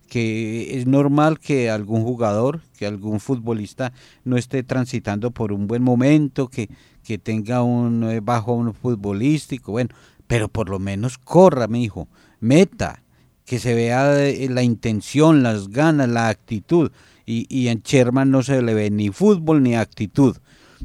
que 0.08 0.78
es 0.78 0.88
normal 0.88 1.40
que 1.40 1.70
algún 1.70 2.04
jugador, 2.04 2.62
que 2.78 2.88
algún 2.88 3.20
futbolista 3.20 3.92
no 4.24 4.38
esté 4.38 4.64
transitando 4.64 5.32
por 5.32 5.52
un 5.52 5.68
buen 5.68 5.84
momento, 5.84 6.48
que, 6.48 6.70
que 7.04 7.18
tenga 7.18 7.62
un 7.64 8.04
eh, 8.06 8.22
bajo 8.22 8.74
futbolístico, 8.74 9.74
bueno, 9.74 9.94
pero 10.28 10.48
por 10.48 10.70
lo 10.70 10.80
menos 10.80 11.18
corra, 11.18 11.68
mi 11.68 11.84
hijo, 11.84 12.08
meta, 12.40 13.04
que 13.46 13.60
se 13.60 13.74
vea 13.74 14.26
eh, 14.26 14.48
la 14.50 14.64
intención, 14.64 15.44
las 15.44 15.70
ganas, 15.70 16.10
la 16.10 16.30
actitud. 16.30 16.92
Y, 17.26 17.46
y 17.50 17.68
en 17.68 17.82
Sherman 17.82 18.32
no 18.32 18.42
se 18.42 18.62
le 18.62 18.74
ve 18.74 18.90
ni 18.90 19.10
fútbol 19.10 19.62
ni 19.62 19.76
actitud, 19.76 20.38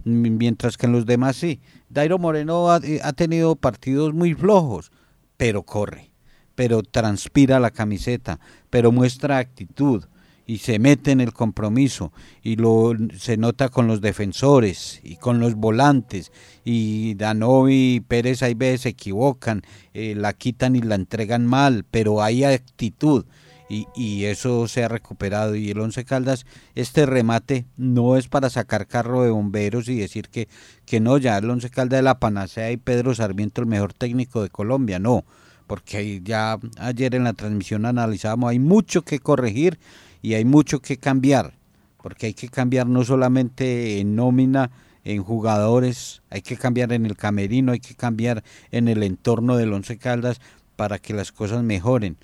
mientras 0.04 0.76
que 0.76 0.86
en 0.86 0.92
los 0.92 1.06
demás 1.06 1.36
sí. 1.36 1.60
Dairo 1.88 2.18
Moreno 2.18 2.74
eh, 2.82 3.00
ha, 3.02 3.12
tenido 3.12 3.56
partidos 3.56 4.14
muy 4.14 4.34
flojos, 4.34 4.92
pero 5.36 5.62
corre, 5.62 6.10
pero 6.54 6.82
transpira 6.82 7.60
la 7.60 7.70
camiseta, 7.70 8.40
pero 8.70 8.92
muestra 8.92 9.38
actitud 9.38 10.04
y 10.46 10.58
se 10.58 10.78
mete 10.78 11.12
en 11.12 11.20
el 11.20 11.32
compromiso 11.32 12.12
y 12.42 12.56
lo 12.56 12.94
se 13.16 13.36
nota 13.36 13.68
con 13.68 13.86
los 13.86 14.00
defensores 14.00 15.00
y 15.04 15.16
con 15.16 15.38
los 15.38 15.54
volantes 15.54 16.32
y 16.64 17.14
Danovi 17.14 17.94
y 17.94 18.00
Pérez 18.00 18.42
hay 18.42 18.54
veces 18.54 18.80
se 18.82 18.88
equivocan, 18.90 19.62
eh, 19.94 20.14
la 20.16 20.32
quitan 20.32 20.74
y 20.74 20.82
la 20.82 20.96
entregan 20.96 21.46
mal, 21.46 21.84
pero 21.90 22.22
hay 22.22 22.44
actitud 22.44 23.24
y, 23.68 24.24
eso 24.24 24.68
se 24.68 24.84
ha 24.84 24.88
recuperado. 24.88 25.54
Y 25.54 25.70
el 25.70 25.80
Once 25.80 26.04
Caldas, 26.04 26.46
este 26.74 27.06
remate 27.06 27.64
no 27.76 28.16
es 28.16 28.28
para 28.28 28.50
sacar 28.50 28.86
carro 28.86 29.22
de 29.22 29.30
bomberos 29.30 29.88
y 29.88 29.96
decir 29.96 30.28
que, 30.28 30.48
que 30.84 31.00
no, 31.00 31.18
ya 31.18 31.38
el 31.38 31.48
Once 31.48 31.70
Caldas 31.70 31.98
de 31.98 32.02
la 32.02 32.18
panacea 32.18 32.70
y 32.70 32.76
Pedro 32.76 33.14
Sarmiento 33.14 33.60
el 33.60 33.66
mejor 33.66 33.92
técnico 33.92 34.42
de 34.42 34.50
Colombia, 34.50 34.98
no, 34.98 35.24
porque 35.66 36.20
ya 36.22 36.58
ayer 36.78 37.14
en 37.14 37.24
la 37.24 37.32
transmisión 37.32 37.86
analizábamos, 37.86 38.50
hay 38.50 38.58
mucho 38.58 39.02
que 39.02 39.20
corregir 39.20 39.78
y 40.20 40.34
hay 40.34 40.44
mucho 40.44 40.80
que 40.80 40.98
cambiar, 40.98 41.54
porque 42.02 42.26
hay 42.26 42.34
que 42.34 42.48
cambiar 42.48 42.86
no 42.86 43.04
solamente 43.04 44.00
en 44.00 44.14
nómina, 44.14 44.70
en 45.04 45.22
jugadores, 45.22 46.22
hay 46.30 46.42
que 46.42 46.56
cambiar 46.56 46.92
en 46.92 47.06
el 47.06 47.16
camerino, 47.16 47.72
hay 47.72 47.80
que 47.80 47.94
cambiar 47.94 48.44
en 48.70 48.88
el 48.88 49.02
entorno 49.02 49.56
del 49.56 49.72
Once 49.72 49.96
Caldas 49.98 50.40
para 50.76 50.98
que 50.98 51.14
las 51.14 51.32
cosas 51.32 51.62
mejoren 51.62 52.16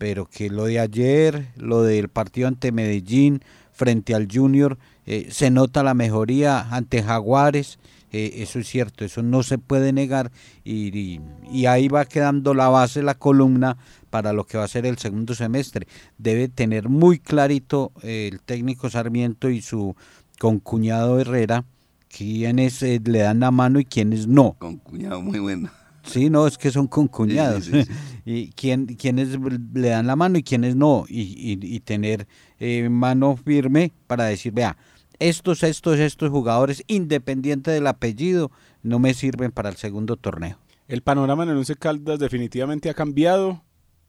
pero 0.00 0.24
que 0.24 0.48
lo 0.48 0.64
de 0.64 0.80
ayer, 0.80 1.48
lo 1.56 1.82
del 1.82 2.08
partido 2.08 2.48
ante 2.48 2.72
Medellín 2.72 3.42
frente 3.70 4.14
al 4.14 4.28
Junior, 4.32 4.78
eh, 5.04 5.28
se 5.30 5.50
nota 5.50 5.82
la 5.82 5.92
mejoría 5.92 6.74
ante 6.74 7.02
Jaguares, 7.02 7.78
eh, 8.10 8.36
eso 8.36 8.60
es 8.60 8.66
cierto, 8.66 9.04
eso 9.04 9.22
no 9.22 9.42
se 9.42 9.58
puede 9.58 9.92
negar 9.92 10.32
y, 10.64 11.20
ahí 11.68 11.88
va 11.88 12.06
quedando 12.06 12.54
la 12.54 12.68
base, 12.68 13.02
la 13.02 13.14
columna 13.14 13.76
para 14.08 14.32
lo 14.32 14.44
que 14.44 14.56
va 14.56 14.64
a 14.64 14.68
ser 14.68 14.86
el 14.86 14.96
segundo 14.96 15.34
semestre. 15.34 15.86
Debe 16.16 16.48
tener 16.48 16.88
muy 16.88 17.18
clarito 17.18 17.92
eh, 18.02 18.30
el 18.32 18.40
técnico 18.40 18.88
Sarmiento 18.88 19.50
y 19.50 19.60
su 19.60 19.96
concuñado 20.38 21.20
Herrera 21.20 21.66
quiénes 22.08 22.80
le 22.80 23.18
dan 23.18 23.40
la 23.40 23.50
mano 23.50 23.78
y 23.78 23.84
quiénes 23.84 24.26
no. 24.26 24.56
Concuñado 24.58 25.20
muy 25.20 25.40
bueno. 25.40 25.68
Sí, 26.02 26.30
no, 26.30 26.46
es 26.46 26.58
que 26.58 26.70
son 26.70 26.86
concuñados. 26.86 27.70
y 28.24 28.50
quién, 28.52 28.86
quiénes 28.86 29.38
le 29.74 29.88
dan 29.88 30.06
la 30.06 30.16
mano 30.16 30.38
y 30.38 30.42
quiénes 30.42 30.76
no. 30.76 31.04
Y, 31.08 31.58
y, 31.60 31.80
tener 31.80 32.26
eh, 32.58 32.88
mano 32.88 33.36
firme 33.36 33.92
para 34.06 34.24
decir, 34.24 34.52
vea, 34.52 34.76
estos, 35.18 35.62
estos, 35.62 35.98
estos 35.98 36.30
jugadores, 36.30 36.82
independiente 36.86 37.70
del 37.70 37.86
apellido, 37.86 38.50
no 38.82 38.98
me 38.98 39.14
sirven 39.14 39.52
para 39.52 39.68
el 39.68 39.76
segundo 39.76 40.16
torneo. 40.16 40.58
El 40.88 41.02
panorama 41.02 41.44
en 41.44 41.50
el 41.50 41.56
Once 41.58 41.76
Caldas 41.76 42.18
definitivamente 42.18 42.90
ha 42.90 42.94
cambiado, 42.94 43.62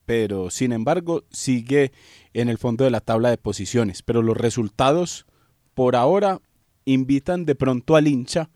pero 0.05 0.49
sin 0.49 0.71
embargo 0.71 1.25
sigue 1.29 1.91
en 2.33 2.49
el 2.49 2.57
fondo 2.57 2.85
de 2.85 2.91
la 2.91 3.01
tabla 3.01 3.29
de 3.29 3.37
posiciones. 3.37 4.01
Pero 4.01 4.21
los 4.21 4.37
resultados, 4.37 5.25
por 5.73 5.95
ahora, 5.95 6.39
invitan 6.85 7.45
de 7.45 7.55
pronto 7.55 7.95
al 7.95 8.07
hincha 8.07 8.49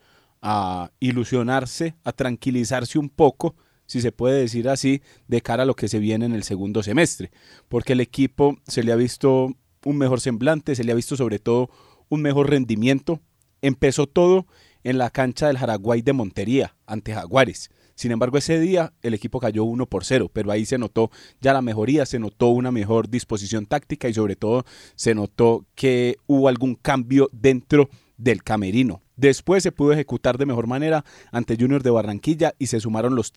a 0.47 0.91
ilusionarse, 0.99 1.95
a 2.03 2.11
tranquilizarse 2.11 2.99
un 2.99 3.09
poco, 3.09 3.55
si 3.87 3.99
se 3.99 4.11
puede 4.11 4.39
decir 4.39 4.69
así, 4.69 5.01
de 5.27 5.41
cara 5.41 5.63
a 5.63 5.65
lo 5.65 5.75
que 5.75 5.87
se 5.87 5.97
viene 5.97 6.27
en 6.27 6.33
el 6.33 6.43
segundo 6.43 6.83
semestre, 6.83 7.31
porque 7.67 7.93
el 7.93 7.99
equipo 7.99 8.55
se 8.67 8.83
le 8.83 8.91
ha 8.91 8.95
visto 8.95 9.55
un 9.83 9.97
mejor 9.97 10.21
semblante, 10.21 10.75
se 10.75 10.83
le 10.83 10.91
ha 10.91 10.95
visto 10.95 11.17
sobre 11.17 11.39
todo 11.39 11.71
un 12.09 12.21
mejor 12.21 12.51
rendimiento. 12.51 13.21
Empezó 13.63 14.05
todo 14.05 14.45
en 14.83 14.99
la 14.99 15.09
cancha 15.09 15.47
del 15.47 15.57
Jaraguay 15.57 16.03
de 16.03 16.13
Montería 16.13 16.75
ante 16.85 17.15
Jaguares. 17.15 17.71
Sin 17.95 18.11
embargo, 18.11 18.37
ese 18.37 18.59
día 18.59 18.93
el 19.01 19.15
equipo 19.15 19.39
cayó 19.39 19.63
1 19.63 19.87
por 19.87 20.05
0, 20.05 20.29
pero 20.31 20.51
ahí 20.51 20.65
se 20.65 20.77
notó 20.77 21.09
ya 21.41 21.53
la 21.53 21.63
mejoría, 21.63 22.05
se 22.05 22.19
notó 22.19 22.49
una 22.49 22.71
mejor 22.71 23.09
disposición 23.09 23.65
táctica 23.65 24.09
y 24.09 24.13
sobre 24.13 24.35
todo 24.35 24.63
se 24.95 25.15
notó 25.15 25.65
que 25.73 26.17
hubo 26.27 26.49
algún 26.49 26.75
cambio 26.75 27.29
dentro 27.31 27.89
del 28.15 28.43
camerino. 28.43 29.01
Después 29.15 29.63
se 29.63 29.71
pudo 29.71 29.93
ejecutar 29.93 30.37
de 30.37 30.45
mejor 30.45 30.67
manera 30.67 31.05
ante 31.31 31.57
Junior 31.59 31.83
de 31.83 31.91
Barranquilla 31.91 32.53
y 32.59 32.67
se 32.67 32.79
sumaron 32.79 33.15
los 33.15 33.33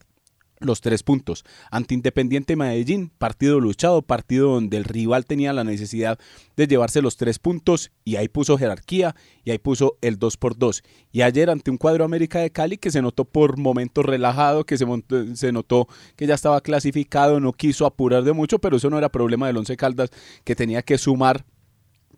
los 0.60 0.80
tres 0.80 1.02
puntos. 1.02 1.44
Ante 1.70 1.94
Independiente 1.94 2.56
Medellín, 2.56 3.10
partido 3.16 3.60
luchado, 3.60 4.02
partido 4.02 4.52
donde 4.52 4.76
el 4.76 4.84
rival 4.84 5.24
tenía 5.24 5.52
la 5.52 5.64
necesidad 5.64 6.18
de 6.56 6.66
llevarse 6.66 7.02
los 7.02 7.16
tres 7.16 7.38
puntos 7.38 7.90
y 8.04 8.16
ahí 8.16 8.28
puso 8.28 8.58
jerarquía 8.58 9.14
y 9.44 9.50
ahí 9.50 9.58
puso 9.58 9.96
el 10.00 10.18
2 10.18 10.36
por 10.36 10.58
2 10.58 10.82
Y 11.12 11.22
ayer 11.22 11.50
ante 11.50 11.70
un 11.70 11.76
cuadro 11.76 12.04
América 12.04 12.40
de 12.40 12.50
Cali 12.50 12.78
que 12.78 12.90
se 12.90 13.02
notó 13.02 13.24
por 13.24 13.58
momentos 13.58 14.04
relajado, 14.04 14.64
que 14.64 14.76
se, 14.76 14.86
se 15.34 15.52
notó 15.52 15.88
que 16.16 16.26
ya 16.26 16.34
estaba 16.34 16.60
clasificado, 16.60 17.40
no 17.40 17.52
quiso 17.52 17.86
apurar 17.86 18.24
de 18.24 18.32
mucho, 18.32 18.58
pero 18.58 18.76
eso 18.76 18.90
no 18.90 18.98
era 18.98 19.08
problema 19.10 19.46
del 19.46 19.56
Once 19.56 19.76
Caldas 19.76 20.10
que 20.44 20.56
tenía 20.56 20.82
que 20.82 20.98
sumar 20.98 21.44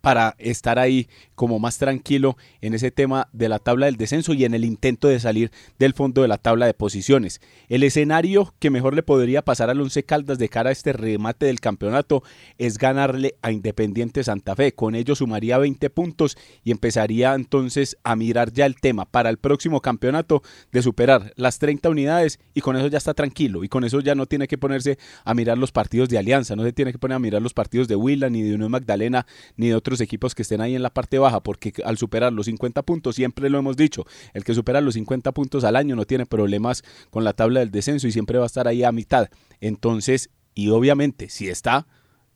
para 0.00 0.34
estar 0.38 0.78
ahí 0.78 1.08
como 1.34 1.58
más 1.58 1.78
tranquilo 1.78 2.36
en 2.60 2.74
ese 2.74 2.90
tema 2.90 3.28
de 3.32 3.48
la 3.48 3.58
tabla 3.58 3.86
del 3.86 3.96
descenso 3.96 4.34
y 4.34 4.44
en 4.44 4.54
el 4.54 4.64
intento 4.64 5.08
de 5.08 5.20
salir 5.20 5.50
del 5.78 5.94
fondo 5.94 6.22
de 6.22 6.28
la 6.28 6.38
tabla 6.38 6.66
de 6.66 6.74
posiciones. 6.74 7.40
El 7.68 7.82
escenario 7.82 8.54
que 8.58 8.70
mejor 8.70 8.94
le 8.94 9.02
podría 9.02 9.42
pasar 9.42 9.70
al 9.70 9.80
Once 9.80 10.02
Caldas 10.02 10.38
de 10.38 10.48
cara 10.48 10.70
a 10.70 10.72
este 10.72 10.92
remate 10.92 11.46
del 11.46 11.60
campeonato 11.60 12.22
es 12.58 12.78
ganarle 12.78 13.36
a 13.42 13.52
Independiente 13.52 14.24
Santa 14.24 14.54
Fe. 14.54 14.72
Con 14.72 14.94
ello 14.94 15.14
sumaría 15.14 15.58
20 15.58 15.90
puntos 15.90 16.36
y 16.64 16.70
empezaría 16.70 17.34
entonces 17.34 17.96
a 18.04 18.16
mirar 18.16 18.52
ya 18.52 18.66
el 18.66 18.76
tema 18.76 19.04
para 19.04 19.30
el 19.30 19.38
próximo 19.38 19.80
campeonato 19.80 20.42
de 20.72 20.82
superar 20.82 21.32
las 21.36 21.58
30 21.58 21.88
unidades 21.88 22.38
y 22.54 22.60
con 22.60 22.76
eso 22.76 22.86
ya 22.88 22.98
está 22.98 23.14
tranquilo 23.14 23.64
y 23.64 23.68
con 23.68 23.84
eso 23.84 24.00
ya 24.00 24.14
no 24.14 24.26
tiene 24.26 24.48
que 24.48 24.58
ponerse 24.58 24.98
a 25.24 25.34
mirar 25.34 25.58
los 25.58 25.72
partidos 25.72 26.08
de 26.08 26.18
Alianza, 26.18 26.56
no 26.56 26.64
se 26.64 26.72
tiene 26.72 26.92
que 26.92 26.98
poner 26.98 27.16
a 27.16 27.18
mirar 27.18 27.42
los 27.42 27.54
partidos 27.54 27.88
de 27.88 27.96
Huila 27.96 28.30
ni 28.30 28.42
de 28.42 28.54
Unión 28.54 28.70
Magdalena 28.70 29.26
ni 29.56 29.68
de 29.68 29.74
otros 29.90 30.00
equipos 30.00 30.34
que 30.34 30.42
estén 30.42 30.60
ahí 30.60 30.76
en 30.76 30.82
la 30.82 30.90
parte 30.90 31.18
baja, 31.18 31.40
porque 31.40 31.72
al 31.84 31.98
superar 31.98 32.32
los 32.32 32.46
50 32.46 32.82
puntos, 32.82 33.16
siempre 33.16 33.50
lo 33.50 33.58
hemos 33.58 33.76
dicho, 33.76 34.06
el 34.32 34.44
que 34.44 34.54
supera 34.54 34.80
los 34.80 34.94
50 34.94 35.32
puntos 35.32 35.64
al 35.64 35.74
año 35.74 35.96
no 35.96 36.04
tiene 36.04 36.26
problemas 36.26 36.84
con 37.10 37.24
la 37.24 37.32
tabla 37.32 37.60
del 37.60 37.70
descenso 37.70 38.06
y 38.06 38.12
siempre 38.12 38.38
va 38.38 38.44
a 38.44 38.46
estar 38.46 38.68
ahí 38.68 38.84
a 38.84 38.92
mitad. 38.92 39.28
Entonces, 39.60 40.30
y 40.54 40.68
obviamente, 40.68 41.28
si 41.28 41.48
está 41.48 41.86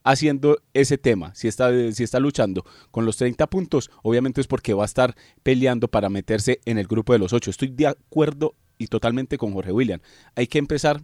haciendo 0.03 0.59
ese 0.75 0.99
tema, 0.99 1.35
si 1.35 1.49
está, 1.49 1.71
si 1.93 2.03
está 2.03 2.19
luchando 2.19 2.65
con 2.91 3.07
los 3.07 3.17
30 3.17 3.47
puntos, 3.47 3.91
obviamente 4.03 4.41
es 4.41 4.47
porque 4.47 4.75
va 4.75 4.83
a 4.83 4.87
estar 4.87 5.15
peleando 5.43 5.89
para 5.89 6.11
meterse 6.11 6.61
en 6.65 6.79
el 6.79 6.87
grupo 6.87 7.13
de 7.13 7.21
los 7.21 7.33
8. 7.33 7.51
Estoy 7.51 7.69
de 7.69 7.87
acuerdo 7.87 8.55
y 8.77 8.89
totalmente 8.89 9.39
con 9.39 9.53
Jorge 9.53 9.73
William. 9.73 10.01
Hay 10.35 10.47
que 10.47 10.59
empezar 10.59 11.01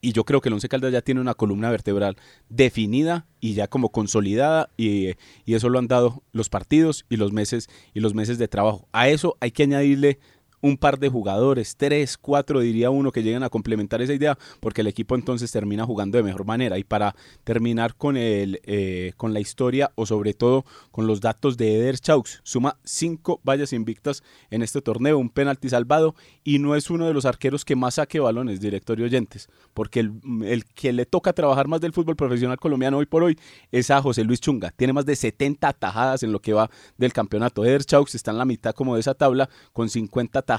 y 0.00 0.12
yo 0.12 0.24
creo 0.24 0.40
que 0.40 0.48
el 0.48 0.54
Once 0.54 0.68
Caldas 0.68 0.92
ya 0.92 1.02
tiene 1.02 1.20
una 1.20 1.34
columna 1.34 1.70
vertebral 1.70 2.16
definida 2.48 3.26
y 3.40 3.54
ya 3.54 3.68
como 3.68 3.90
consolidada 3.90 4.70
y, 4.76 5.10
y, 5.44 5.54
eso 5.54 5.68
lo 5.68 5.78
han 5.78 5.88
dado 5.88 6.22
los 6.32 6.48
partidos 6.48 7.04
y 7.08 7.16
los 7.16 7.32
meses 7.32 7.68
y 7.94 8.00
los 8.00 8.14
meses 8.14 8.38
de 8.38 8.48
trabajo. 8.48 8.88
A 8.92 9.08
eso 9.08 9.36
hay 9.40 9.50
que 9.50 9.64
añadirle 9.64 10.18
un 10.66 10.76
par 10.76 10.98
de 10.98 11.08
jugadores, 11.08 11.76
tres, 11.76 12.18
cuatro 12.18 12.60
diría 12.60 12.90
uno, 12.90 13.12
que 13.12 13.22
lleguen 13.22 13.44
a 13.44 13.48
complementar 13.48 14.02
esa 14.02 14.12
idea, 14.12 14.36
porque 14.60 14.80
el 14.80 14.88
equipo 14.88 15.14
entonces 15.14 15.52
termina 15.52 15.86
jugando 15.86 16.18
de 16.18 16.24
mejor 16.24 16.44
manera. 16.44 16.76
Y 16.78 16.84
para 16.84 17.14
terminar 17.44 17.94
con, 17.94 18.16
el, 18.16 18.60
eh, 18.64 19.12
con 19.16 19.32
la 19.32 19.40
historia 19.40 19.92
o 19.94 20.06
sobre 20.06 20.34
todo 20.34 20.64
con 20.90 21.06
los 21.06 21.20
datos 21.20 21.56
de 21.56 21.76
Eder 21.76 21.98
Chaux, 21.98 22.40
suma 22.42 22.78
cinco 22.84 23.40
vallas 23.44 23.72
invictas 23.72 24.22
en 24.50 24.62
este 24.62 24.82
torneo, 24.82 25.18
un 25.18 25.30
penalti 25.30 25.68
salvado 25.68 26.14
y 26.42 26.58
no 26.58 26.74
es 26.74 26.90
uno 26.90 27.06
de 27.06 27.14
los 27.14 27.24
arqueros 27.24 27.64
que 27.64 27.76
más 27.76 27.94
saque 27.94 28.18
balones, 28.18 28.60
directorio 28.60 29.04
oyentes, 29.04 29.48
porque 29.72 30.00
el, 30.00 30.12
el 30.44 30.64
que 30.64 30.92
le 30.92 31.06
toca 31.06 31.32
trabajar 31.32 31.68
más 31.68 31.80
del 31.80 31.92
fútbol 31.92 32.16
profesional 32.16 32.58
colombiano 32.58 32.98
hoy 32.98 33.06
por 33.06 33.22
hoy 33.22 33.38
es 33.70 33.90
a 33.90 34.02
José 34.02 34.24
Luis 34.24 34.40
Chunga. 34.40 34.72
Tiene 34.72 34.92
más 34.92 35.06
de 35.06 35.14
70 35.14 35.68
atajadas 35.68 36.22
en 36.24 36.32
lo 36.32 36.40
que 36.40 36.52
va 36.52 36.70
del 36.98 37.12
campeonato. 37.12 37.64
Eder 37.64 37.84
Chaux 37.84 38.14
está 38.14 38.32
en 38.32 38.38
la 38.38 38.44
mitad 38.44 38.74
como 38.74 38.94
de 38.94 39.00
esa 39.00 39.14
tabla 39.14 39.48
con 39.72 39.88
50 39.88 40.42
tajadas 40.42 40.55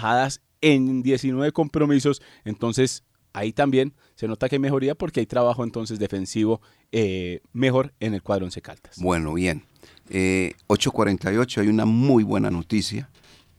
en 0.62 1.04
19 1.04 1.52
compromisos, 1.52 2.22
entonces 2.45 3.04
ahí 3.34 3.54
también 3.54 3.93
se 4.16 4.28
nota 4.28 4.50
que 4.50 4.56
hay 4.56 4.60
mejoría 4.60 4.95
porque 4.95 5.20
hay 5.20 5.26
trabajo 5.26 5.64
entonces 5.64 6.00
defensivo 6.00 6.62
eh, 6.91 7.41
mejor 7.54 7.93
en 8.00 8.14
el 8.14 8.24
cuadro 8.24 8.45
Once 8.45 8.62
Caldas. 8.62 9.00
Bueno, 9.00 9.34
bien. 9.34 9.64
8.48 10.10 11.58
eh, 11.58 11.62
hay 11.62 11.68
una 11.68 11.86
muy 11.86 12.24
buena 12.24 12.50
noticia, 12.50 13.10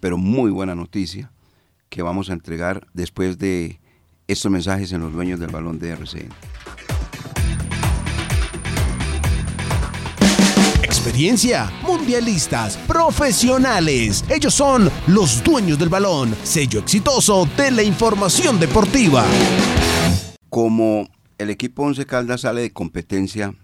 pero 0.00 0.18
muy 0.18 0.50
buena 0.50 0.74
noticia 0.74 1.30
que 1.88 2.02
vamos 2.02 2.30
a 2.30 2.32
entregar 2.32 2.86
después 2.92 3.38
de 3.38 3.80
estos 4.26 4.50
mensajes 4.50 4.92
en 4.92 5.00
los 5.00 5.12
dueños 5.12 5.40
del 5.40 5.50
balón 5.50 5.78
de 5.78 5.90
RCN. 5.90 6.28
Experiencia, 10.98 11.70
mundialistas, 11.86 12.76
profesionales. 12.76 14.24
Ellos 14.28 14.52
son 14.52 14.90
los 15.06 15.44
dueños 15.44 15.78
del 15.78 15.88
balón, 15.88 16.34
sello 16.42 16.80
exitoso 16.80 17.48
de 17.56 17.70
la 17.70 17.84
información 17.84 18.58
deportiva. 18.58 19.24
Como 20.50 21.08
el 21.38 21.50
equipo 21.50 21.84
Once 21.84 22.04
Caldas 22.04 22.40
sale 22.40 22.62
de 22.62 22.72
competencia 22.72 23.54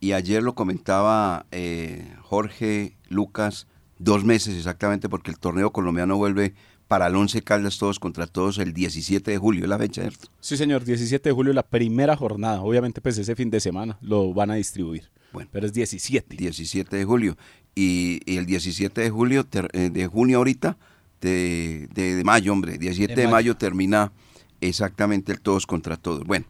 y 0.00 0.12
ayer 0.12 0.42
lo 0.42 0.54
comentaba 0.54 1.46
eh, 1.50 2.14
Jorge 2.20 2.94
Lucas, 3.08 3.66
dos 3.98 4.22
meses 4.22 4.54
exactamente, 4.54 5.08
porque 5.08 5.30
el 5.30 5.38
torneo 5.38 5.72
colombiano 5.72 6.18
vuelve 6.18 6.52
para 6.88 7.06
el 7.06 7.16
Once 7.16 7.40
Caldas 7.40 7.78
todos 7.78 7.98
contra 7.98 8.26
todos 8.26 8.58
el 8.58 8.74
17 8.74 9.30
de 9.30 9.38
julio, 9.38 9.62
¿es 9.62 9.70
la 9.70 9.78
fecha, 9.78 10.02
cierto? 10.02 10.28
Sí, 10.40 10.58
señor, 10.58 10.84
17 10.84 11.26
de 11.26 11.34
julio, 11.34 11.54
la 11.54 11.62
primera 11.62 12.16
jornada. 12.16 12.60
Obviamente, 12.60 13.00
pues 13.00 13.16
ese 13.16 13.34
fin 13.34 13.48
de 13.48 13.60
semana 13.60 13.96
lo 14.02 14.34
van 14.34 14.50
a 14.50 14.56
distribuir. 14.56 15.08
Bueno, 15.32 15.48
pero 15.52 15.66
es 15.66 15.72
17. 15.72 16.36
17 16.36 16.96
de 16.96 17.04
julio. 17.04 17.36
Y, 17.74 18.20
el 18.26 18.46
17 18.46 19.00
de 19.00 19.10
julio, 19.10 19.46
eh, 19.72 19.90
de 19.90 20.06
junio 20.06 20.38
ahorita, 20.38 20.76
de, 21.20 21.88
de, 21.92 22.22
mayo, 22.24 22.52
hombre, 22.52 22.78
17 22.78 23.14
de, 23.14 23.28
mayo. 23.28 23.56
termina 23.56 24.12
exactamente 24.60 25.32
el 25.32 25.40
todos 25.40 25.66
contra 25.66 25.96
todos. 25.96 26.24
Bueno, 26.24 26.46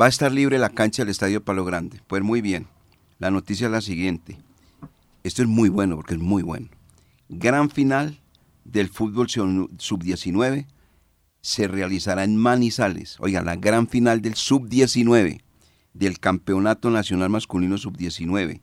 va 0.00 0.06
a 0.06 0.08
estar 0.08 0.30
libre 0.32 0.58
la 0.58 0.70
cancha 0.70 1.02
del 1.02 1.10
Estadio 1.10 1.42
Palo 1.42 1.64
Grande. 1.64 2.00
Pues 2.06 2.22
muy 2.22 2.40
bien. 2.40 2.66
La 3.18 3.30
noticia 3.30 3.66
es 3.66 3.72
la 3.72 3.80
siguiente. 3.80 4.38
Esto 5.22 5.42
es 5.42 5.48
muy 5.48 5.68
bueno 5.68 5.96
porque 5.96 6.14
es 6.14 6.20
muy 6.20 6.42
bueno. 6.42 6.68
Gran 7.28 7.70
final 7.70 8.20
del 8.64 8.88
fútbol 8.88 9.28
sub-19 9.28 10.66
se 11.40 11.68
realizará 11.68 12.24
en 12.24 12.36
Manizales. 12.36 13.16
Oiga, 13.20 13.42
la 13.42 13.56
gran 13.56 13.88
final 13.88 14.20
del 14.22 14.34
sub-19 14.34 15.43
del 15.94 16.18
Campeonato 16.18 16.90
Nacional 16.90 17.30
Masculino 17.30 17.78
Sub-19. 17.78 18.60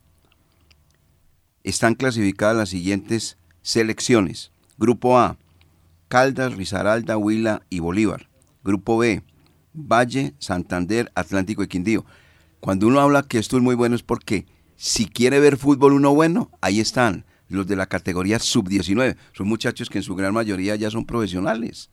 Están 1.64 1.96
clasificadas 1.96 2.58
las 2.58 2.70
siguientes 2.70 3.38
selecciones. 3.62 4.52
Grupo 4.78 5.18
A, 5.18 5.38
Caldas, 6.08 6.56
Risaralda, 6.56 7.18
Huila 7.18 7.64
y 7.70 7.80
Bolívar. 7.80 8.30
Grupo 8.64 8.98
B, 8.98 9.24
Valle, 9.74 10.34
Santander, 10.40 11.12
Atlántico 11.16 11.64
y 11.64 11.68
Quindío. 11.68 12.06
Cuando 12.60 12.88
uno 12.88 13.00
habla 13.00 13.24
que 13.24 13.40
esto 13.40 13.58
es 13.58 13.64
muy 13.64 13.76
bueno 13.76 13.96
es 13.96 14.04
porque 14.04 14.46
si 14.76 15.06
quiere 15.06 15.40
ver 15.40 15.58
fútbol 15.58 15.94
uno 15.94 16.14
bueno, 16.14 16.52
ahí 16.62 16.80
están 16.80 17.26
los 17.48 17.68
de 17.68 17.76
la 17.76 17.88
categoría 17.88 18.40
sub-19. 18.40 19.18
Son 19.34 19.48
muchachos 19.48 19.90
que 19.90 20.00
en 20.00 20.04
su 20.04 20.16
gran 20.16 20.34
mayoría 20.34 20.76
ya 20.76 20.90
son 20.90 21.06
profesionales. 21.06 21.90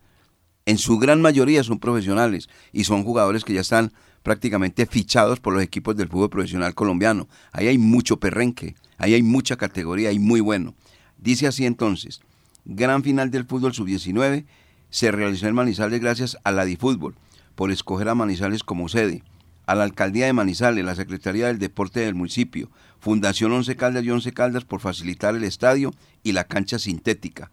En 0.69 0.77
su 0.77 0.99
gran 0.99 1.23
mayoría 1.23 1.65
son 1.65 1.79
profesionales 1.79 2.51
y 2.75 2.85
son 2.85 3.03
jugadores 3.03 3.43
que 3.43 3.55
ya 3.55 3.63
están 3.63 3.91
prácticamente 4.23 4.85
fichados 4.85 5.41
por 5.41 5.55
los 5.55 5.63
equipos 5.63 5.97
del 5.97 6.11
fútbol 6.11 6.29
profesional 6.29 6.75
colombiano. 6.75 7.27
Ahí 7.53 7.69
hay 7.69 7.79
mucho 7.79 8.21
perrenque, 8.21 8.75
ahí 8.99 9.15
hay 9.15 9.23
mucha 9.23 9.57
categoría 9.57 10.13
y 10.13 10.19
muy 10.19 10.41
bueno. 10.41 10.75
Dice 11.17 11.47
así 11.47 11.65
entonces, 11.65 12.21
gran 12.67 13.03
final 13.03 13.31
del 13.31 13.47
fútbol 13.47 13.73
sub-19 13.73 14.45
se 14.91 15.11
realizó 15.11 15.49
en 15.49 15.55
Manizales 15.55 16.03
gracias 16.03 16.37
a 16.45 16.53
la 16.53 16.67
DiFútbol 16.67 17.15
por 17.55 17.71
escoger 17.71 18.11
a 18.11 18.15
Manizales 18.15 18.63
como 18.63 18.91
sede, 18.91 19.23
a 19.65 19.75
la 19.75 19.85
Alcaldía 19.85 20.27
de 20.27 20.35
Manizales, 20.35 20.85
la 20.85 20.97
Secretaría 20.97 21.47
del 21.47 21.59
Deporte 21.59 22.01
del 22.01 22.15
municipio, 22.15 22.69
Fundación 23.01 23.53
Once 23.53 23.75
Caldas 23.75 24.05
y 24.05 24.11
Once 24.11 24.31
Caldas 24.35 24.67
por 24.67 24.81
facilitar 24.81 25.35
el 25.35 25.45
estadio 25.45 25.95
y 26.23 26.33
la 26.33 26.45
cancha 26.45 26.79
sintética. 26.79 27.51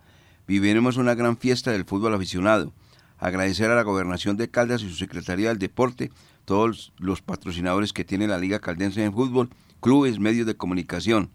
Viviremos 0.49 0.97
una 0.97 1.16
gran 1.16 1.38
fiesta 1.38 1.72
del 1.72 1.86
fútbol 1.86 2.13
aficionado. 2.13 2.74
Agradecer 3.18 3.72
a 3.72 3.76
la 3.76 3.84
Gobernación 3.84 4.38
de 4.38 4.49
Caldas 4.49 4.82
y 4.82 4.89
su 4.89 4.95
Secretaría 4.95 5.49
del 5.49 5.59
Deporte, 5.59 6.11
todos 6.45 6.93
los 6.97 7.22
patrocinadores 7.22 7.93
que 7.93 8.05
tiene 8.05 8.28
la 8.28 8.38
Liga 8.38 8.59
Caldense 8.59 9.01
de 9.01 9.11
Fútbol, 9.11 9.49
clubes, 9.80 10.20
medios 10.20 10.45
de 10.45 10.55
comunicación. 10.55 11.30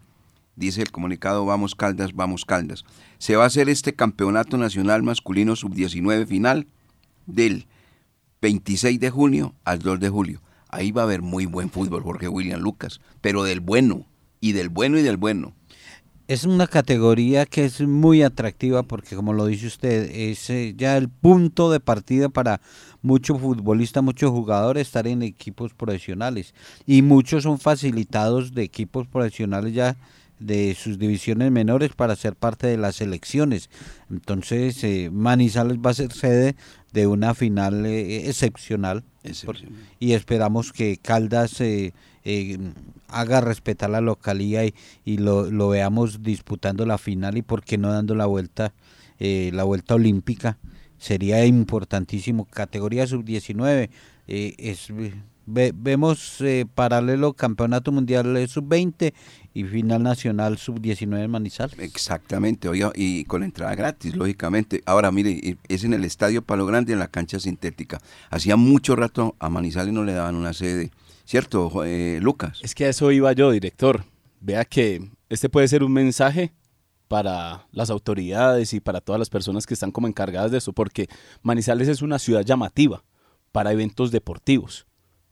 Dice 0.55 0.81
el 0.81 0.91
comunicado 0.91 1.45
Vamos 1.45 1.75
Caldas, 1.75 2.13
vamos 2.13 2.45
Caldas. 2.45 2.83
Se 3.17 3.35
va 3.35 3.43
a 3.43 3.47
hacer 3.47 3.69
este 3.69 3.93
campeonato 3.93 4.57
nacional 4.57 5.03
masculino 5.03 5.55
sub-19 5.55 6.27
final 6.27 6.67
del 7.25 7.67
26 8.41 8.99
de 8.99 9.09
junio 9.09 9.55
al 9.63 9.79
2 9.79 9.99
de 9.99 10.09
julio. 10.09 10.41
Ahí 10.67 10.91
va 10.91 11.01
a 11.01 11.05
haber 11.05 11.21
muy 11.21 11.45
buen 11.45 11.69
fútbol, 11.69 12.03
Jorge 12.03 12.27
William 12.27 12.61
Lucas, 12.61 13.01
pero 13.21 13.43
del 13.43 13.59
bueno, 13.59 14.05
y 14.39 14.53
del 14.53 14.69
bueno 14.69 14.97
y 14.97 15.01
del 15.01 15.17
bueno. 15.17 15.53
Es 16.27 16.45
una 16.45 16.67
categoría 16.67 17.45
que 17.45 17.65
es 17.65 17.81
muy 17.81 18.23
atractiva 18.23 18.83
porque, 18.83 19.15
como 19.15 19.33
lo 19.33 19.45
dice 19.47 19.67
usted, 19.67 20.09
es 20.13 20.49
eh, 20.49 20.73
ya 20.77 20.95
el 20.95 21.09
punto 21.09 21.71
de 21.71 21.79
partida 21.79 22.29
para 22.29 22.61
muchos 23.01 23.41
futbolistas, 23.41 24.03
muchos 24.03 24.31
jugadores 24.31 24.87
estar 24.87 25.07
en 25.07 25.23
equipos 25.23 25.73
profesionales. 25.73 26.53
Y 26.85 27.01
muchos 27.01 27.43
son 27.43 27.59
facilitados 27.59 28.53
de 28.53 28.63
equipos 28.63 29.07
profesionales 29.07 29.73
ya 29.73 29.97
de 30.39 30.75
sus 30.75 30.97
divisiones 30.97 31.51
menores 31.51 31.91
para 31.95 32.15
ser 32.15 32.35
parte 32.35 32.67
de 32.67 32.77
las 32.77 33.01
elecciones. 33.01 33.69
Entonces, 34.09 34.83
eh, 34.83 35.09
Manizales 35.11 35.77
va 35.77 35.91
a 35.91 35.95
ser 35.95 36.11
sede 36.11 36.55
de 36.93 37.07
una 37.07 37.35
final 37.35 37.85
eh, 37.85 38.27
excepcional, 38.27 39.03
y 39.99 40.13
esperamos 40.13 40.73
que 40.73 40.97
Caldas 40.97 41.61
eh, 41.61 41.93
haga 43.07 43.41
respetar 43.41 43.89
la 43.89 44.01
localía 44.01 44.65
y, 44.65 44.73
y 45.05 45.17
lo, 45.17 45.49
lo, 45.49 45.69
veamos 45.69 46.23
disputando 46.23 46.85
la 46.85 46.97
final 46.97 47.37
y 47.37 47.41
por 47.41 47.63
qué 47.63 47.77
no 47.77 47.91
dando 47.91 48.15
la 48.15 48.25
vuelta 48.25 48.73
la 49.19 49.63
vuelta 49.63 49.93
olímpica. 49.93 50.57
Sería 50.97 51.45
importantísimo. 51.45 52.45
Categoría 52.45 53.05
sub 53.05 53.23
19 53.23 53.91
es 55.47 55.71
vemos 55.75 56.43
paralelo 56.75 57.33
campeonato 57.33 57.91
mundial 57.91 58.47
sub 58.47 58.67
20 58.67 59.13
y 59.53 59.63
final 59.65 60.03
nacional 60.03 60.57
sub-19 60.57 61.23
en 61.23 61.31
Manizales. 61.31 61.77
Exactamente, 61.79 62.69
oiga, 62.69 62.91
y 62.95 63.25
con 63.25 63.43
entrada 63.43 63.75
gratis, 63.75 64.15
lógicamente. 64.15 64.81
Ahora, 64.85 65.11
mire, 65.11 65.57
es 65.67 65.83
en 65.83 65.93
el 65.93 66.05
Estadio 66.05 66.41
Palo 66.41 66.65
Grande, 66.65 66.93
en 66.93 66.99
la 66.99 67.07
cancha 67.07 67.39
sintética. 67.39 67.99
Hacía 68.29 68.55
mucho 68.55 68.95
rato 68.95 69.35
a 69.39 69.49
Manizales 69.49 69.93
no 69.93 70.03
le 70.03 70.13
daban 70.13 70.35
una 70.35 70.53
sede, 70.53 70.91
¿cierto, 71.25 71.83
eh, 71.83 72.19
Lucas? 72.21 72.59
Es 72.63 72.75
que 72.75 72.85
a 72.85 72.89
eso 72.89 73.11
iba 73.11 73.31
yo, 73.33 73.51
director. 73.51 74.05
Vea 74.39 74.65
que 74.65 75.11
este 75.29 75.49
puede 75.49 75.67
ser 75.67 75.83
un 75.83 75.93
mensaje 75.93 76.53
para 77.07 77.67
las 77.71 77.89
autoridades 77.89 78.73
y 78.73 78.79
para 78.79 79.01
todas 79.01 79.19
las 79.19 79.29
personas 79.29 79.65
que 79.65 79.73
están 79.73 79.91
como 79.91 80.07
encargadas 80.07 80.51
de 80.51 80.59
eso, 80.59 80.71
porque 80.71 81.09
Manizales 81.41 81.89
es 81.89 82.01
una 82.01 82.19
ciudad 82.19 82.43
llamativa 82.45 83.03
para 83.51 83.73
eventos 83.73 84.11
deportivos 84.11 84.87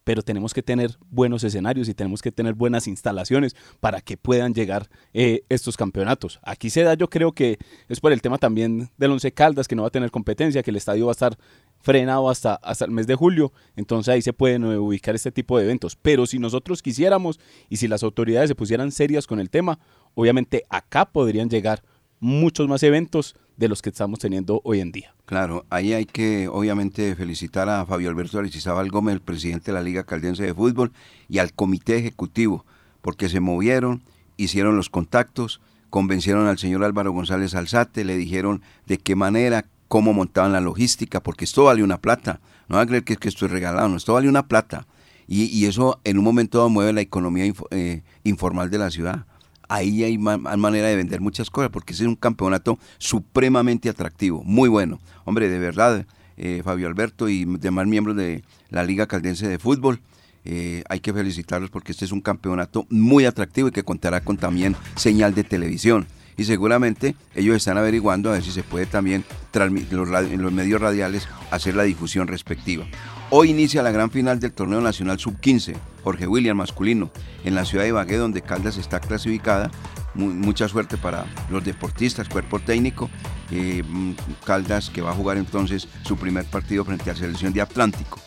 pero 0.10 0.24
tenemos 0.24 0.56
que 0.56 0.64
tener 0.64 0.98
buenos 1.12 1.44
escenarios 1.44 1.88
y 1.88 1.94
tenemos 1.94 2.24
que 2.24 2.32
tener 2.32 2.56
buenas 2.56 2.88
instalaciones 2.88 3.56
para 3.80 4.02
que 4.02 4.18
puedan 4.18 4.56
llegar 4.56 4.90
eh, 5.14 5.44
estos 5.50 5.78
campeonatos. 5.78 6.40
Aquí 6.42 6.72
se 6.72 6.82
da, 6.82 6.96
yo 6.96 7.12
creo 7.12 7.32
que 7.32 7.60
es 7.88 8.00
por 8.00 8.12
el 8.12 8.20
tema 8.20 8.40
también 8.40 8.90
del 8.98 9.12
Once 9.12 9.32
Caldas, 9.32 9.68
que 9.68 9.76
no 9.76 9.84
va 9.84 9.90
a 9.90 9.92
tener 9.92 10.10
competencia, 10.10 10.64
que 10.64 10.72
el 10.72 10.78
estadio 10.78 11.06
va 11.06 11.12
a 11.12 11.14
estar 11.14 11.38
frenado 11.78 12.28
hasta, 12.28 12.56
hasta 12.56 12.86
el 12.86 12.92
mes 12.92 13.06
de 13.06 13.14
julio, 13.14 13.54
entonces 13.76 14.12
ahí 14.12 14.24
se 14.24 14.34
pueden 14.34 14.64
eh, 14.64 14.80
ubicar 14.80 15.14
este 15.14 15.32
tipo 15.32 15.60
de 15.60 15.66
eventos. 15.66 15.96
Pero 15.96 16.26
si 16.26 16.40
nosotros 16.40 16.82
quisiéramos 16.82 17.40
y 17.70 17.78
si 17.78 17.88
las 17.88 18.02
autoridades 18.02 18.48
se 18.48 18.56
pusieran 18.56 18.92
serias 18.92 19.28
con 19.28 19.40
el 19.40 19.52
tema, 19.52 19.78
obviamente 20.16 20.64
acá 20.72 21.06
podrían 21.06 21.52
llegar 21.52 21.84
muchos 22.20 22.68
más 22.68 22.82
eventos 22.82 23.36
de 23.60 23.68
los 23.68 23.82
que 23.82 23.90
estamos 23.90 24.20
teniendo 24.20 24.62
hoy 24.64 24.80
en 24.80 24.94
día. 24.94 25.14
Claro, 25.26 25.66
ahí 25.70 25.92
hay 25.92 26.06
que 26.06 26.48
obviamente 26.48 27.14
felicitar 27.16 27.68
a 27.68 27.86
Fabio 27.86 28.10
Alberto 28.10 28.40
Aristizábal 28.40 28.90
Gómez, 28.90 29.16
el 29.16 29.22
presidente 29.22 29.72
de 29.72 29.74
la 29.74 29.84
Liga 29.84 30.06
Caldense 30.06 30.44
de 30.44 30.54
Fútbol, 30.54 30.94
y 31.28 31.40
al 31.40 31.52
comité 31.52 31.98
ejecutivo, 31.98 32.66
porque 33.02 33.28
se 33.28 33.42
movieron, 33.42 34.02
hicieron 34.38 34.78
los 34.78 34.90
contactos, 34.90 35.60
convencieron 35.90 36.48
al 36.48 36.58
señor 36.58 36.86
Álvaro 36.86 37.12
González 37.12 37.54
Alzate, 37.54 38.06
le 38.06 38.16
dijeron 38.16 38.62
de 38.88 38.98
qué 38.98 39.18
manera, 39.18 39.66
cómo 39.90 40.14
montaban 40.14 40.54
la 40.54 40.62
logística, 40.62 41.22
porque 41.22 41.44
esto 41.44 41.66
vale 41.66 41.84
una 41.84 42.00
plata. 42.00 42.40
No 42.70 42.78
van 42.78 42.86
a 42.86 42.88
creer 42.88 43.04
que, 43.04 43.18
esto 43.28 43.46
es 43.46 43.52
regalado, 43.52 43.90
no, 43.90 43.98
esto 43.98 44.14
vale 44.14 44.30
una 44.30 44.48
plata. 44.48 44.88
Y, 45.28 45.66
eso 45.66 46.00
en 46.06 46.18
un 46.18 46.24
momento 46.24 46.68
mueve 46.70 46.94
la 46.94 47.02
economía 47.02 47.52
eh, 47.72 48.04
informal 48.24 48.72
de 48.72 48.78
la 48.78 48.90
ciudad 48.90 49.26
ahí 49.70 50.04
hay 50.04 50.18
manera 50.18 50.88
de 50.88 50.96
vender 50.96 51.22
muchas 51.22 51.50
cosas, 51.50 51.70
porque 51.72 51.94
es 51.94 52.02
un 52.02 52.16
campeonato 52.16 52.78
supremamente 52.98 53.88
atractivo, 53.88 54.44
muy 54.44 54.68
bueno. 54.68 55.00
Hombre, 55.24 55.48
de 55.48 55.60
verdad, 55.60 56.06
eh, 56.38 56.62
Fabio 56.64 56.88
Alberto 56.88 57.30
y 57.30 57.46
demás 57.46 57.88
miembros 57.88 58.18
de 58.18 58.44
la 58.70 58.84
Liga 58.84 59.08
Caldense 59.08 59.48
de 59.48 59.60
Fútbol, 59.60 60.02
eh, 60.46 60.84
hay 60.90 61.00
que 61.00 61.14
felicitarlos 61.14 61.70
porque 61.70 61.92
este 61.92 62.06
es 62.06 62.12
un 62.12 62.22
campeonato 62.22 62.88
muy 62.90 63.26
atractivo 63.26 63.68
y 63.68 63.72
que 63.72 63.84
contará 63.84 64.22
con 64.22 64.38
también 64.38 64.76
señal 64.96 65.36
de 65.36 65.44
televisión. 65.44 66.08
Y 66.38 66.46
seguramente 66.46 67.16
ellos 67.36 67.56
están 67.58 67.78
averiguando 67.78 68.30
a 68.30 68.34
ver 68.34 68.44
si 68.44 68.52
se 68.52 68.64
puede 68.64 68.86
también 68.86 69.26
en 69.54 70.42
los 70.42 70.54
medios 70.54 70.80
radiales 70.80 71.28
hacer 71.52 71.76
la 71.76 71.84
difusión 71.84 72.28
respectiva. 72.28 72.86
Hoy 73.32 73.52
inicia 73.52 73.84
la 73.84 73.92
gran 73.92 74.10
final 74.10 74.40
del 74.40 74.52
torneo 74.52 74.82
nacional 74.82 75.20
sub-15, 75.20 75.76
Jorge 76.04 76.26
William 76.26 76.58
masculino, 76.58 77.12
en 77.44 77.54
la 77.54 77.64
ciudad 77.64 77.84
de 77.84 77.90
Ibagué, 77.90 78.18
donde 78.18 78.42
Caldas 78.42 78.78
está 78.78 79.00
clasificada. 79.00 79.70
mucha 80.16 80.68
suerte 80.68 80.98
para 80.98 81.28
los 81.52 81.64
deportistas, 81.64 82.28
cuerpo 82.28 82.60
técnico. 82.60 83.08
Eh, 83.52 83.84
mm, 83.88 84.14
Caldas 84.44 84.90
que 84.90 85.02
va 85.02 85.12
a 85.12 85.14
jugar 85.14 85.38
entonces 85.38 85.88
su 86.04 86.18
primer 86.18 86.46
partido 86.46 86.84
frente 86.84 87.12
a 87.12 87.14
la 87.14 87.20
selección 87.20 87.54
de 87.54 87.62
Atlántico. 87.62 88.20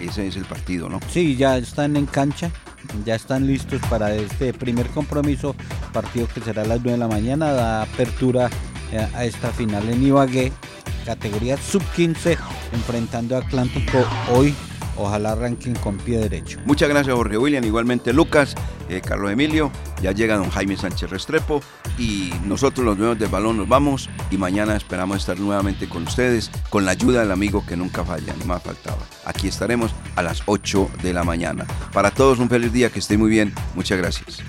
Ese 0.00 0.26
es 0.26 0.34
el 0.34 0.44
partido, 0.44 0.88
¿no? 0.88 0.98
Sí, 1.08 1.36
ya 1.36 1.56
están 1.56 1.96
en 1.96 2.06
cancha, 2.06 2.50
ya 3.04 3.14
están 3.14 3.46
listos 3.46 3.80
para 3.88 4.12
este 4.14 4.52
primer 4.52 4.88
compromiso, 4.88 5.54
partido 5.92 6.26
que 6.26 6.40
será 6.40 6.62
a 6.62 6.66
las 6.66 6.80
9 6.80 6.92
de 6.92 6.98
la 6.98 7.08
mañana, 7.08 7.52
da 7.52 7.82
apertura 7.82 8.50
a 8.92 9.24
esta 9.24 9.50
final 9.50 9.88
en 9.88 10.02
Ibagué 10.04 10.52
categoría 11.04 11.56
sub-15, 11.56 12.38
enfrentando 12.72 13.36
a 13.36 13.40
Atlántico 13.40 14.04
hoy 14.32 14.54
ojalá 14.96 15.32
arranquen 15.32 15.74
con 15.76 15.96
pie 15.96 16.18
derecho. 16.18 16.58
Muchas 16.64 16.88
gracias 16.88 17.14
Jorge 17.14 17.38
William, 17.38 17.64
igualmente 17.64 18.12
Lucas, 18.12 18.54
eh, 18.88 19.00
Carlos 19.00 19.30
Emilio, 19.30 19.70
ya 20.02 20.12
llega 20.12 20.36
don 20.36 20.50
Jaime 20.50 20.76
Sánchez 20.76 21.10
Restrepo 21.10 21.62
y 21.98 22.32
nosotros 22.44 22.84
los 22.84 22.98
nuevos 22.98 23.18
del 23.18 23.28
balón 23.28 23.56
nos 23.56 23.68
vamos 23.68 24.10
y 24.30 24.36
mañana 24.36 24.76
esperamos 24.76 25.18
estar 25.18 25.38
nuevamente 25.38 25.88
con 25.88 26.04
ustedes 26.04 26.50
con 26.68 26.84
la 26.84 26.92
ayuda 26.92 27.20
del 27.20 27.32
amigo 27.32 27.64
que 27.66 27.76
nunca 27.76 28.04
falla, 28.04 28.34
ni 28.38 28.44
más 28.44 28.62
faltaba. 28.62 29.02
Aquí 29.24 29.48
estaremos 29.48 29.92
a 30.16 30.22
las 30.22 30.42
8 30.46 30.90
de 31.02 31.12
la 31.12 31.24
mañana. 31.24 31.66
Para 31.92 32.10
todos 32.10 32.38
un 32.38 32.48
feliz 32.48 32.72
día, 32.72 32.90
que 32.90 32.98
estén 32.98 33.20
muy 33.20 33.30
bien, 33.30 33.54
muchas 33.74 33.98
gracias. 33.98 34.42